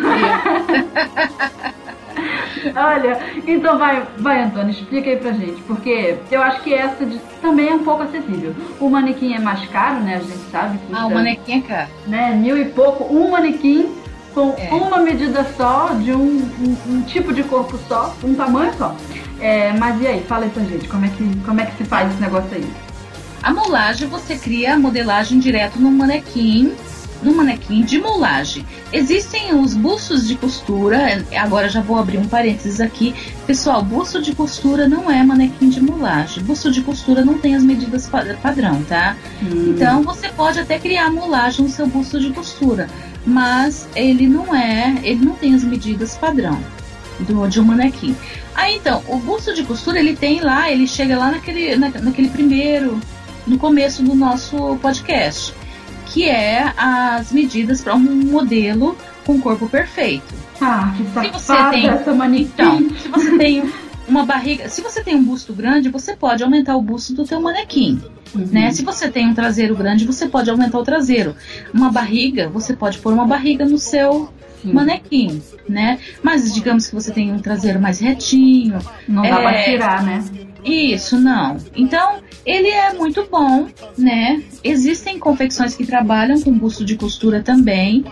Olha, 2.75 3.19
então 3.47 3.79
vai, 3.79 4.03
vai, 4.19 4.43
Antônio, 4.43 4.71
explica 4.71 5.11
aí 5.11 5.17
pra 5.17 5.33
gente, 5.33 5.61
porque 5.63 6.17
eu 6.31 6.43
acho 6.43 6.63
que 6.63 6.75
essa 6.75 7.05
de, 7.05 7.19
também 7.41 7.69
é 7.69 7.75
um 7.75 7.85
pouco 7.85 8.03
acessível. 8.03 8.55
O 8.81 8.89
manequim 8.89 9.35
é 9.35 9.39
mais 9.39 9.67
caro, 9.69 10.01
né? 10.01 10.17
A 10.17 10.19
gente 10.19 10.51
sabe. 10.51 10.79
Custa, 10.79 11.03
ah, 11.03 11.07
o 11.07 11.15
manequim 11.15 11.59
é 11.59 11.61
caro. 11.61 11.89
Né, 12.07 12.35
mil 12.35 12.57
e 12.57 12.65
pouco, 12.67 13.05
um 13.05 13.31
manequim 13.31 13.95
com 14.35 14.55
é. 14.59 14.69
uma 14.71 14.99
medida 14.99 15.45
só, 15.57 15.95
de 15.95 16.13
um, 16.13 16.21
um, 16.21 16.77
um, 16.89 17.03
tipo 17.03 17.33
de 17.33 17.43
corpo 17.43 17.79
só, 17.89 18.15
um 18.23 18.35
tamanho 18.35 18.73
só. 18.77 18.95
É, 19.41 19.73
mas 19.73 20.01
e 20.03 20.07
aí, 20.07 20.21
fala 20.23 20.45
aí 20.45 20.51
pra 20.51 20.63
gente, 20.63 20.87
como 20.89 21.07
é 21.07 21.09
que, 21.09 21.41
como 21.45 21.61
é 21.61 21.65
que 21.65 21.77
se 21.79 21.85
faz 21.85 22.13
esse 22.13 22.21
negócio 22.21 22.51
aí? 22.53 22.67
A 23.43 23.53
molagem, 23.53 24.09
você 24.09 24.37
cria 24.37 24.75
a 24.75 24.79
modelagem 24.79 25.39
direto 25.39 25.79
no 25.79 25.91
manequim 25.91 26.75
no 27.23 27.35
manequim 27.35 27.83
de 27.83 27.99
molagem. 27.99 28.65
Existem 28.93 29.55
os 29.55 29.75
bustos 29.75 30.27
de 30.27 30.35
costura, 30.35 31.25
agora 31.37 31.69
já 31.69 31.81
vou 31.81 31.99
abrir 31.99 32.19
um 32.19 32.27
parênteses 32.27 32.81
aqui. 32.81 33.15
Pessoal, 33.47 33.83
busto 33.83 34.21
de 34.21 34.35
costura 34.35 34.89
não 34.89 35.11
é 35.11 35.23
manequim 35.23 35.69
de 35.69 35.81
molagem. 35.81 36.43
Busto 36.43 36.71
de 36.71 36.83
costura 36.83 37.25
não 37.25 37.39
tem 37.39 37.55
as 37.55 37.63
medidas 37.63 38.09
padrão, 38.43 38.83
tá? 38.85 39.17
Hum. 39.43 39.75
Então 39.75 40.03
você 40.03 40.29
pode 40.29 40.59
até 40.61 40.79
criar 40.79 41.11
molagem 41.11 41.65
no 41.65 41.71
seu 41.71 41.87
busto 41.87 42.21
de 42.21 42.31
costura, 42.31 42.89
mas 43.27 43.89
ele 43.95 44.27
não 44.27 44.55
é, 44.55 44.97
ele 45.03 45.25
não 45.25 45.35
tem 45.35 45.55
as 45.55 45.65
medidas 45.65 46.17
padrão 46.17 46.59
do, 47.21 47.47
de 47.49 47.61
um 47.61 47.65
manequim. 47.65 48.17
Aí 48.55 48.77
então, 48.77 49.03
o 49.09 49.19
busto 49.19 49.55
de 49.55 49.63
costura 49.65 49.99
ele 49.99 50.17
tem 50.17 50.41
lá, 50.41 50.71
ele 50.71 50.87
chega 50.87 51.19
lá 51.19 51.31
naquele, 51.31 51.77
na, 51.77 51.91
naquele 51.91 52.29
primeiro, 52.29 53.01
no 53.47 53.59
começo 53.59 54.03
do 54.03 54.15
nosso 54.15 54.77
podcast 54.83 55.55
que 56.17 56.25
é 56.25 56.73
as 56.79 57.31
medidas 57.31 57.83
para 57.83 57.95
um 57.95 58.01
modelo 58.01 58.97
com 59.27 59.39
corpo 59.39 59.69
perfeito. 59.69 60.35
Ah, 60.59 60.95
que 60.97 61.05
se 61.05 61.31
você 61.31 61.71
tem, 61.71 61.89
essa 61.89 62.15
manequim. 62.15 62.51
Então, 62.55 62.89
se 62.97 63.09
você 63.09 63.37
tem 63.37 63.71
uma 64.09 64.25
barriga, 64.25 64.67
se 64.71 64.81
você 64.81 65.05
tem 65.05 65.15
um 65.15 65.23
busto 65.23 65.53
grande, 65.53 65.91
você 65.91 66.17
pode 66.17 66.43
aumentar 66.43 66.75
o 66.75 66.81
busto 66.81 67.13
do 67.13 67.27
teu 67.27 67.39
manequim. 67.39 68.01
Uhum. 68.35 68.47
Né? 68.51 68.71
Se 68.71 68.83
você 68.83 69.11
tem 69.11 69.29
um 69.29 69.35
traseiro 69.35 69.77
grande, 69.77 70.07
você 70.07 70.27
pode 70.27 70.49
aumentar 70.49 70.79
o 70.79 70.83
traseiro. 70.83 71.37
Uma 71.75 71.93
barriga, 71.93 72.49
você 72.49 72.75
pode 72.75 72.99
pôr 72.99 73.13
uma 73.13 73.27
barriga 73.27 73.67
no 73.67 73.77
seu 73.77 74.33
Sim. 74.63 74.73
manequim, 74.73 75.43
né? 75.69 75.99
Mas 76.23 76.53
digamos 76.53 76.87
que 76.87 76.95
você 76.95 77.13
tem 77.13 77.33
um 77.33 77.39
traseiro 77.39 77.81
mais 77.81 78.01
retinho. 78.01 78.79
Não 79.09 79.25
é... 79.25 79.31
dá 79.31 79.41
pra 79.41 79.63
tirar, 79.63 80.03
né? 80.03 80.25
Isso, 80.65 81.19
não. 81.19 81.57
Então, 81.77 82.17
ele 82.45 82.69
é 82.69 82.93
muito 82.93 83.27
bom, 83.31 83.69
né? 83.97 84.43
Existem 84.65 85.19
confecções 85.19 85.77
que 85.77 85.87
trabalham 85.87 86.41
com 86.41 86.53
busto 86.53 86.85
de 86.85 86.97
costura 86.97 87.43
também. 87.43 88.05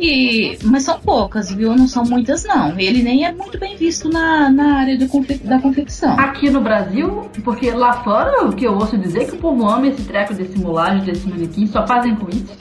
E, 0.00 0.58
mas 0.64 0.84
são 0.84 0.98
poucas, 0.98 1.52
viu? 1.52 1.76
Não 1.76 1.86
são 1.86 2.04
muitas, 2.04 2.44
não. 2.44 2.78
Ele 2.78 3.02
nem 3.02 3.24
é 3.24 3.32
muito 3.32 3.58
bem 3.58 3.76
visto 3.76 4.08
na, 4.08 4.50
na 4.50 4.78
área 4.78 4.96
de 4.96 5.06
confe 5.06 5.34
da 5.34 5.60
confecção. 5.60 6.18
Aqui 6.18 6.50
no 6.50 6.60
Brasil, 6.60 7.30
porque 7.44 7.70
lá 7.70 7.92
fora 8.02 8.46
o 8.46 8.52
que 8.52 8.64
eu 8.64 8.74
ouço 8.74 8.96
dizer 8.96 9.22
é 9.22 9.24
que 9.26 9.34
o 9.34 9.38
povo 9.38 9.68
ama 9.68 9.86
esse 9.88 10.02
treco 10.02 10.34
de 10.34 10.46
simulagem, 10.48 11.04
desse 11.04 11.28
manequim, 11.28 11.66
só 11.66 11.86
fazem 11.86 12.14
com 12.16 12.28
isso. 12.30 12.52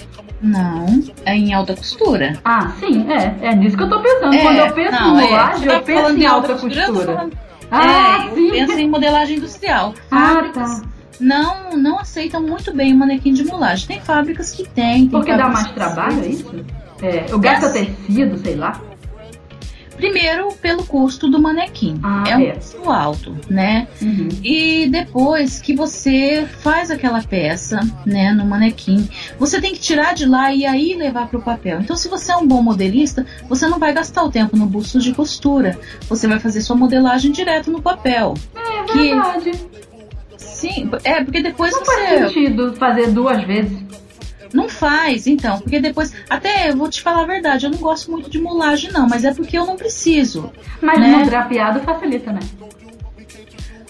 Não, 0.41 1.03
é 1.23 1.35
em 1.35 1.53
alta 1.53 1.75
costura. 1.75 2.39
Ah, 2.43 2.71
sim, 2.79 3.05
é. 3.11 3.35
É 3.41 3.55
nisso 3.55 3.77
que 3.77 3.83
eu 3.83 3.89
tô 3.89 4.01
pensando. 4.01 4.33
É, 4.33 4.41
Quando 4.41 4.57
eu 4.57 4.73
penso 4.73 4.91
não, 4.91 5.07
em 5.07 5.21
modelagem, 5.21 5.69
é. 5.69 5.75
eu 5.75 5.81
penso 5.81 6.17
em 6.17 6.25
alta 6.25 6.53
costura. 6.53 6.87
costura. 6.87 7.29
Ah, 7.69 8.27
é, 8.29 8.33
sim. 8.33 8.47
eu 8.47 8.51
penso 8.51 8.79
em 8.79 8.89
modelagem 8.89 9.37
industrial. 9.37 9.93
Fábricas 10.09 10.71
ah, 10.71 10.81
tá. 10.81 10.87
não, 11.19 11.77
não 11.77 11.99
aceitam 11.99 12.41
muito 12.41 12.73
bem 12.73 12.91
o 12.93 12.97
manequim 12.97 13.33
de 13.33 13.43
mulagem. 13.43 13.87
Tem 13.87 14.01
fábricas 14.01 14.51
que 14.51 14.67
tem. 14.67 15.01
tem 15.01 15.09
Porque 15.09 15.35
dá 15.35 15.47
mais 15.47 15.71
trabalho, 15.71 16.23
é 16.23 16.27
isso? 16.27 16.65
É, 17.01 17.25
eu 17.29 17.39
gasto 17.39 17.65
é 17.65 17.85
tecido, 17.85 18.37
sei 18.39 18.55
lá. 18.55 18.79
Primeiro, 20.01 20.51
pelo 20.53 20.83
custo 20.83 21.29
do 21.29 21.39
manequim. 21.39 21.99
Ah, 22.01 22.23
é 22.27 22.35
um 22.35 22.41
é. 22.41 22.51
custo 22.53 22.89
alto, 22.89 23.37
né? 23.47 23.87
Uhum. 24.01 24.29
E 24.43 24.87
depois 24.87 25.61
que 25.61 25.75
você 25.75 26.47
faz 26.61 26.89
aquela 26.89 27.21
peça, 27.21 27.79
né, 28.03 28.33
no 28.33 28.43
manequim, 28.43 29.07
você 29.37 29.61
tem 29.61 29.73
que 29.73 29.79
tirar 29.79 30.15
de 30.15 30.25
lá 30.25 30.51
e 30.51 30.65
aí 30.65 30.95
levar 30.95 31.27
para 31.27 31.37
o 31.37 31.41
papel. 31.41 31.81
Então, 31.81 31.95
se 31.95 32.09
você 32.09 32.31
é 32.31 32.35
um 32.35 32.47
bom 32.47 32.63
modelista, 32.63 33.27
você 33.47 33.67
não 33.67 33.77
vai 33.77 33.93
gastar 33.93 34.23
o 34.23 34.31
tempo 34.31 34.57
no 34.57 34.65
busto 34.65 34.99
de 34.99 35.13
costura. 35.13 35.79
Você 36.09 36.27
vai 36.27 36.39
fazer 36.39 36.61
sua 36.61 36.75
modelagem 36.75 37.31
direto 37.31 37.69
no 37.69 37.79
papel. 37.79 38.33
É 38.55 38.93
verdade. 38.93 39.51
Sim, 40.35 40.89
é 41.03 41.23
porque 41.23 41.43
depois 41.43 41.71
não 41.73 41.85
você. 41.85 41.91
Não 41.91 42.07
faz 42.07 42.33
sentido 42.33 42.73
fazer 42.73 43.11
duas 43.11 43.43
vezes. 43.43 43.77
Não 44.53 44.67
faz, 44.67 45.27
então, 45.27 45.59
porque 45.59 45.79
depois. 45.79 46.13
Até 46.29 46.69
eu 46.69 46.77
vou 46.77 46.89
te 46.89 47.01
falar 47.01 47.23
a 47.23 47.25
verdade, 47.25 47.65
eu 47.65 47.71
não 47.71 47.79
gosto 47.79 48.11
muito 48.11 48.29
de 48.29 48.39
mulagem, 48.39 48.91
não, 48.91 49.07
mas 49.07 49.23
é 49.23 49.33
porque 49.33 49.57
eu 49.57 49.65
não 49.65 49.75
preciso. 49.75 50.51
Mas 50.81 50.99
né? 50.99 51.17
no 51.17 51.25
drapeado 51.25 51.79
facilita, 51.81 52.31
né? 52.31 52.39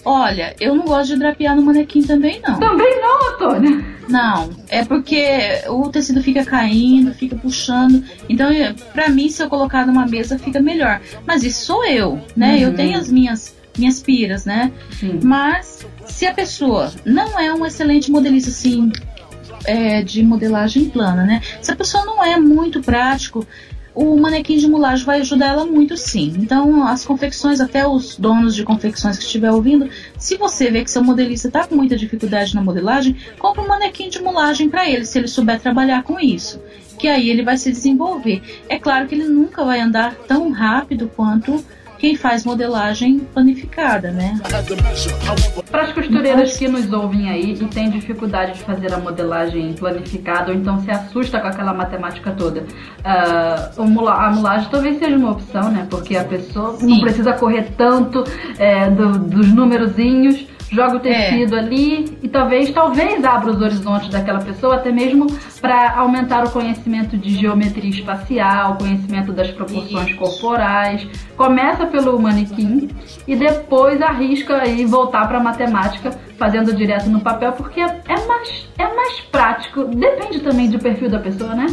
Olha, 0.04 0.54
eu 0.58 0.74
não 0.74 0.84
gosto 0.84 1.12
de 1.12 1.18
drapear 1.20 1.54
no 1.54 1.62
manequim 1.62 2.02
também, 2.02 2.40
não. 2.46 2.58
Também 2.58 3.00
não, 3.00 3.34
Antônia? 3.34 3.84
Não, 4.08 4.50
é 4.68 4.84
porque 4.84 5.62
o 5.68 5.88
tecido 5.90 6.20
fica 6.20 6.44
caindo, 6.44 7.14
fica 7.14 7.36
puxando. 7.36 8.02
Então, 8.28 8.48
pra 8.92 9.08
mim, 9.08 9.28
se 9.28 9.42
eu 9.42 9.48
colocar 9.48 9.86
numa 9.86 10.04
mesa, 10.04 10.38
fica 10.38 10.60
melhor. 10.60 11.00
Mas 11.24 11.44
isso 11.44 11.66
sou 11.66 11.86
eu, 11.86 12.20
né? 12.36 12.56
Uhum. 12.56 12.62
Eu 12.62 12.74
tenho 12.74 12.98
as 12.98 13.10
minhas 13.10 13.54
minhas 13.78 14.02
piras, 14.02 14.44
né? 14.44 14.70
Sim. 14.90 15.20
Mas 15.22 15.86
se 16.06 16.26
a 16.26 16.34
pessoa 16.34 16.92
não 17.06 17.38
é 17.38 17.54
um 17.54 17.64
excelente 17.64 18.10
modelista, 18.10 18.50
assim, 18.50 18.92
é, 19.64 20.02
de 20.02 20.22
modelagem 20.22 20.88
plana, 20.88 21.24
né? 21.24 21.40
Se 21.60 21.70
a 21.70 21.76
pessoa 21.76 22.04
não 22.04 22.24
é 22.24 22.38
muito 22.38 22.80
prático, 22.80 23.46
o 23.94 24.16
manequim 24.16 24.56
de 24.56 24.66
mulagem 24.66 25.04
vai 25.04 25.20
ajudar 25.20 25.48
ela 25.48 25.66
muito 25.66 25.96
sim. 25.96 26.32
Então, 26.38 26.86
as 26.86 27.04
confecções, 27.04 27.60
até 27.60 27.86
os 27.86 28.16
donos 28.16 28.54
de 28.54 28.64
confecções 28.64 29.18
que 29.18 29.24
estiver 29.24 29.50
ouvindo, 29.50 29.88
se 30.18 30.36
você 30.36 30.70
vê 30.70 30.82
que 30.82 30.90
seu 30.90 31.04
modelista 31.04 31.48
está 31.48 31.66
com 31.66 31.74
muita 31.74 31.96
dificuldade 31.96 32.54
na 32.54 32.62
modelagem, 32.62 33.16
compre 33.38 33.62
um 33.62 33.68
manequim 33.68 34.08
de 34.08 34.20
mulagem 34.22 34.68
para 34.68 34.88
ele, 34.88 35.04
se 35.04 35.18
ele 35.18 35.28
souber 35.28 35.60
trabalhar 35.60 36.02
com 36.02 36.18
isso. 36.18 36.60
Que 36.98 37.08
aí 37.08 37.28
ele 37.28 37.42
vai 37.42 37.56
se 37.56 37.70
desenvolver. 37.70 38.42
É 38.68 38.78
claro 38.78 39.06
que 39.06 39.14
ele 39.14 39.28
nunca 39.28 39.64
vai 39.64 39.80
andar 39.80 40.14
tão 40.14 40.50
rápido 40.50 41.10
quanto 41.14 41.62
quem 42.02 42.16
faz 42.16 42.44
modelagem 42.44 43.20
planificada, 43.20 44.10
né? 44.10 44.36
Para 45.70 45.82
as 45.82 45.92
costureiras 45.92 46.56
que 46.56 46.66
nos 46.66 46.92
ouvem 46.92 47.30
aí 47.30 47.52
e 47.52 47.64
têm 47.68 47.90
dificuldade 47.90 48.54
de 48.54 48.64
fazer 48.64 48.92
a 48.92 48.98
modelagem 48.98 49.72
planificada 49.74 50.50
ou 50.50 50.58
então 50.58 50.80
se 50.80 50.90
assusta 50.90 51.38
com 51.38 51.46
aquela 51.46 51.72
matemática 51.72 52.32
toda, 52.32 52.62
uh, 52.62 54.08
a 54.08 54.30
mulagem 54.32 54.68
talvez 54.68 54.98
seja 54.98 55.16
uma 55.16 55.30
opção, 55.30 55.70
né? 55.70 55.86
Porque 55.88 56.16
a 56.16 56.24
pessoa 56.24 56.76
Sim. 56.76 56.88
não 56.88 57.00
precisa 57.02 57.34
correr 57.34 57.68
tanto 57.76 58.24
é, 58.58 58.90
do, 58.90 59.20
dos 59.20 59.52
númerozinhos 59.52 60.44
joga 60.72 60.96
o 60.96 61.00
tecido 61.00 61.54
é. 61.54 61.58
ali 61.58 62.18
e 62.22 62.28
talvez, 62.28 62.70
talvez 62.70 63.22
abra 63.24 63.50
os 63.50 63.60
horizontes 63.60 64.08
daquela 64.08 64.40
pessoa, 64.40 64.76
até 64.76 64.90
mesmo 64.90 65.26
para 65.60 65.98
aumentar 65.98 66.44
o 66.44 66.50
conhecimento 66.50 67.16
de 67.16 67.36
geometria 67.36 67.90
espacial, 67.90 68.72
o 68.72 68.78
conhecimento 68.78 69.32
das 69.32 69.50
proporções 69.50 70.08
Isso. 70.08 70.18
corporais. 70.18 71.06
Começa 71.36 71.86
pelo 71.86 72.18
manequim 72.18 72.88
e 73.28 73.36
depois 73.36 74.00
arrisca 74.00 74.66
e 74.66 74.84
voltar 74.86 75.28
para 75.28 75.38
matemática, 75.38 76.10
fazendo 76.38 76.74
direto 76.74 77.08
no 77.08 77.20
papel, 77.20 77.52
porque 77.52 77.80
é 77.80 78.26
mais, 78.26 78.68
é 78.78 78.94
mais 78.94 79.20
prático. 79.20 79.84
Depende 79.84 80.40
também 80.40 80.70
do 80.70 80.78
perfil 80.78 81.10
da 81.10 81.18
pessoa, 81.18 81.54
né? 81.54 81.66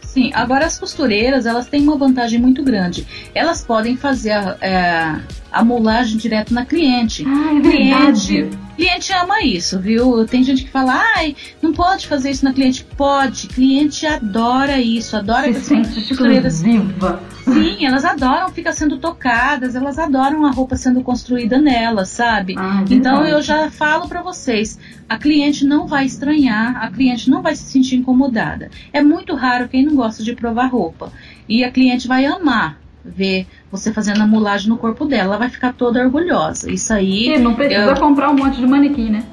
Sim, 0.00 0.30
agora 0.34 0.64
as 0.64 0.78
costureiras 0.78 1.44
elas 1.44 1.66
têm 1.68 1.82
uma 1.82 1.96
vantagem 1.96 2.40
muito 2.40 2.62
grande. 2.62 3.06
Elas 3.34 3.62
podem 3.62 3.94
fazer 3.94 4.32
é, 4.60 5.20
a 5.58 5.64
molagem 5.64 6.16
direto 6.16 6.54
na 6.54 6.64
cliente. 6.64 7.24
Ah, 7.26 7.56
é 7.56 7.60
cliente, 7.60 8.48
cliente 8.76 9.12
ama 9.12 9.42
isso, 9.42 9.80
viu? 9.80 10.24
Tem 10.24 10.44
gente 10.44 10.62
que 10.62 10.70
fala, 10.70 11.02
ai, 11.16 11.34
não 11.60 11.72
pode 11.72 12.06
fazer 12.06 12.30
isso 12.30 12.44
na 12.44 12.52
cliente. 12.52 12.84
Pode, 12.96 13.48
cliente 13.48 14.06
adora 14.06 14.80
isso, 14.80 15.16
adora 15.16 15.52
Se 15.52 15.60
sente 15.62 15.98
exclusiva. 15.98 17.20
Sim, 17.42 17.84
elas 17.84 18.04
adoram 18.04 18.50
ficar 18.50 18.72
sendo 18.72 18.98
tocadas, 18.98 19.74
elas 19.74 19.98
adoram 19.98 20.46
a 20.46 20.52
roupa 20.52 20.76
sendo 20.76 21.02
construída 21.02 21.58
nelas, 21.58 22.10
sabe? 22.10 22.54
Ah, 22.56 22.84
então 22.88 23.26
eu 23.26 23.42
já 23.42 23.68
falo 23.68 24.06
para 24.06 24.22
vocês, 24.22 24.78
a 25.08 25.18
cliente 25.18 25.64
não 25.64 25.88
vai 25.88 26.06
estranhar, 26.06 26.76
a 26.80 26.88
cliente 26.88 27.28
não 27.28 27.42
vai 27.42 27.56
se 27.56 27.64
sentir 27.64 27.96
incomodada. 27.96 28.70
É 28.92 29.02
muito 29.02 29.34
raro 29.34 29.68
quem 29.68 29.84
não 29.84 29.96
gosta 29.96 30.22
de 30.22 30.36
provar 30.36 30.66
roupa. 30.66 31.12
E 31.48 31.64
a 31.64 31.72
cliente 31.72 32.06
vai 32.06 32.26
amar 32.26 32.78
ver 33.04 33.46
você 33.70 33.92
fazendo 33.92 34.22
a 34.22 34.26
mulagem 34.26 34.68
no 34.68 34.76
corpo 34.76 35.04
dela, 35.04 35.24
ela 35.24 35.38
vai 35.38 35.50
ficar 35.50 35.72
toda 35.72 36.02
orgulhosa. 36.02 36.70
Isso 36.70 36.92
aí. 36.92 37.34
E 37.34 37.38
não 37.38 37.54
precisa 37.54 37.80
eu... 37.82 37.96
comprar 37.96 38.30
um 38.30 38.34
monte 38.34 38.56
de 38.56 38.66
manequim, 38.66 39.10
né? 39.10 39.24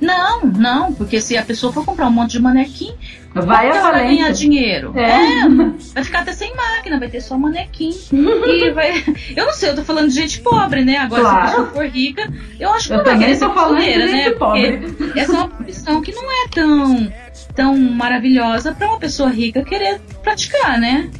Não, 0.00 0.44
não, 0.44 0.92
porque 0.92 1.20
se 1.20 1.36
a 1.36 1.42
pessoa 1.42 1.72
for 1.72 1.84
comprar 1.84 2.06
um 2.08 2.10
monte 2.10 2.32
de 2.32 2.42
manequim, 2.42 2.92
vai 3.32 3.70
a 3.70 3.80
vai 3.80 4.08
ganhar 4.08 4.30
dinheiro. 4.30 4.92
É. 4.94 5.40
é. 5.40 5.48
vai 5.94 6.04
ficar 6.04 6.20
até 6.20 6.32
sem 6.32 6.54
máquina, 6.54 6.98
vai 6.98 7.08
ter 7.08 7.20
só 7.20 7.38
manequim. 7.38 7.92
e 8.12 8.70
vai. 8.72 9.02
Eu 9.34 9.46
não 9.46 9.52
sei, 9.52 9.70
eu 9.70 9.76
tô 9.76 9.82
falando 9.82 10.08
de 10.08 10.14
gente 10.14 10.40
pobre, 10.40 10.84
né? 10.84 10.98
Agora, 10.98 11.22
claro. 11.22 11.36
se 11.36 11.46
a 11.46 11.50
pessoa 11.50 11.70
for 11.70 11.86
rica, 11.86 12.32
eu 12.58 12.70
acho 12.70 12.88
que 12.88 12.92
eu 12.92 12.98
não 12.98 13.04
vai 13.04 13.18
querer 13.18 13.34
ser 13.36 13.48
costureira, 13.48 14.06
né? 14.06 14.30
Pobre. 14.30 14.96
essa 15.16 15.32
é 15.32 15.36
uma 15.36 15.48
profissão 15.48 16.00
que 16.02 16.12
não 16.12 16.30
é 16.30 16.48
tão, 16.50 17.12
tão 17.54 17.76
maravilhosa 17.76 18.72
para 18.72 18.88
uma 18.88 18.98
pessoa 18.98 19.30
rica 19.30 19.62
querer 19.62 20.00
praticar, 20.22 20.78
né? 20.78 21.10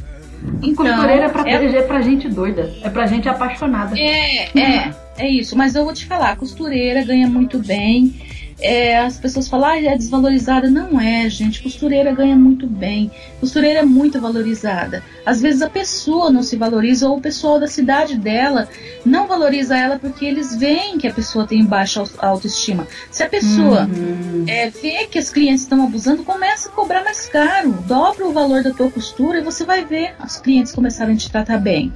Então, 0.61 0.85
costureira 0.85 1.25
é 1.25 1.29
pra, 1.29 1.49
é... 1.49 1.77
é 1.77 1.81
pra 1.81 2.01
gente 2.01 2.29
doida, 2.29 2.73
é 2.81 2.89
pra 2.89 3.05
gente 3.07 3.27
apaixonada. 3.27 3.97
É, 3.97 4.49
é, 4.57 4.93
é 5.17 5.29
isso. 5.29 5.57
Mas 5.57 5.75
eu 5.75 5.83
vou 5.83 5.93
te 5.93 6.05
falar, 6.05 6.35
costureira 6.35 7.03
ganha 7.03 7.27
muito 7.27 7.59
bem 7.59 8.13
é, 8.59 8.97
as 8.97 9.17
pessoas 9.17 9.47
falam, 9.47 9.69
ah, 9.69 9.77
é 9.77 9.95
desvalorizada. 9.95 10.69
Não 10.69 10.99
é, 10.99 11.29
gente. 11.29 11.61
Costureira 11.61 12.11
ganha 12.11 12.35
muito 12.35 12.65
bem. 12.65 13.11
Costureira 13.39 13.79
é 13.79 13.83
muito 13.83 14.19
valorizada. 14.19 15.03
Às 15.25 15.41
vezes 15.41 15.61
a 15.61 15.69
pessoa 15.69 16.31
não 16.31 16.41
se 16.41 16.55
valoriza 16.55 17.07
ou 17.07 17.17
o 17.17 17.21
pessoal 17.21 17.59
da 17.59 17.67
cidade 17.67 18.17
dela 18.17 18.67
não 19.05 19.27
valoriza 19.27 19.77
ela 19.77 19.99
porque 19.99 20.25
eles 20.25 20.55
veem 20.55 20.97
que 20.97 21.07
a 21.07 21.13
pessoa 21.13 21.45
tem 21.45 21.63
baixa 21.63 22.03
autoestima. 22.17 22.87
Se 23.11 23.23
a 23.23 23.29
pessoa 23.29 23.85
uhum. 23.85 24.45
é, 24.47 24.69
vê 24.69 25.05
que 25.05 25.19
as 25.19 25.29
clientes 25.29 25.61
estão 25.61 25.83
abusando, 25.83 26.23
começa 26.23 26.69
a 26.69 26.71
cobrar 26.71 27.03
mais 27.03 27.27
caro. 27.27 27.71
Dobra 27.85 28.27
o 28.27 28.33
valor 28.33 28.63
da 28.63 28.71
tua 28.71 28.89
costura 28.89 29.39
e 29.39 29.43
você 29.43 29.65
vai 29.65 29.85
ver 29.85 30.15
as 30.19 30.39
clientes 30.41 30.71
começarem 30.71 31.13
a 31.13 31.17
te 31.17 31.31
tratar 31.31 31.59
bem. 31.59 31.93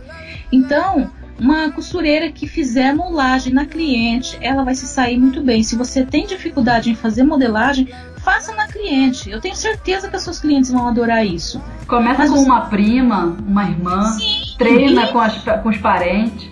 Então, 0.52 1.10
uma 1.42 1.72
costureira 1.72 2.32
que 2.32 2.48
fizer 2.48 2.94
modelagem 2.94 3.52
na 3.52 3.66
cliente, 3.66 4.38
ela 4.42 4.64
vai 4.64 4.76
se 4.76 4.86
sair 4.86 5.18
muito 5.18 5.42
bem. 5.42 5.64
Se 5.64 5.76
você 5.76 6.06
tem 6.06 6.28
dificuldade 6.28 6.92
em 6.92 6.96
fazer 6.96 7.24
modelagem, 7.24 7.90
faça 8.18 8.54
na 8.54 8.68
cliente. 8.68 9.28
Eu 9.28 9.42
tenho 9.42 9.56
certeza 9.56 10.08
que 10.08 10.16
as 10.16 10.22
suas 10.22 10.40
clientes 10.40 10.72
vão 10.72 10.88
adorar 10.88 11.26
isso. 11.26 11.60
Começa 11.88 12.20
Mas 12.20 12.30
com 12.30 12.38
você... 12.38 12.46
uma 12.46 12.62
prima, 12.62 13.36
uma 13.48 13.64
irmã, 13.64 14.04
Sim, 14.12 14.56
treina 14.60 15.06
e... 15.06 15.12
com, 15.12 15.20
as, 15.20 15.44
com 15.64 15.70
os 15.70 15.78
parentes. 15.80 16.48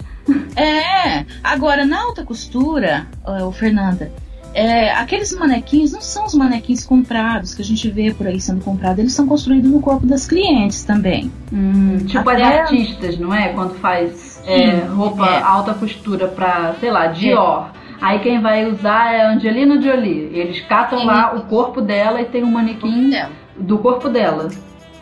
É, 0.56 1.24
agora 1.44 1.86
na 1.86 2.02
alta 2.02 2.24
costura, 2.24 3.08
o 3.46 3.52
Fernanda, 3.52 4.12
é, 4.54 4.92
aqueles 4.92 5.32
manequins 5.34 5.92
não 5.92 6.02
são 6.02 6.26
os 6.26 6.34
manequins 6.34 6.84
comprados 6.84 7.54
que 7.54 7.62
a 7.62 7.66
gente 7.66 7.90
vê 7.90 8.12
por 8.12 8.26
aí 8.26 8.42
sendo 8.42 8.64
comprados, 8.64 9.00
eles 9.00 9.14
são 9.14 9.28
construídos 9.28 9.70
no 9.70 9.80
corpo 9.80 10.06
das 10.06 10.28
clientes 10.28 10.84
também. 10.84 11.32
Hum, 11.54 11.98
tipo 12.06 12.28
Até... 12.28 12.44
as 12.44 12.60
artistas, 12.62 13.18
não 13.20 13.34
é? 13.34 13.50
Quando 13.50 13.76
faz 13.76 14.29
é, 14.46 14.86
roupa 14.86 15.26
é. 15.26 15.42
alta 15.42 15.74
costura 15.74 16.28
pra, 16.28 16.76
sei 16.80 16.92
lá, 16.92 17.08
Dior. 17.08 17.70
É. 17.76 17.80
Aí 18.02 18.20
quem 18.20 18.42
vai 18.42 18.66
usar 18.66 19.14
é 19.14 19.22
a 19.22 19.32
Angelina 19.32 19.82
Jolie. 19.82 20.30
Eles 20.34 20.62
catam 20.62 21.00
Sim. 21.00 21.06
lá 21.06 21.36
o 21.36 21.42
corpo 21.42 21.82
dela 21.82 22.22
e 22.22 22.26
tem 22.26 22.44
um 22.44 22.52
manequim 22.52 23.12
do 23.58 23.78
corpo 23.78 24.10
dela. 24.10 24.50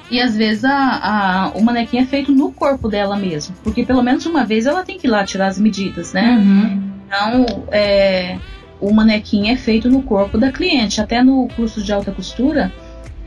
E 0.09 0.21
às 0.21 0.35
vezes 0.35 0.63
a, 0.63 0.71
a, 0.71 1.51
o 1.53 1.61
manequim 1.61 1.97
é 1.97 2.05
feito 2.05 2.31
no 2.31 2.51
corpo 2.51 2.87
dela 2.87 3.15
mesmo. 3.15 3.55
Porque 3.63 3.85
pelo 3.85 4.01
menos 4.01 4.25
uma 4.25 4.45
vez 4.45 4.65
ela 4.65 4.83
tem 4.83 4.97
que 4.97 5.05
ir 5.05 5.09
lá 5.09 5.23
tirar 5.23 5.47
as 5.47 5.59
medidas, 5.59 6.13
né? 6.13 6.37
Uhum. 6.37 6.91
Então, 7.05 7.63
é, 7.71 8.37
o 8.79 8.91
manequim 8.93 9.49
é 9.49 9.55
feito 9.55 9.89
no 9.89 10.01
corpo 10.01 10.37
da 10.37 10.51
cliente. 10.51 11.01
Até 11.01 11.21
no 11.21 11.47
curso 11.55 11.83
de 11.83 11.91
alta 11.93 12.11
costura, 12.11 12.71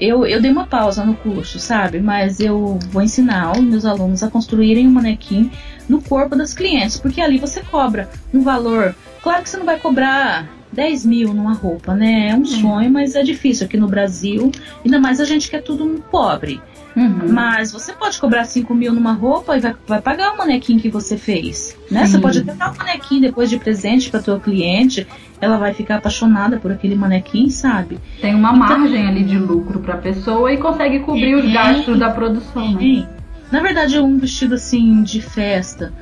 eu, 0.00 0.26
eu 0.26 0.40
dei 0.40 0.50
uma 0.50 0.66
pausa 0.66 1.04
no 1.04 1.14
curso, 1.14 1.58
sabe? 1.58 2.00
Mas 2.00 2.40
eu 2.40 2.78
vou 2.90 3.02
ensinar 3.02 3.52
os 3.52 3.62
meus 3.62 3.84
alunos 3.84 4.22
a 4.22 4.30
construírem 4.30 4.88
um 4.88 4.90
manequim 4.90 5.50
no 5.88 6.00
corpo 6.00 6.34
das 6.34 6.54
clientes, 6.54 6.98
porque 6.98 7.20
ali 7.20 7.38
você 7.38 7.60
cobra 7.60 8.08
um 8.32 8.40
valor. 8.42 8.94
Claro 9.22 9.42
que 9.42 9.50
você 9.50 9.56
não 9.56 9.66
vai 9.66 9.78
cobrar 9.78 10.48
10 10.72 11.04
mil 11.04 11.34
numa 11.34 11.52
roupa, 11.52 11.94
né? 11.94 12.28
É 12.30 12.34
um 12.34 12.44
sonho, 12.44 12.90
mas 12.90 13.14
é 13.14 13.22
difícil 13.22 13.66
aqui 13.66 13.76
no 13.76 13.88
Brasil, 13.88 14.50
ainda 14.84 14.98
mais 14.98 15.20
a 15.20 15.24
gente 15.24 15.50
que 15.50 15.56
é 15.56 15.60
tudo 15.60 16.02
pobre. 16.10 16.60
Uhum. 16.96 17.32
Mas 17.32 17.72
você 17.72 17.92
pode 17.92 18.18
cobrar 18.20 18.44
5 18.44 18.74
mil 18.74 18.92
numa 18.92 19.12
roupa 19.12 19.56
e 19.56 19.60
vai, 19.60 19.74
vai 19.86 20.00
pagar 20.00 20.32
o 20.32 20.38
manequim 20.38 20.78
que 20.78 20.88
você 20.88 21.16
fez. 21.16 21.76
Né? 21.90 22.06
Você 22.06 22.18
pode 22.18 22.40
até 22.40 22.52
dar 22.52 22.72
o 22.72 22.76
manequim 22.76 23.20
depois 23.20 23.48
de 23.48 23.58
presente 23.58 24.10
para 24.10 24.20
tua 24.20 24.40
cliente. 24.40 25.06
Ela 25.40 25.56
vai 25.56 25.72
ficar 25.72 25.96
apaixonada 25.96 26.58
por 26.58 26.70
aquele 26.70 26.94
manequim, 26.94 27.48
sabe? 27.48 27.98
Tem 28.20 28.34
uma 28.34 28.50
então, 28.50 28.58
margem 28.58 29.06
ali 29.06 29.24
de 29.24 29.38
lucro 29.38 29.80
para 29.80 29.94
a 29.94 29.98
pessoa 29.98 30.52
e 30.52 30.58
consegue 30.58 31.00
cobrir 31.00 31.32
é, 31.32 31.36
os 31.36 31.52
gastos 31.52 31.98
da 31.98 32.10
produção. 32.10 32.72
Né? 32.72 33.08
Na 33.50 33.60
verdade, 33.60 33.98
um 33.98 34.18
vestido 34.18 34.54
assim 34.54 35.02
de 35.02 35.20
festa 35.20 35.92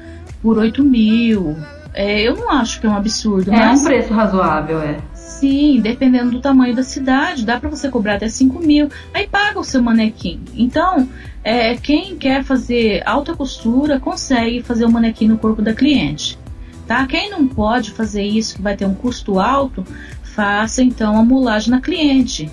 por 0.42 0.58
8 0.58 0.82
mil. 0.82 1.56
É, 1.94 2.22
eu 2.22 2.36
não 2.36 2.50
acho 2.50 2.80
que 2.80 2.86
é 2.86 2.90
um 2.90 2.96
absurdo. 2.96 3.52
É 3.52 3.56
mas... 3.56 3.80
um 3.80 3.84
preço 3.84 4.12
razoável, 4.12 4.80
é. 4.80 4.98
Sim, 5.28 5.80
dependendo 5.82 6.30
do 6.30 6.40
tamanho 6.40 6.74
da 6.74 6.82
cidade, 6.82 7.44
dá 7.44 7.60
para 7.60 7.68
você 7.68 7.90
cobrar 7.90 8.14
até 8.14 8.28
5 8.28 8.58
mil. 8.60 8.88
Aí 9.12 9.28
paga 9.28 9.60
o 9.60 9.62
seu 9.62 9.82
manequim. 9.82 10.40
Então, 10.54 11.06
é, 11.44 11.76
quem 11.76 12.16
quer 12.16 12.42
fazer 12.42 13.02
alta 13.06 13.36
costura 13.36 14.00
consegue 14.00 14.62
fazer 14.62 14.86
o 14.86 14.90
manequim 14.90 15.28
no 15.28 15.38
corpo 15.38 15.60
da 15.60 15.74
cliente. 15.74 16.38
Tá? 16.86 17.06
Quem 17.06 17.30
não 17.30 17.46
pode 17.46 17.90
fazer 17.90 18.22
isso, 18.22 18.56
que 18.56 18.62
vai 18.62 18.74
ter 18.74 18.86
um 18.86 18.94
custo 18.94 19.38
alto, 19.38 19.84
faça 20.22 20.82
então 20.82 21.14
a 21.16 21.22
mulagem 21.22 21.70
na 21.70 21.80
cliente. 21.80 22.50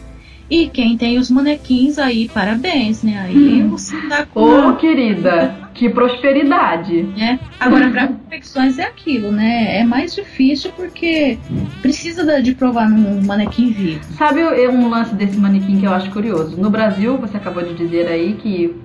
E 0.49 0.67
quem 0.67 0.95
tem 0.95 1.17
os 1.17 1.29
manequins 1.29 1.97
aí, 1.97 2.29
parabéns, 2.29 3.01
né? 3.01 3.19
Aí 3.19 3.63
hum. 3.63 3.69
você 3.69 3.99
tá 4.07 4.25
com. 4.25 4.69
Ô, 4.69 4.75
querida, 4.75 5.55
que 5.73 5.89
prosperidade. 5.89 7.07
É. 7.19 7.39
Agora, 7.59 7.89
para 7.89 8.07
confecções 8.07 8.77
é 8.77 8.83
aquilo, 8.83 9.31
né? 9.31 9.79
É 9.79 9.83
mais 9.83 10.13
difícil 10.13 10.71
porque 10.75 11.39
precisa 11.81 12.41
de 12.41 12.53
provar 12.53 12.87
num 12.87 13.23
manequim 13.23 13.71
vivo. 13.71 14.03
Sabe 14.17 14.43
um 14.67 14.87
lance 14.87 15.15
desse 15.15 15.37
manequim 15.37 15.79
que 15.79 15.85
eu 15.85 15.93
acho 15.93 16.11
curioso? 16.11 16.55
No 16.57 16.69
Brasil, 16.69 17.17
você 17.17 17.37
acabou 17.37 17.63
de 17.63 17.73
dizer 17.73 18.07
aí 18.07 18.33
que 18.33 18.75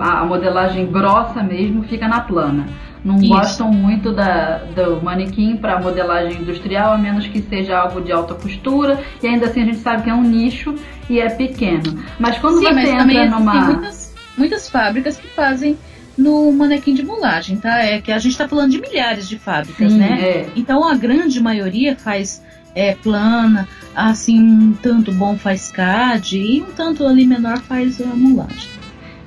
a 0.00 0.24
modelagem 0.24 0.86
grossa 0.86 1.42
mesmo 1.42 1.82
fica 1.82 2.06
na 2.06 2.20
plana 2.20 2.66
não 3.04 3.16
Isso. 3.16 3.28
gostam 3.28 3.72
muito 3.72 4.12
da, 4.12 4.58
do 4.58 5.02
manequim 5.02 5.56
para 5.56 5.80
modelagem 5.80 6.40
industrial, 6.40 6.94
a 6.94 6.98
menos 6.98 7.26
que 7.26 7.42
seja 7.42 7.78
algo 7.78 8.00
de 8.00 8.12
alta 8.12 8.34
costura, 8.34 9.02
e 9.22 9.26
ainda 9.26 9.46
assim 9.46 9.62
a 9.62 9.64
gente 9.64 9.78
sabe 9.78 10.04
que 10.04 10.10
é 10.10 10.14
um 10.14 10.22
nicho 10.22 10.74
e 11.10 11.20
é 11.20 11.28
pequeno. 11.28 12.02
Mas 12.18 12.38
quando 12.38 12.58
Sim, 12.58 12.66
você 12.66 12.72
mas 12.72 12.88
entra 12.88 13.30
numa. 13.30 13.52
Tem 13.52 13.74
muitas, 13.74 14.14
muitas 14.36 14.68
fábricas 14.68 15.16
que 15.16 15.28
fazem 15.28 15.76
no 16.16 16.52
manequim 16.52 16.94
de 16.94 17.02
mulagem, 17.02 17.56
tá? 17.56 17.78
É 17.78 18.00
que 18.00 18.12
a 18.12 18.18
gente 18.18 18.32
está 18.32 18.48
falando 18.48 18.70
de 18.70 18.80
milhares 18.80 19.28
de 19.28 19.38
fábricas, 19.38 19.92
Sim, 19.92 19.98
né? 19.98 20.20
É. 20.20 20.46
Então 20.54 20.86
a 20.86 20.94
grande 20.94 21.40
maioria 21.40 21.96
faz 21.96 22.42
é, 22.74 22.94
plana, 22.94 23.68
assim, 23.94 24.40
um 24.40 24.72
tanto 24.74 25.12
bom 25.12 25.36
faz 25.36 25.70
CAD 25.70 26.38
e 26.38 26.62
um 26.62 26.70
tanto 26.72 27.06
ali 27.06 27.26
menor 27.26 27.58
faz 27.58 28.00
a 28.00 28.06
mulagem. 28.06 28.81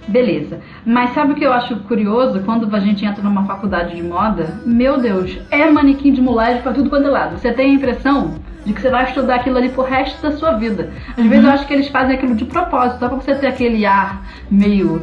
Beleza. 0.08 0.60
Mas 0.86 1.14
sabe 1.14 1.34
o 1.34 1.36
que 1.36 1.46
eu 1.46 1.54
acho 1.54 1.76
curioso? 1.82 2.42
Quando 2.42 2.74
a 2.76 2.80
gente 2.80 3.04
entra 3.06 3.24
numa 3.24 3.46
faculdade 3.46 3.96
de 3.96 4.04
moda, 4.04 4.60
meu 4.66 5.00
Deus, 5.00 5.38
é 5.50 5.70
manequim 5.70 6.14
de 6.14 6.22
mulagem 6.22 6.62
para 6.62 6.74
tudo 6.74 6.90
quanto 6.90 7.08
é 7.08 7.12
lado. 7.12 7.38
Você 7.38 7.52
tem 7.52 7.72
a 7.72 7.74
impressão 7.74 8.36
de 8.66 8.74
que 8.74 8.82
você 8.82 8.90
vai 8.90 9.06
estudar 9.06 9.36
aquilo 9.36 9.58
ali 9.58 9.70
pro 9.70 9.84
resto 9.84 10.22
da 10.22 10.32
sua 10.32 10.54
vida. 10.54 10.92
Às 11.12 11.18
uhum. 11.24 11.30
vezes 11.30 11.46
eu 11.46 11.52
acho 11.52 11.68
que 11.68 11.74
eles 11.74 11.88
fazem 11.88 12.16
aquilo 12.16 12.36
de 12.36 12.46
propósito, 12.46 13.00
só 13.00 13.08
pra 13.08 13.18
você 13.18 13.36
ter 13.36 13.48
aquele 13.48 13.86
ar 13.86 14.26
meio 14.50 15.02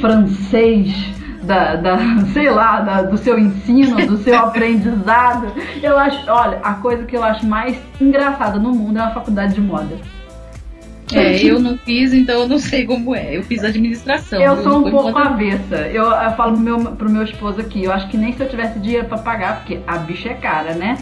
francês 0.00 0.94
da, 1.42 1.76
da, 1.76 1.98
sei 2.32 2.50
lá, 2.50 2.80
da, 2.80 3.02
do 3.02 3.18
seu 3.18 3.38
ensino, 3.38 4.06
do 4.06 4.16
seu 4.18 4.36
aprendizado. 4.38 5.52
Eu 5.82 5.98
acho, 5.98 6.30
olha, 6.30 6.58
a 6.62 6.74
coisa 6.74 7.04
que 7.04 7.16
eu 7.16 7.24
acho 7.24 7.46
mais 7.46 7.78
engraçada 8.00 8.58
no 8.58 8.72
mundo 8.72 8.98
é 8.98 9.02
uma 9.02 9.10
faculdade 9.10 9.54
de 9.54 9.60
moda. 9.60 9.96
É, 11.14 11.42
eu 11.44 11.58
não 11.58 11.76
fiz, 11.78 12.12
então 12.12 12.40
eu 12.40 12.48
não 12.48 12.58
sei 12.58 12.84
como 12.84 13.14
é. 13.14 13.36
Eu 13.36 13.42
fiz 13.42 13.64
administração. 13.64 14.40
Eu 14.40 14.62
sou 14.62 14.86
um 14.86 14.90
pouco 14.90 15.18
avessa. 15.18 15.76
Eu, 15.88 16.04
eu 16.04 16.30
falo 16.32 16.52
pro 16.52 16.60
meu, 16.60 16.78
pro 16.92 17.10
meu 17.10 17.22
esposo 17.22 17.60
aqui, 17.60 17.84
eu 17.84 17.92
acho 17.92 18.08
que 18.08 18.16
nem 18.16 18.32
se 18.32 18.40
eu 18.40 18.48
tivesse 18.48 18.78
dinheiro 18.78 19.06
para 19.06 19.18
pagar, 19.18 19.56
porque 19.58 19.80
a 19.86 19.98
bicha 19.98 20.30
é 20.30 20.34
cara, 20.34 20.74
né? 20.74 20.98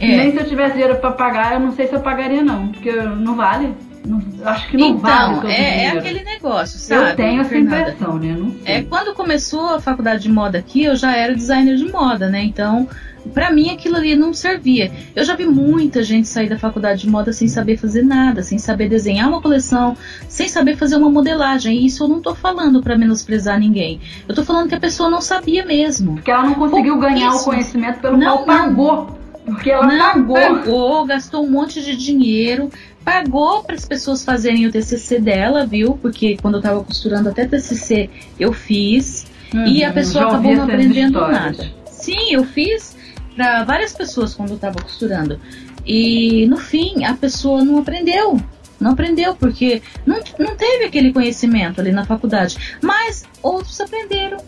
É. 0.00 0.06
Nem 0.06 0.32
se 0.32 0.38
eu 0.38 0.46
tivesse 0.46 0.72
dinheiro 0.72 0.96
para 0.96 1.12
pagar, 1.12 1.54
eu 1.54 1.60
não 1.60 1.72
sei 1.72 1.86
se 1.86 1.94
eu 1.94 2.00
pagaria 2.00 2.42
não, 2.42 2.68
porque 2.68 2.92
não 2.92 3.34
vale. 3.34 3.74
Não, 4.04 4.22
acho 4.44 4.68
que 4.68 4.76
não 4.76 4.90
então, 4.90 5.00
vale 5.00 5.34
todo 5.40 5.50
é, 5.50 5.84
é 5.84 5.88
aquele 5.88 6.22
negócio, 6.22 6.78
sabe? 6.78 7.10
Eu 7.10 7.16
tenho 7.16 7.40
essa 7.40 7.56
impressão, 7.56 8.18
né? 8.18 8.36
É, 8.64 8.82
quando 8.82 9.12
começou 9.14 9.74
a 9.74 9.80
faculdade 9.80 10.22
de 10.22 10.28
moda 10.28 10.58
aqui, 10.58 10.84
eu 10.84 10.94
já 10.94 11.16
era 11.16 11.34
designer 11.34 11.76
de 11.76 11.90
moda, 11.90 12.28
né? 12.28 12.44
Então, 12.44 12.88
para 13.32 13.50
mim 13.50 13.70
aquilo 13.70 13.96
ali 13.96 14.14
não 14.16 14.32
servia. 14.32 14.92
Eu 15.14 15.24
já 15.24 15.34
vi 15.34 15.46
muita 15.46 16.02
gente 16.02 16.28
sair 16.28 16.48
da 16.48 16.58
faculdade 16.58 17.02
de 17.02 17.08
moda 17.08 17.32
sem 17.32 17.48
saber 17.48 17.76
fazer 17.76 18.02
nada, 18.02 18.42
sem 18.42 18.58
saber 18.58 18.88
desenhar 18.88 19.28
uma 19.28 19.40
coleção, 19.40 19.96
sem 20.28 20.48
saber 20.48 20.76
fazer 20.76 20.96
uma 20.96 21.10
modelagem. 21.10 21.76
E 21.78 21.86
isso 21.86 22.04
eu 22.04 22.08
não 22.08 22.20
tô 22.20 22.34
falando 22.34 22.82
para 22.82 22.96
menosprezar 22.96 23.58
ninguém. 23.58 24.00
Eu 24.28 24.34
tô 24.34 24.44
falando 24.44 24.68
que 24.68 24.74
a 24.74 24.80
pessoa 24.80 25.10
não 25.10 25.20
sabia 25.20 25.64
mesmo. 25.64 26.14
Porque 26.14 26.30
ela 26.30 26.44
não 26.44 26.54
conseguiu 26.54 26.98
ganhar 26.98 27.34
o 27.34 27.44
conhecimento 27.44 28.00
pelo 28.00 28.16
não, 28.16 28.38
qual 28.38 28.44
pagou. 28.44 29.18
Porque 29.44 29.70
ela 29.70 29.86
não, 29.86 29.98
pagou. 29.98 30.36
pagou, 30.36 31.06
gastou 31.06 31.44
um 31.44 31.50
monte 31.50 31.80
de 31.80 31.96
dinheiro, 31.96 32.68
pagou 33.04 33.62
para 33.62 33.76
as 33.76 33.84
pessoas 33.84 34.24
fazerem 34.24 34.66
o 34.66 34.72
TCC 34.72 35.20
dela, 35.20 35.64
viu? 35.64 35.96
Porque 36.02 36.36
quando 36.42 36.56
eu 36.56 36.60
tava 36.60 36.82
costurando 36.82 37.28
até 37.28 37.46
TCC 37.46 38.10
eu 38.40 38.52
fiz. 38.52 39.26
e 39.54 39.84
a 39.84 39.88
uhum, 39.88 39.94
pessoa 39.94 40.26
acabou 40.26 40.54
não 40.56 40.64
aprendendo 40.64 41.20
nada. 41.20 41.70
Sim, 41.88 42.32
eu 42.32 42.44
fiz 42.44 42.95
para 43.36 43.62
várias 43.64 43.92
pessoas 43.92 44.34
quando 44.34 44.50
eu 44.50 44.56
estava 44.56 44.80
costurando. 44.82 45.38
E 45.84 46.46
no 46.46 46.56
fim, 46.56 47.04
a 47.04 47.14
pessoa 47.14 47.62
não 47.62 47.78
aprendeu. 47.78 48.40
Não 48.80 48.90
aprendeu, 48.90 49.34
porque 49.34 49.82
não, 50.04 50.20
não 50.38 50.56
teve 50.56 50.84
aquele 50.84 51.12
conhecimento 51.12 51.80
ali 51.80 51.92
na 51.92 52.04
faculdade. 52.04 52.76
Mas 52.82 53.24
outros 53.42 53.80
aprenderam. 53.80 54.38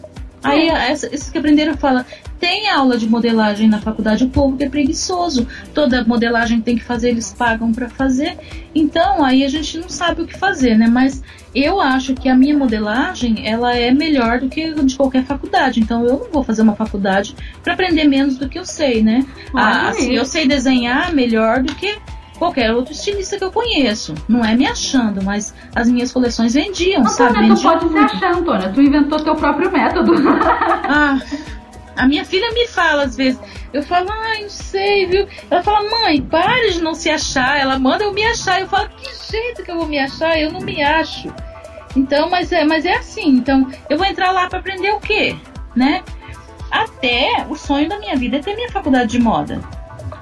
Aí 0.43 0.69
esses 0.91 1.31
que 1.31 1.39
aprenderam 1.39 1.77
falam, 1.77 2.05
tem 2.39 2.69
aula 2.71 2.97
de 2.97 3.09
modelagem 3.09 3.69
na 3.69 3.81
faculdade, 3.81 4.25
o 4.25 4.29
povo 4.29 4.57
que 4.57 4.65
é 4.65 4.69
preguiçoso. 4.69 5.47
Toda 5.75 6.05
modelagem 6.05 6.61
tem 6.61 6.77
que 6.77 6.85
fazer, 6.85 7.11
eles 7.11 7.35
pagam 7.37 7.73
para 7.73 7.89
fazer. 7.89 8.39
Então 8.75 9.25
aí 9.25 9.45
a 9.45 9.49
gente 9.49 9.79
não 9.79 9.89
sabe 9.89 10.23
o 10.23 10.27
que 10.27 10.39
fazer, 10.39 10.77
né? 10.77 10.87
Mas 10.87 11.23
eu 11.55 11.81
acho 11.81 12.15
que 12.15 12.29
a 12.29 12.37
minha 12.37 12.57
modelagem 12.57 13.47
ela 13.47 13.75
é 13.75 13.91
melhor 13.91 14.41
do 14.41 14.49
que 14.49 14.73
de 14.73 14.97
qualquer 14.97 15.25
faculdade. 15.25 15.81
Então 15.81 16.05
eu 16.07 16.21
não 16.21 16.31
vou 16.33 16.45
fazer 16.45 16.63
uma 16.63 16.77
faculdade 16.77 17.35
para 17.63 17.73
aprender 17.73 18.05
menos 18.05 18.39
do 18.39 18.49
que 18.49 18.59
eu 18.59 18.65
sei, 18.65 19.03
né? 19.03 19.27
Ah, 19.55 19.89
assim, 19.89 20.15
eu 20.15 20.25
sei 20.25 20.47
desenhar 20.47 21.13
melhor 21.13 21.63
do 21.63 21.75
que 21.75 21.99
qualquer 22.39 22.73
outro 22.73 22.93
estilista 22.93 23.37
que 23.37 23.45
eu 23.45 23.51
conheço. 23.51 24.15
Não 24.29 24.45
é 24.45 24.55
me 24.55 24.67
achando, 24.67 25.23
mas 25.23 25.55
as 25.75 25.89
minhas 25.89 26.13
coleções 26.13 26.55
vendiam, 26.55 27.03
Antônia, 27.03 27.13
sabe? 27.15 27.39
Vendiam 27.41 27.57
tu 27.57 27.63
pode 27.63 27.89
se 27.89 27.99
achar, 27.99 28.35
Antônia. 28.35 28.73
Tu 28.73 28.83
inventou 28.83 29.21
teu 29.21 29.35
próprio 29.35 29.71
método. 29.71 30.13
ah, 30.89 31.19
a 31.97 32.07
minha 32.07 32.25
filha 32.25 32.51
me 32.53 32.67
fala 32.69 33.05
às 33.05 33.17
vezes. 33.17 33.41
Eu 33.73 33.83
falo, 33.83 34.09
ai, 34.11 34.43
não 34.43 34.49
sei, 34.49 35.07
viu? 35.07 35.27
Ela 35.51 35.63
fala, 35.63 35.91
mãe, 35.91 36.23
pare 36.23 36.71
de 36.71 36.81
não 36.81 36.95
se 36.95 37.11
achar. 37.11 37.59
Ela 37.59 37.79
manda 37.79 38.05
eu 38.05 38.13
me 38.15 38.25
achar. 38.25 38.61
Eu 38.61 38.69
falo, 38.69 38.89
que 38.97 39.31
jeito 39.31 39.63
que 39.63 39.71
eu 39.71 39.77
vou 39.77 39.87
me 39.87 39.99
achar? 39.99 40.39
Eu 40.39 40.51
não 40.53 40.61
me 40.61 40.83
acho. 40.83 41.29
Então, 41.95 42.31
mas 42.31 42.53
é, 42.53 42.65
mas 42.65 42.87
é 42.87 42.95
assim. 42.95 43.29
Então, 43.29 43.69
eu 43.91 43.99
vou 43.99 44.07
entrar 44.07 44.31
lá 44.31 44.49
para 44.49 44.61
aprender 44.61 44.93
o 44.93 45.01
quê? 45.01 45.37
Né? 45.75 46.03
Até 46.71 47.47
o 47.49 47.57
sonho 47.57 47.89
da 47.89 47.99
minha 47.99 48.17
vida 48.17 48.37
é 48.37 48.41
ter 48.41 48.55
minha 48.55 48.71
faculdade 48.71 49.11
de 49.11 49.19
moda. 49.19 49.61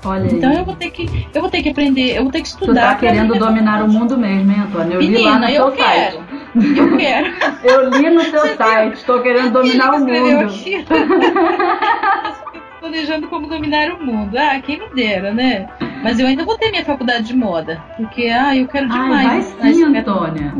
Olha 0.06 0.26
então 0.32 0.50
aí. 0.50 0.56
eu 0.58 0.64
vou 0.64 0.76
ter 0.76 0.90
que 0.90 1.26
eu 1.34 1.40
vou 1.40 1.50
ter 1.50 1.62
que 1.62 1.68
aprender, 1.70 2.16
eu 2.16 2.22
vou 2.22 2.32
ter 2.32 2.40
que 2.42 2.48
estudar. 2.48 2.72
Tu 2.72 2.74
tá 2.74 2.94
querendo 2.94 3.34
dominar 3.38 3.82
o 3.82 3.88
mundo 3.88 4.16
mesmo, 4.16 4.50
hein, 4.52 4.60
Antônio? 4.60 4.92
Eu 4.94 4.98
Menina, 5.00 5.18
li 5.18 5.24
lá 5.24 5.38
no 5.38 5.44
eu 5.48 5.50
seu 5.50 5.72
quero. 5.72 6.16
site. 6.16 6.78
Eu 6.78 6.96
quero. 6.96 7.32
eu 7.64 7.90
li 7.90 8.10
no 8.10 8.20
seu 8.22 8.40
Você 8.40 8.56
site, 8.56 8.94
estou 8.94 9.20
querendo 9.20 9.50
dominar 9.52 9.94
o 9.94 9.98
mundo. 10.00 10.52
planejando 12.80 13.26
como 13.28 13.48
dominar 13.48 13.90
o 13.90 14.04
mundo. 14.04 14.36
Ah, 14.38 14.60
quem 14.60 14.78
me 14.78 14.88
dera, 14.94 15.32
né? 15.32 15.68
Mas 16.02 16.18
eu 16.20 16.26
ainda 16.26 16.44
vou 16.44 16.56
ter 16.56 16.70
minha 16.70 16.84
faculdade 16.84 17.24
de 17.24 17.34
moda. 17.36 17.82
Porque, 17.96 18.26
ah, 18.28 18.56
eu 18.56 18.68
quero 18.68 18.88
demais. 18.88 19.54
Ai, 19.60 19.72
vai 19.72 19.74
sim, 19.74 19.96
Antônia. 19.96 20.54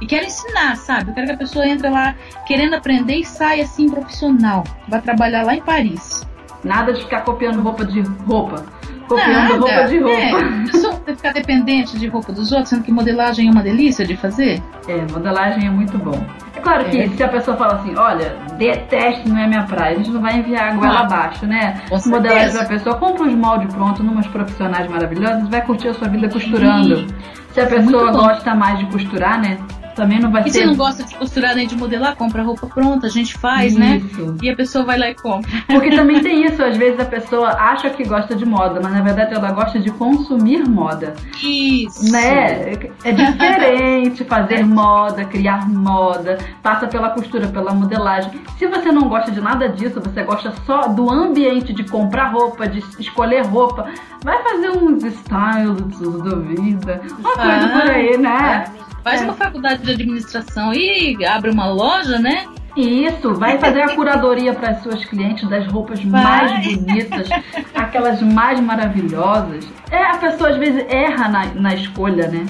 E 0.00 0.06
quero 0.06 0.26
ensinar, 0.26 0.76
sabe? 0.76 1.10
Eu 1.10 1.14
quero 1.14 1.26
que 1.26 1.32
a 1.32 1.36
pessoa 1.36 1.66
entre 1.66 1.88
lá 1.88 2.14
querendo 2.46 2.74
aprender 2.74 3.16
e 3.16 3.24
saia 3.24 3.64
assim 3.64 3.88
profissional. 3.88 4.64
Vai 4.88 5.00
trabalhar 5.00 5.42
lá 5.44 5.54
em 5.54 5.60
Paris. 5.62 6.26
Nada 6.64 6.92
de 6.92 7.02
ficar 7.02 7.22
copiando 7.22 7.60
roupa 7.62 7.84
de 7.84 8.00
roupa. 8.26 8.64
Copiando 9.08 9.32
Nada. 9.32 9.56
roupa 9.56 9.84
de 9.84 9.98
roupa. 9.98 10.20
É. 10.20 10.66
Só 10.78 10.92
ficar 10.92 11.32
dependente 11.32 11.98
de 11.98 12.06
roupa 12.06 12.32
dos 12.32 12.52
outros, 12.52 12.68
sendo 12.68 12.84
que 12.84 12.92
modelagem 12.92 13.48
é 13.48 13.50
uma 13.50 13.62
delícia 13.62 14.06
de 14.06 14.16
fazer. 14.16 14.62
É, 14.86 15.04
modelagem 15.10 15.66
é 15.66 15.70
muito 15.70 15.98
bom. 15.98 16.24
É 16.54 16.60
claro 16.60 16.84
que 16.84 17.00
é. 17.00 17.08
se 17.08 17.22
a 17.22 17.28
pessoa 17.28 17.56
fala 17.56 17.74
assim, 17.76 17.96
olha, 17.96 18.36
detesto, 18.58 19.28
não 19.28 19.38
é 19.38 19.46
minha 19.46 19.62
praia, 19.64 19.94
a 19.94 19.98
gente 19.98 20.10
não 20.10 20.20
vai 20.20 20.38
enviar 20.38 20.72
a 20.72 20.74
goela 20.74 20.98
ah, 20.98 21.04
abaixo, 21.04 21.46
né? 21.46 21.80
Modelagem 22.06 22.54
da 22.54 22.64
pessoa, 22.66 22.96
compra 22.96 23.24
os 23.24 23.34
moldes 23.34 23.72
prontos 23.74 24.04
numas 24.04 24.26
profissionais 24.26 24.88
maravilhosas 24.88 25.48
vai 25.48 25.62
curtir 25.62 25.88
a 25.88 25.94
sua 25.94 26.08
vida 26.08 26.28
costurando. 26.28 26.98
Sim. 26.98 27.06
Se 27.52 27.60
a 27.60 27.66
pessoa 27.66 28.12
gosta 28.12 28.54
mais 28.54 28.78
de 28.78 28.86
costurar, 28.86 29.40
né? 29.40 29.58
Também 30.00 30.18
não 30.18 30.30
vai 30.30 30.40
e 30.46 30.50
ser. 30.50 30.60
se 30.60 30.64
não 30.64 30.74
gosta 30.74 31.04
de 31.04 31.14
costurar 31.14 31.54
nem 31.54 31.66
de 31.66 31.76
modelar, 31.76 32.16
compra 32.16 32.42
roupa 32.42 32.66
pronta, 32.66 33.06
a 33.06 33.10
gente 33.10 33.36
faz, 33.36 33.74
né? 33.74 33.98
isso. 33.98 34.32
né? 34.32 34.38
E 34.40 34.48
a 34.48 34.56
pessoa 34.56 34.82
vai 34.82 34.98
lá 34.98 35.10
e 35.10 35.14
compra. 35.14 35.50
Porque 35.68 35.90
também 35.90 36.22
tem 36.22 36.46
isso, 36.46 36.62
às 36.64 36.74
vezes 36.74 36.98
a 36.98 37.04
pessoa 37.04 37.50
acha 37.50 37.90
que 37.90 38.02
gosta 38.04 38.34
de 38.34 38.46
moda, 38.46 38.80
mas 38.82 38.94
na 38.94 39.02
verdade 39.02 39.34
ela 39.34 39.52
gosta 39.52 39.78
de 39.78 39.90
consumir 39.90 40.66
moda. 40.66 41.12
Isso. 41.42 42.10
Né? 42.10 42.72
É 43.04 43.12
diferente 43.12 44.24
fazer 44.24 44.64
moda, 44.64 45.22
criar 45.26 45.68
moda, 45.68 46.38
passa 46.62 46.86
pela 46.86 47.10
costura, 47.10 47.48
pela 47.48 47.74
modelagem. 47.74 48.40
Se 48.58 48.66
você 48.66 48.90
não 48.90 49.06
gosta 49.06 49.30
de 49.30 49.40
nada 49.42 49.68
disso, 49.68 50.00
você 50.00 50.22
gosta 50.22 50.50
só 50.64 50.88
do 50.88 51.12
ambiente 51.12 51.74
de 51.74 51.84
comprar 51.84 52.32
roupa, 52.32 52.66
de 52.66 52.82
escolher 52.98 53.44
roupa, 53.44 53.86
vai 54.24 54.42
fazer 54.42 54.70
uns 54.70 55.04
styles 55.04 55.98
do 55.98 56.40
vida, 56.40 57.02
uma 57.18 57.34
coisa 57.34 57.68
por 57.68 57.90
aí, 57.90 58.16
né? 58.16 58.64
Faz 59.02 59.20
é. 59.20 59.24
uma 59.24 59.34
faculdade 59.34 59.82
de 59.82 59.90
administração 59.92 60.72
e 60.74 61.24
abre 61.24 61.50
uma 61.50 61.66
loja, 61.66 62.18
né? 62.18 62.46
Isso, 62.76 63.34
vai 63.34 63.58
fazer 63.58 63.82
a 63.82 63.94
curadoria 63.94 64.54
para 64.54 64.70
as 64.70 64.82
suas 64.82 65.04
clientes 65.04 65.48
das 65.48 65.66
roupas 65.66 66.02
vai. 66.04 66.22
mais 66.22 66.76
bonitas, 66.76 67.28
aquelas 67.74 68.22
mais 68.22 68.60
maravilhosas. 68.60 69.66
É, 69.90 70.02
a 70.02 70.16
pessoa 70.18 70.50
às 70.50 70.56
vezes 70.56 70.84
erra 70.88 71.28
na, 71.28 71.46
na 71.46 71.74
escolha, 71.74 72.28
né? 72.28 72.46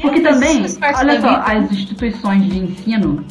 Porque 0.00 0.20
é, 0.20 0.22
também, 0.22 0.64
olha 0.96 1.20
só, 1.20 1.42
as 1.44 1.70
instituições 1.70 2.46
de 2.46 2.58
ensino, 2.58 3.24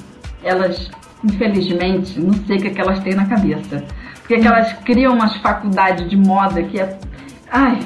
elas, 0.43 0.91
infelizmente, 1.23 2.19
não 2.19 2.33
sei 2.45 2.57
o 2.57 2.61
que, 2.61 2.67
é 2.67 2.69
que 2.69 2.81
elas 2.81 2.99
têm 2.99 3.15
na 3.15 3.25
cabeça. 3.25 3.83
Porque 4.19 4.35
é 4.35 4.39
que 4.39 4.47
elas 4.47 4.73
criam 4.83 5.13
umas 5.15 5.35
faculdades 5.37 6.07
de 6.07 6.15
moda 6.15 6.61
que 6.61 6.79
é 6.79 6.99
Ai, 7.51 7.79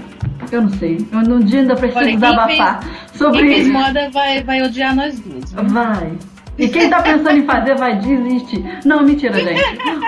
eu 0.52 0.62
não 0.64 0.70
sei. 0.70 1.06
Eu 1.12 1.20
no 1.22 1.44
dia 1.44 1.62
ainda 1.62 1.76
preciso 1.76 2.00
Olha, 2.00 2.12
desabafar 2.14 2.80
quem 2.80 3.18
sobre 3.18 3.40
Quem 3.42 3.50
fez 3.56 3.68
moda 3.70 4.10
vai, 4.12 4.44
vai 4.44 4.62
odiar 4.62 4.96
nós 4.96 5.20
duas. 5.20 5.52
viu? 5.52 5.64
Vai. 5.66 6.14
E 6.56 6.68
quem 6.68 6.88
tá 6.88 7.02
pensando 7.02 7.32
em 7.38 7.46
fazer 7.46 7.76
vai 7.76 7.98
desistir. 7.98 8.64
Não, 8.86 9.02
mentira, 9.02 9.40
gente. 9.40 9.64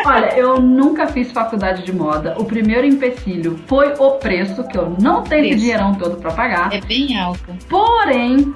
Olha, 0.06 0.38
eu 0.38 0.62
nunca 0.62 1.08
fiz 1.08 1.32
faculdade 1.32 1.84
de 1.84 1.92
moda. 1.92 2.36
O 2.38 2.46
primeiro 2.46 2.86
empecilho 2.86 3.60
foi 3.66 3.94
o 3.98 4.12
preço, 4.12 4.64
que 4.68 4.78
eu 4.78 4.96
não 5.02 5.24
tenho 5.24 5.42
esse 5.42 5.50
Preço. 5.50 5.60
dinheirão 5.64 5.96
todo 5.96 6.18
pra 6.18 6.32
pagar. 6.32 6.72
É 6.72 6.80
bem 6.82 7.20
alta. 7.20 7.52
Porém, 7.68 8.54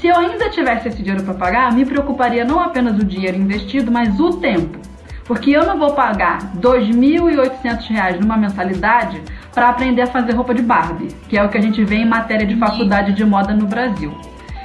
se 0.00 0.06
eu 0.06 0.16
ainda 0.18 0.50
tivesse 0.50 0.86
esse 0.88 0.98
dinheiro 1.02 1.24
pra 1.24 1.34
pagar, 1.34 1.72
me 1.72 1.84
preocuparia 1.84 2.44
não 2.44 2.60
apenas 2.60 2.96
o 2.96 3.04
dinheiro 3.04 3.36
investido, 3.36 3.90
mas 3.90 4.20
o 4.20 4.34
tempo. 4.34 4.78
Porque 5.24 5.50
eu 5.50 5.66
não 5.66 5.76
vou 5.78 5.94
pagar 5.94 6.52
2.800 6.60 7.88
reais 7.88 8.20
numa 8.20 8.36
mensalidade 8.36 9.20
para 9.54 9.68
aprender 9.68 10.02
a 10.02 10.06
fazer 10.06 10.32
roupa 10.32 10.54
de 10.54 10.62
Barbie, 10.62 11.08
que 11.28 11.36
é 11.36 11.44
o 11.44 11.48
que 11.48 11.58
a 11.58 11.60
gente 11.60 11.84
vê 11.84 11.96
em 11.96 12.06
matéria 12.06 12.46
de 12.46 12.56
faculdade 12.56 13.12
de 13.12 13.24
moda 13.24 13.52
no 13.52 13.66
Brasil. 13.66 14.12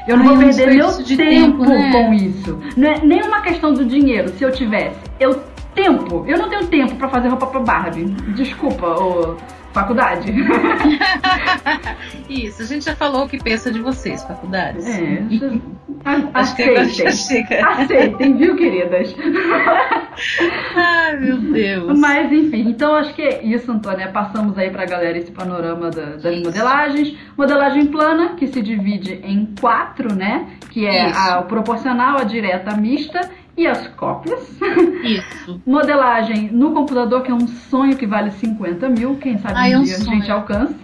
Eu 0.07 0.15
não 0.15 0.29
Ai, 0.29 0.35
vou 0.35 0.37
perder 0.45 0.73
meu 0.73 0.87
tempo, 1.03 1.17
tempo, 1.17 1.65
né? 1.65 1.91
com 1.91 2.13
isso. 2.13 2.57
Não 2.77 2.87
é 2.89 2.99
nem 3.03 3.21
uma 3.23 3.41
questão 3.41 3.73
do 3.73 3.83
dinheiro, 3.83 4.29
se 4.29 4.43
eu 4.43 4.51
tivesse. 4.51 4.97
Eu 5.19 5.41
tempo, 5.75 6.23
eu 6.25 6.37
não 6.37 6.49
tenho 6.49 6.65
tempo 6.67 6.95
pra 6.95 7.09
fazer 7.09 7.27
roupa 7.27 7.47
pra 7.47 7.59
Barbie. 7.59 8.05
Desculpa, 8.35 8.87
ô, 8.87 9.35
faculdade. 9.73 10.31
Isso, 12.29 12.61
a 12.61 12.65
gente 12.65 12.85
já 12.85 12.95
falou 12.95 13.25
o 13.25 13.29
que 13.29 13.41
pensa 13.41 13.71
de 13.71 13.79
vocês, 13.79 14.23
faculdades. 14.23 14.85
É, 14.87 15.23
a- 16.05 16.39
Acho 16.39 16.51
aceitem. 16.53 17.11
chega. 17.11 17.67
Aceitem, 17.67 18.37
viu, 18.37 18.55
queridas? 18.55 19.15
Ai, 20.75 21.17
meu 21.19 21.37
Deus. 21.37 21.97
Mas 21.99 22.31
enfim, 22.31 22.69
então 22.69 22.95
acho 22.95 23.13
que 23.13 23.21
é 23.21 23.43
isso, 23.43 23.71
Antônia. 23.71 24.07
Passamos 24.09 24.57
aí 24.57 24.69
pra 24.69 24.85
galera 24.85 25.17
esse 25.17 25.31
panorama 25.31 25.89
da- 25.89 26.15
das 26.15 26.25
Isso. 26.35 26.43
modelagens. 26.45 27.15
Modelagem 27.37 27.85
plana, 27.87 28.29
que 28.35 28.47
se 28.47 28.61
divide 28.61 29.19
em 29.23 29.53
quatro, 29.59 30.13
né? 30.15 30.47
Que 30.71 30.85
é 30.85 31.11
a 31.11 31.41
proporcional, 31.43 32.17
a 32.17 32.23
direta, 32.23 32.71
a 32.71 32.77
mista 32.77 33.29
e 33.57 33.65
as 33.67 33.87
cópias. 33.89 34.39
Isso. 35.03 35.59
Modelagem 35.65 36.49
no 36.51 36.71
computador, 36.73 37.23
que 37.23 37.31
é 37.31 37.33
um 37.33 37.47
sonho 37.47 37.97
que 37.97 38.05
vale 38.05 38.31
50 38.31 38.87
mil. 38.89 39.15
Quem 39.17 39.37
sabe 39.39 39.55
um 39.55 39.59
é 39.59 39.77
um 39.79 39.83
dia 39.83 39.95
a 39.95 39.99
gente 39.99 40.25
sonho. 40.25 40.33
alcança. 40.33 40.75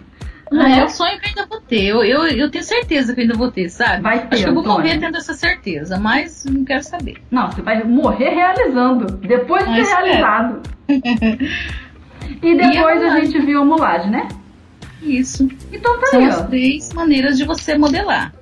Ah, 0.52 0.56
Né? 0.56 0.80
é 0.80 0.86
um 0.86 0.90
sonho 0.90 1.20
que 1.20 1.26
eu 1.26 1.30
ainda 1.30 1.46
vou 1.48 1.62
ter. 1.62 1.84
Eu, 1.86 2.04
eu, 2.04 2.28
eu 2.28 2.52
tenho 2.52 2.64
certeza 2.64 3.14
que 3.14 3.22
eu 3.22 3.24
ainda 3.24 3.36
vou 3.36 3.50
ter, 3.52 3.70
sabe? 3.70 4.02
Vai 4.04 4.28
ter, 4.28 4.36
Acho 4.36 4.44
que 4.44 4.50
eu 4.50 4.54
vou 4.54 4.64
morrer 4.64 5.00
tendo 5.00 5.18
essa 5.18 5.34
certeza, 5.34 5.98
mas 5.98 6.46
não 6.46 6.64
quero 6.66 6.84
saber. 6.84 7.18
Não, 7.32 7.50
você 7.52 7.62
vai 7.62 7.84
morrer 7.84 8.30
realizando. 8.30 9.06
Depois 9.18 9.64
de 9.66 9.72
Ah, 9.72 9.76
ter 9.76 9.84
realizado. 9.84 10.62
e 12.42 12.56
depois 12.56 13.02
E 13.02 13.06
a 13.06 13.14
a, 13.14 13.20
gente 13.22 13.40
viu 13.40 13.62
a 13.62 13.66
mulagem, 13.66 14.12
né? 14.12 14.28
Isso. 15.02 15.48
Então 15.72 16.00
tá 16.00 16.08
São 16.08 16.22
aí, 16.22 16.48
três 16.48 16.94
maneiras 16.94 17.38
de 17.38 17.46
você 17.46 17.78
modelar. 17.78 18.34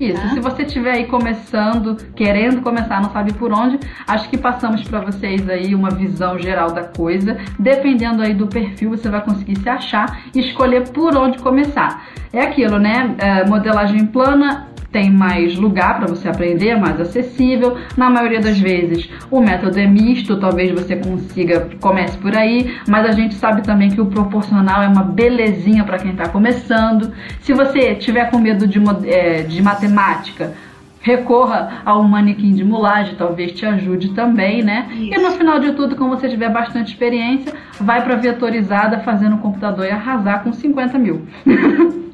Isso, 0.00 0.20
Tá. 0.20 0.30
se 0.30 0.40
você 0.40 0.62
estiver 0.62 0.92
aí 0.92 1.04
começando, 1.04 1.94
querendo 2.16 2.62
começar, 2.62 3.02
não 3.02 3.10
sabe 3.12 3.34
por 3.34 3.52
onde, 3.52 3.78
acho 4.08 4.30
que 4.30 4.38
passamos 4.38 4.82
para 4.82 5.00
vocês 5.00 5.46
aí 5.48 5.74
uma 5.74 5.90
visão 5.90 6.38
geral 6.38 6.72
da 6.72 6.84
coisa. 6.84 7.36
Dependendo 7.58 8.22
aí 8.22 8.32
do 8.32 8.46
perfil, 8.46 8.90
você 8.90 9.10
vai 9.10 9.20
conseguir 9.22 9.58
se 9.58 9.68
achar 9.68 10.22
e 10.34 10.40
escolher 10.40 10.88
por 10.88 11.14
onde 11.16 11.38
começar. 11.38 12.06
É 12.32 12.42
aquilo, 12.42 12.78
né? 12.78 13.14
É, 13.18 13.44
modelagem 13.46 14.06
plana 14.06 14.68
tem 14.92 15.10
mais 15.10 15.56
lugar 15.56 15.98
para 15.98 16.08
você 16.08 16.28
aprender, 16.28 16.70
é 16.70 16.76
mais 16.76 17.00
acessível. 17.00 17.76
Na 17.96 18.10
maioria 18.10 18.40
das 18.40 18.58
vezes, 18.58 19.08
o 19.30 19.40
método 19.40 19.78
é 19.78 19.86
misto, 19.86 20.36
talvez 20.38 20.70
você 20.72 20.96
consiga 20.96 21.68
comece 21.80 22.18
por 22.18 22.36
aí, 22.36 22.76
mas 22.88 23.06
a 23.06 23.12
gente 23.12 23.34
sabe 23.34 23.62
também 23.62 23.90
que 23.90 24.00
o 24.00 24.06
proporcional 24.06 24.82
é 24.82 24.88
uma 24.88 25.04
belezinha 25.04 25.84
para 25.84 25.98
quem 25.98 26.10
está 26.10 26.28
começando. 26.28 27.12
Se 27.40 27.52
você 27.52 27.94
tiver 27.94 28.30
com 28.30 28.38
medo 28.38 28.66
de, 28.66 28.80
é, 29.08 29.42
de 29.42 29.62
matemática, 29.62 30.52
recorra 31.00 31.82
ao 31.84 32.02
manequim 32.02 32.52
de 32.52 32.64
mulagem, 32.64 33.14
talvez 33.16 33.52
te 33.52 33.64
ajude 33.64 34.10
também, 34.10 34.62
né? 34.62 34.88
E 34.92 35.10
Isso. 35.10 35.22
no 35.22 35.30
final 35.30 35.58
de 35.58 35.72
tudo, 35.72 35.96
quando 35.96 36.10
você 36.10 36.28
tiver 36.28 36.50
bastante 36.50 36.92
experiência, 36.92 37.54
vai 37.80 38.02
para 38.02 38.16
vetorizada 38.16 38.98
fazendo 39.00 39.36
o 39.36 39.38
computador 39.38 39.86
e 39.86 39.90
arrasar 39.90 40.42
com 40.42 40.52
50 40.52 40.98
mil. 40.98 41.26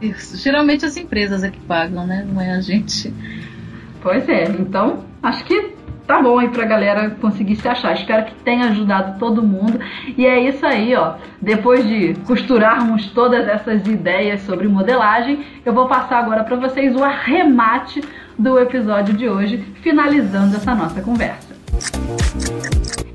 Deus. 0.00 0.42
Geralmente 0.42 0.84
as 0.84 0.96
empresas 0.96 1.42
é 1.42 1.50
que 1.50 1.60
pagam, 1.60 2.06
né? 2.06 2.26
Não 2.30 2.40
é 2.40 2.52
a 2.52 2.60
gente. 2.60 3.12
Pois 4.02 4.28
é, 4.28 4.44
então 4.44 5.04
acho 5.22 5.44
que 5.44 5.74
tá 6.06 6.20
bom 6.20 6.38
aí 6.38 6.48
pra 6.48 6.64
galera 6.64 7.10
conseguir 7.10 7.56
se 7.56 7.66
achar. 7.66 7.94
Espero 7.94 8.26
que 8.26 8.34
tenha 8.44 8.66
ajudado 8.66 9.18
todo 9.18 9.42
mundo. 9.42 9.80
E 10.16 10.26
é 10.26 10.38
isso 10.48 10.64
aí, 10.64 10.94
ó. 10.94 11.14
Depois 11.40 11.86
de 11.86 12.14
costurarmos 12.26 13.10
todas 13.10 13.48
essas 13.48 13.86
ideias 13.86 14.42
sobre 14.42 14.68
modelagem, 14.68 15.44
eu 15.64 15.72
vou 15.72 15.88
passar 15.88 16.18
agora 16.18 16.44
pra 16.44 16.56
vocês 16.56 16.94
o 16.94 17.02
arremate 17.02 18.02
do 18.38 18.58
episódio 18.58 19.14
de 19.14 19.28
hoje, 19.28 19.64
finalizando 19.82 20.56
essa 20.56 20.74
nossa 20.74 21.00
conversa. 21.00 21.54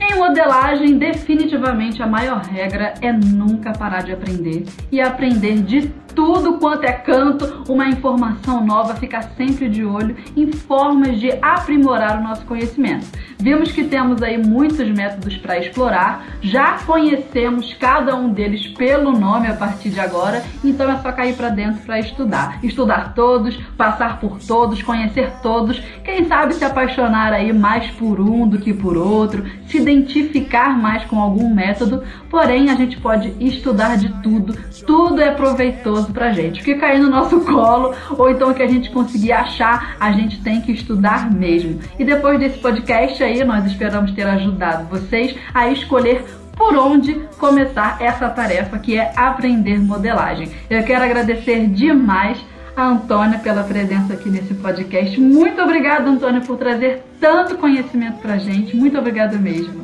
Em 0.02 0.16
modelagem, 0.16 0.98
definitivamente 0.98 2.02
a 2.02 2.08
maior 2.08 2.42
regra 2.42 2.94
é 3.02 3.12
nunca 3.12 3.74
parar 3.74 4.02
de 4.02 4.14
aprender 4.14 4.66
e 4.92 5.02
aprender 5.02 5.62
de 5.62 5.92
tudo 6.16 6.58
quanto 6.58 6.84
é 6.84 6.92
canto, 6.92 7.64
uma 7.70 7.88
informação 7.88 8.66
nova, 8.66 8.96
ficar 8.96 9.24
sempre 9.38 9.70
de 9.70 9.86
olho 9.86 10.16
em 10.36 10.52
formas 10.52 11.20
de 11.20 11.32
aprimorar 11.42 12.20
o 12.20 12.24
nosso 12.24 12.46
conhecimento. 12.46 13.08
Vimos 13.40 13.72
que 13.72 13.86
temos 13.86 14.22
aí 14.22 14.38
muitos 14.38 14.86
métodos 14.90 15.38
para 15.38 15.58
explorar, 15.60 16.26
já 16.42 16.80
conhecemos 16.80 17.74
cada 17.76 18.16
um 18.16 18.34
deles 18.34 18.68
pelo 18.68 19.14
nome 19.14 19.48
a 19.48 19.54
partir 19.54 19.92
de 19.92 20.00
agora, 20.00 20.44
então 20.62 20.92
é 20.92 20.98
só 20.98 21.12
cair 21.12 21.36
para 21.36 21.48
dentro 21.48 21.82
para 21.86 22.00
estudar. 22.00 22.60
Estudar 22.62 23.14
todos, 23.14 23.56
passar 23.78 24.20
por 24.20 24.40
todos, 24.40 24.82
conhecer 24.82 25.32
todos, 25.42 25.80
quem 26.04 26.26
sabe 26.26 26.54
se 26.54 26.66
apaixonar 26.66 27.32
aí 27.32 27.54
mais 27.54 27.90
por 27.92 28.20
um 28.20 28.46
do 28.46 28.60
que 28.60 28.74
por 28.74 28.98
outro, 28.98 29.46
se 29.68 29.80
identificar 29.90 30.78
mais 30.78 31.04
com 31.06 31.20
algum 31.20 31.54
método, 31.54 32.04
porém 32.30 32.70
a 32.70 32.76
gente 32.76 32.98
pode 32.98 33.34
estudar 33.40 33.98
de 33.98 34.10
tudo, 34.22 34.56
tudo 34.86 35.22
é 35.22 35.32
proveitoso 35.32 36.12
pra 36.12 36.32
gente. 36.32 36.62
O 36.62 36.64
que 36.64 36.76
cair 36.76 37.00
no 37.00 37.10
nosso 37.10 37.40
colo, 37.46 37.94
ou 38.12 38.30
então 38.30 38.52
o 38.52 38.54
que 38.54 38.64
a 38.64 38.68
gente 38.68 38.90
conseguir 38.92 39.32
achar, 39.32 39.96
a 40.00 40.12
gente 40.12 40.42
tem 40.42 40.62
que 40.62 40.72
estudar 40.72 41.32
mesmo. 41.32 41.80
E 41.98 42.06
depois 42.06 42.40
desse 42.40 42.60
podcast 42.60 43.24
aí, 43.24 43.44
nós 43.44 43.66
esperamos 43.66 44.12
ter 44.12 44.28
ajudado 44.28 44.88
vocês 44.90 45.36
a 45.54 45.70
escolher 45.70 46.24
por 46.56 46.76
onde 46.76 47.14
começar 47.38 47.98
essa 48.02 48.30
tarefa 48.30 48.78
que 48.78 48.98
é 48.98 49.14
aprender 49.16 49.80
modelagem. 49.80 50.52
Eu 50.70 50.84
quero 50.84 51.06
agradecer 51.06 51.68
demais 51.68 52.38
a 52.80 52.88
Antônia 52.88 53.40
pela 53.40 53.64
presença 53.64 54.14
aqui 54.14 54.30
nesse 54.30 54.54
podcast. 54.54 55.20
Muito 55.20 55.62
obrigada, 55.62 56.10
Antônia, 56.10 56.42
por 56.42 56.58
trazer 56.58 57.04
tanto 57.20 57.58
conhecimento 57.58 58.20
pra 58.20 58.38
gente. 58.38 58.76
Muito 58.76 58.98
obrigada 58.98 59.38
mesmo. 59.38 59.82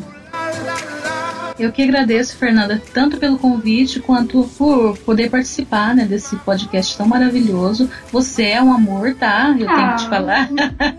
Eu 1.57 1.71
que 1.71 1.81
agradeço, 1.83 2.35
Fernanda, 2.37 2.81
tanto 2.93 3.15
pelo 3.17 3.37
convite 3.37 4.01
quanto 4.01 4.43
por 4.57 4.97
poder 4.99 5.29
participar 5.29 5.95
né, 5.95 6.03
desse 6.03 6.35
podcast 6.37 6.97
tão 6.97 7.07
maravilhoso. 7.07 7.89
Você 8.11 8.43
é 8.43 8.61
um 8.61 8.73
amor, 8.73 9.15
tá? 9.15 9.55
Eu 9.57 9.65
tenho 9.65 9.89
que 9.91 9.95
te 9.99 10.05
Ah. 10.05 10.09
falar. 10.09 10.49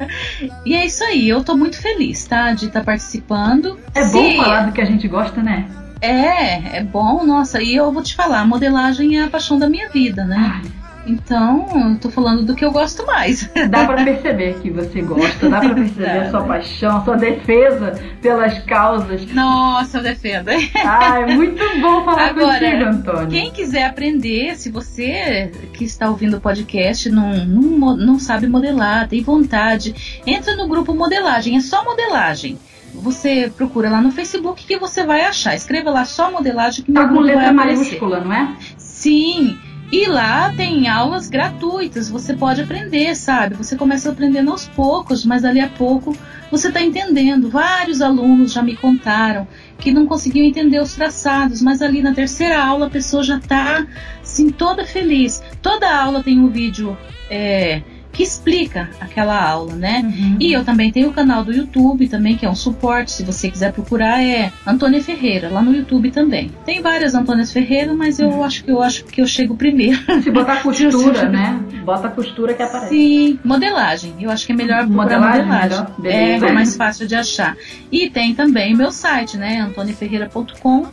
e 0.64 0.74
é 0.74 0.86
isso 0.86 1.05
aí, 1.05 1.28
eu 1.28 1.44
tô 1.44 1.55
muito 1.55 1.76
feliz, 1.80 2.24
tá? 2.24 2.53
De 2.53 2.66
estar 2.66 2.82
participando. 2.82 3.78
É 3.94 4.05
Se- 4.05 4.12
bom 4.12 4.36
falar 4.42 4.66
do 4.66 4.72
que 4.72 4.80
a 4.80 4.84
gente 4.86 5.07
gosta, 5.07 5.42
né? 5.42 5.66
É, 6.01 6.78
é 6.78 6.82
bom, 6.82 7.24
nossa, 7.24 7.62
e 7.62 7.74
eu 7.76 7.92
vou 7.92 8.03
te 8.03 8.14
falar, 8.14 8.40
a 8.40 8.47
modelagem 8.47 9.18
é 9.18 9.24
a 9.24 9.28
paixão 9.30 9.59
da 9.59 9.68
minha 9.68 9.88
vida, 9.90 10.24
né? 10.24 10.62
Então, 11.07 11.66
eu 11.92 11.98
tô 11.98 12.11
falando 12.11 12.44
do 12.44 12.54
que 12.54 12.64
eu 12.64 12.72
gosto 12.72 13.07
mais. 13.07 13.48
Dá 13.70 13.86
pra 13.86 14.02
perceber 14.04 14.59
que 14.61 14.70
você 14.70 15.02
gosta, 15.02 15.48
dá 15.48 15.61
pra 15.61 15.74
perceber 15.74 16.11
a 16.18 16.30
sua 16.30 16.42
paixão, 16.44 16.96
a 16.96 17.04
sua 17.04 17.16
defesa 17.16 17.92
pelas 18.20 18.59
causas. 18.61 19.24
Nossa, 19.32 19.98
eu 19.98 20.02
defendo. 20.02 20.48
Ah, 20.84 21.20
é 21.20 21.26
muito 21.34 21.62
bom 21.80 22.04
falar 22.04 22.30
Agora, 22.30 22.59
contigo, 22.59 22.84
Antônio. 22.84 23.28
Quem 23.28 23.50
quiser 23.52 23.84
aprender, 23.84 24.57
se 24.57 24.70
você 24.70 25.52
que 25.72 25.84
está 25.84 26.09
ouvindo 26.09 26.36
o 26.38 26.40
podcast 26.40 27.09
não, 27.11 27.32
não, 27.46 27.96
não 27.96 28.18
sabe 28.18 28.46
modelar, 28.46 29.09
tem 29.09 29.22
vontade, 29.22 30.20
entra 30.26 30.57
no 30.57 30.68
grupo 30.68 30.94
Modelagem, 30.94 31.57
é 31.57 31.61
só 31.61 31.84
modelagem. 31.84 32.59
Você 32.94 33.52
procura 33.54 33.90
lá 33.90 34.00
no 34.00 34.11
Facebook 34.11 34.64
que 34.66 34.78
você 34.78 35.04
vai 35.04 35.22
achar. 35.22 35.54
Escreva 35.54 35.90
lá 35.90 36.04
só 36.04 36.30
modelagem 36.32 36.82
que 36.84 36.90
Tá 36.92 37.00
meu 37.00 37.09
com 37.09 37.14
grupo 37.16 37.26
vai 37.28 37.36
letra 37.36 37.50
aparecer. 37.52 37.84
maiúscula, 37.84 38.20
não 38.20 38.32
é? 38.32 38.57
Sim. 38.78 39.59
E 39.91 40.07
lá 40.07 40.53
tem 40.53 40.89
aulas 40.89 41.28
gratuitas, 41.28 42.09
você 42.09 42.34
pode 42.34 42.61
aprender, 42.61 43.14
sabe? 43.14 43.55
Você 43.55 43.76
começa 43.76 44.11
aprendendo 44.11 44.51
aos 44.51 44.66
poucos, 44.66 45.24
mas 45.24 45.45
ali 45.45 45.61
a 45.61 45.68
pouco 45.68 46.16
você 46.51 46.68
está 46.68 46.82
entendendo. 46.82 47.49
Vários 47.49 48.03
alunos 48.03 48.53
já 48.53 48.62
me 48.62 48.76
contaram 48.76 49.47
que 49.78 49.93
não 49.93 50.05
conseguiam 50.07 50.45
entender 50.45 50.80
os 50.80 50.95
traçados, 50.95 51.62
mas 51.62 51.80
ali 51.82 52.03
na 52.03 52.12
terceira 52.12 52.61
aula 52.61 52.87
a 52.87 52.91
pessoa 52.91 53.22
já 53.22 53.37
está 53.37 53.87
assim, 54.20 54.51
toda 54.51 54.84
feliz. 54.84 55.41
Toda 55.62 55.89
aula 55.89 56.20
tem 56.22 56.39
um 56.39 56.49
vídeo 56.49 56.99
é, 57.30 57.82
que 58.16 58.22
explica 58.22 58.88
aquela 58.98 59.38
aula, 59.38 59.74
né? 59.74 60.02
Uhum. 60.02 60.36
E 60.41 60.50
eu 60.50 60.64
também 60.64 60.91
tenho 60.91 61.11
o 61.11 61.12
canal 61.12 61.45
do 61.45 61.53
YouTube 61.53 62.08
também, 62.08 62.34
que 62.34 62.46
é 62.46 62.50
um 62.50 62.54
suporte, 62.54 63.12
se 63.12 63.22
você 63.22 63.50
quiser 63.50 63.72
procurar, 63.72 64.24
é 64.24 64.50
Antônia 64.66 65.03
Ferreira, 65.03 65.50
lá 65.50 65.61
no 65.61 65.70
YouTube 65.74 66.11
também. 66.11 66.50
Tem 66.64 66.80
várias 66.80 67.14
Antônias 67.14 67.53
Ferreira, 67.53 67.92
mas 67.92 68.18
eu 68.18 68.28
uhum. 68.28 68.42
acho 68.42 68.64
que 68.64 68.70
eu 68.70 68.82
acho 68.82 69.04
que 69.04 69.20
eu 69.20 69.26
chego 69.26 69.54
primeiro. 69.54 70.00
Se 70.22 70.30
botar 70.30 70.62
costura, 70.62 71.28
né? 71.28 71.61
Bota 71.84 72.08
costura 72.08 72.54
que 72.54 72.62
aparece. 72.62 72.88
Sim, 72.88 73.38
modelagem. 73.45 74.14
Eu 74.18 74.30
acho 74.30 74.46
que 74.46 74.53
é 74.53 74.57
melhor 74.57 74.86
modelagem. 74.86 75.45
modelagem. 75.45 75.86
É, 76.04 76.36
é 76.36 76.53
mais 76.53 76.74
fácil 76.74 77.07
de 77.07 77.14
achar. 77.14 77.54
E 77.92 78.08
tem 78.08 78.34
também 78.34 78.74
meu 78.74 78.91
site, 78.91 79.36
né? 79.36 79.61
antoniaferreira.com. 79.61 80.86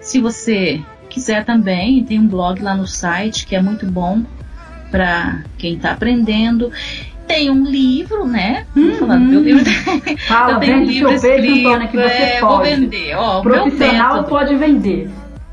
Se 0.00 0.20
você 0.20 0.80
quiser 1.10 1.44
também, 1.44 2.04
tem 2.04 2.20
um 2.20 2.26
blog 2.28 2.62
lá 2.62 2.76
no 2.76 2.86
site 2.86 3.46
que 3.46 3.56
é 3.56 3.60
muito 3.60 3.84
bom 3.84 4.22
para 4.90 5.42
quem 5.56 5.74
está 5.74 5.92
aprendendo. 5.92 6.70
Tem 7.26 7.50
um 7.50 7.64
livro, 7.64 8.26
né? 8.26 8.66
Uhum. 8.74 8.94
Falar 8.94 9.16
do 9.18 9.24
meu 9.24 9.42
livro. 9.42 9.64
Fala, 10.26 10.52
eu 10.56 10.60
tenho 10.60 10.78
um 10.78 10.84
livro 10.84 11.12
escrito, 11.12 11.68
Antônia, 11.68 11.88
que 11.88 11.96
você 11.96 12.06
é, 12.06 12.40
pode. 12.40 12.54
Vou 12.54 12.62
vender. 12.62 13.14
Ó, 13.16 13.42
Profissional 13.42 14.24
pode 14.24 14.56
vender. 14.56 15.10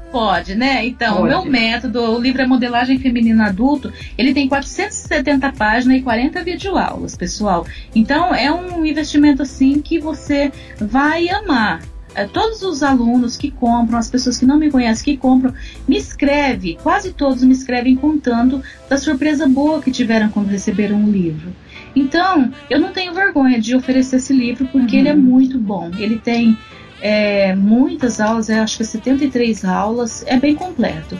Pode, 0.10 0.56
né? 0.56 0.86
Então, 0.86 1.22
o 1.22 1.24
meu 1.26 1.44
método, 1.44 2.00
o 2.02 2.22
livro 2.22 2.42
é 2.42 2.48
Modelagem 2.48 2.98
Feminina 2.98 3.48
Adulto, 3.48 3.92
ele 4.18 4.34
tem 4.34 4.48
470 4.48 5.52
páginas 5.52 5.98
e 5.98 6.02
40 6.02 6.42
videoaulas, 6.42 7.18
pessoal. 7.18 7.66
Então, 7.94 8.34
é 8.34 8.50
um 8.50 8.86
investimento 8.86 9.42
assim 9.42 9.82
que 9.82 10.00
você 10.00 10.54
vai 10.80 11.28
amar. 11.28 11.82
É, 12.16 12.26
todos 12.26 12.62
os 12.62 12.82
alunos 12.82 13.36
que 13.36 13.52
compram, 13.52 14.00
as 14.00 14.10
pessoas 14.10 14.38
que 14.38 14.46
não 14.46 14.58
me 14.58 14.72
conhecem 14.72 15.04
que 15.04 15.18
compram, 15.18 15.54
me 15.88 15.98
escreve, 15.98 16.78
quase 16.82 17.12
todos 17.12 17.44
me 17.44 17.52
escrevem 17.52 17.96
contando 17.96 18.64
da 18.90 18.98
surpresa 18.98 19.48
boa 19.48 19.82
que 19.82 19.92
tiveram 19.92 20.30
quando 20.30 20.48
receberam 20.48 21.04
o 21.04 21.12
livro. 21.12 21.54
Então, 21.94 22.52
eu 22.70 22.80
não 22.80 22.92
tenho 22.92 23.14
vergonha 23.14 23.60
de 23.60 23.76
oferecer 23.76 24.16
esse 24.16 24.34
livro 24.34 24.66
porque 24.72 24.96
uhum. 24.96 25.02
ele 25.02 25.10
é 25.10 25.16
muito 25.16 25.60
bom. 25.60 25.92
Ele 25.98 26.18
tem 26.18 26.58
é, 27.02 27.54
muitas 27.56 28.20
aulas, 28.22 28.50
acho 28.50 28.78
que 28.78 28.84
é 28.84 28.86
73 28.86 29.66
aulas, 29.66 30.24
é 30.26 30.38
bem 30.38 30.56
completo. 30.56 31.20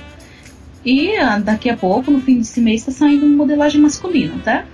E 0.86 1.16
ah, 1.18 1.40
daqui 1.40 1.70
a 1.70 1.76
pouco, 1.76 2.12
no 2.12 2.22
fim 2.22 2.38
desse 2.38 2.62
mês, 2.62 2.82
está 2.82 2.92
saindo 2.92 3.26
modelagem 3.26 3.82
masculina, 3.82 4.36
tá? 4.44 4.66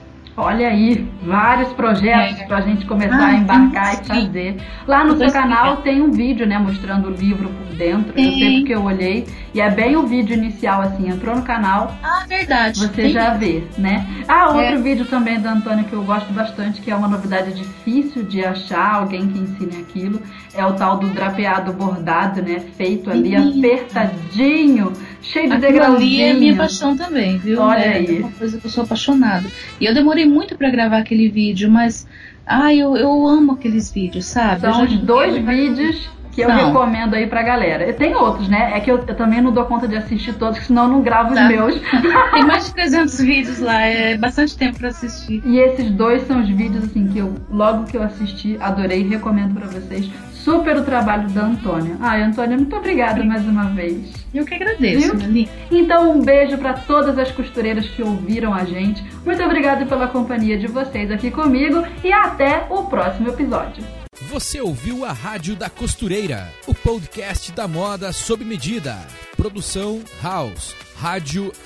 Olha 0.44 0.70
aí, 0.70 1.08
vários 1.22 1.72
projetos 1.74 2.40
é. 2.40 2.46
para 2.46 2.58
a 2.58 2.62
gente 2.62 2.84
começar 2.88 3.16
ah, 3.16 3.28
a 3.28 3.34
embarcar 3.36 3.96
sim, 3.98 4.02
e 4.02 4.06
fazer. 4.08 4.58
Lá 4.88 5.04
no 5.04 5.16
seu 5.16 5.32
canal 5.32 5.78
tem 5.78 6.02
um 6.02 6.12
vídeo, 6.12 6.48
né, 6.48 6.58
mostrando 6.58 7.10
o 7.10 7.12
livro 7.12 7.48
por 7.48 7.76
dentro. 7.76 8.12
Sim. 8.16 8.26
Eu 8.26 8.32
sei 8.32 8.64
que 8.64 8.72
eu 8.72 8.84
olhei 8.84 9.28
e 9.54 9.62
é 9.62 9.70
bem 9.70 9.96
o 9.96 10.08
vídeo 10.08 10.34
inicial, 10.34 10.82
assim, 10.82 11.10
entrou 11.10 11.36
no 11.36 11.44
canal. 11.44 11.96
Ah, 12.02 12.26
verdade. 12.28 12.80
Você 12.80 13.10
já 13.10 13.36
vê, 13.36 13.62
né? 13.78 14.04
Ah, 14.28 14.48
outro 14.48 14.64
é. 14.64 14.78
vídeo 14.78 15.06
também 15.06 15.40
da 15.40 15.52
Antônia 15.52 15.84
que 15.84 15.94
eu 15.94 16.04
gosto 16.04 16.34
bastante, 16.34 16.82
que 16.82 16.90
é 16.90 16.96
uma 16.96 17.08
novidade 17.08 17.54
difícil 17.54 18.24
de 18.24 18.44
achar 18.44 18.96
alguém 18.96 19.28
que 19.28 19.38
ensine 19.38 19.80
aquilo. 19.80 20.20
É 20.56 20.66
o 20.66 20.74
tal 20.74 20.98
do 20.98 21.08
drapeado 21.10 21.72
bordado, 21.72 22.42
né? 22.42 22.64
Feito 22.76 23.12
ali, 23.12 23.38
sim. 23.38 23.60
apertadinho 23.60 24.92
cheio 25.22 25.50
de 25.50 25.58
degrauzinho. 25.58 25.98
ali 25.98 26.22
é 26.22 26.34
minha 26.34 26.56
paixão 26.56 26.98
também, 26.98 27.38
viu? 27.38 27.62
Olha 27.62 27.80
é, 27.80 27.98
aí. 27.98 28.18
É 28.18 28.20
uma 28.20 28.32
coisa 28.32 28.60
que 28.60 28.66
eu 28.66 28.72
sou 28.72 28.84
apaixonada. 28.84 29.48
E 29.80 29.86
eu 29.86 29.94
demorei 29.94 30.26
muito 30.32 30.58
para 30.58 30.70
gravar 30.70 30.98
aquele 30.98 31.30
vídeo, 31.30 31.70
mas 31.70 32.08
ai, 32.46 32.78
eu, 32.78 32.96
eu 32.98 33.28
amo 33.28 33.54
aqueles 33.54 33.92
vídeos, 33.92 34.26
sabe? 34.26 34.62
São 34.62 34.84
os 34.84 34.98
dois 34.98 35.38
vídeos 35.38 36.10
que 36.32 36.42
eu 36.42 36.50
recomendo 36.50 37.14
aí 37.14 37.28
pra 37.28 37.44
galera. 37.44 37.92
Tem 37.94 38.16
outros, 38.16 38.48
né? 38.48 38.72
É 38.76 38.80
que 38.80 38.90
eu, 38.90 38.98
eu, 38.98 39.16
também 39.16 39.42
não 39.42 39.52
dou 39.52 39.66
conta 39.66 39.88
de 39.88 39.96
assistir 39.96 40.34
todos, 40.34 40.60
senão 40.66 40.84
eu 40.84 40.90
não 40.90 41.02
gravo 41.02 41.36
tá. 41.36 41.44
os 41.44 41.48
meus. 41.48 41.76
Tem 42.32 42.46
mais 42.46 42.66
de 42.68 42.74
300 42.74 43.20
vídeos 43.20 43.60
lá, 43.60 43.82
é 43.82 44.18
bastante 44.18 44.58
tempo 44.58 44.80
pra 44.80 44.90
assistir. 44.90 45.42
E 45.46 45.60
esses 45.60 45.92
dois 45.92 46.26
são 46.26 46.42
os 46.42 46.50
vídeos, 46.50 46.86
assim, 46.86 47.08
que 47.08 47.20
eu, 47.20 47.36
logo 47.50 47.86
que 47.86 47.98
eu 47.98 48.04
assisti, 48.04 48.58
adorei 48.60 49.02
e 49.02 49.08
recomendo 49.08 49.54
pra 49.54 49.68
vocês. 49.68 50.10
Super 50.44 50.78
o 50.78 50.84
trabalho 50.84 51.30
da 51.30 51.46
Antônia. 51.46 51.98
Ai, 52.00 52.24
Antônia, 52.24 52.58
muito 52.58 52.76
obrigada 52.76 53.24
mais 53.24 53.46
uma 53.46 53.66
vez. 53.70 54.12
Eu 54.34 54.46
que 54.46 54.56
agradeço, 54.56 55.16
Viu? 55.18 55.48
Então, 55.70 56.12
um 56.12 56.22
beijo 56.22 56.58
para 56.58 56.74
todas 56.74 57.18
as 57.20 57.32
costureiras 57.32 57.88
que 57.88 58.02
ouviram 58.02 58.54
a 58.54 58.64
gente. 58.66 59.04
Muito 59.26 59.44
obrigada 59.44 59.86
pela 59.86 60.08
companhia 60.08 60.58
de 60.58 60.68
vocês 60.68 61.12
aqui 61.12 61.30
comigo 61.30 61.84
e 62.04 62.12
até 62.12 62.66
o 62.70 62.84
próximo 62.84 63.30
episódio. 63.30 63.84
Você 64.30 64.62
ouviu 64.62 65.04
a 65.06 65.12
Rádio 65.12 65.56
da 65.56 65.70
Costureira, 65.70 66.48
o 66.68 66.74
podcast 66.74 67.52
da 67.52 67.68
moda 67.68 68.12
sob 68.14 68.46
medida. 68.46 68.98
Produção 69.36 70.02
House, 70.22 70.76
radioagt.com. 70.98 71.62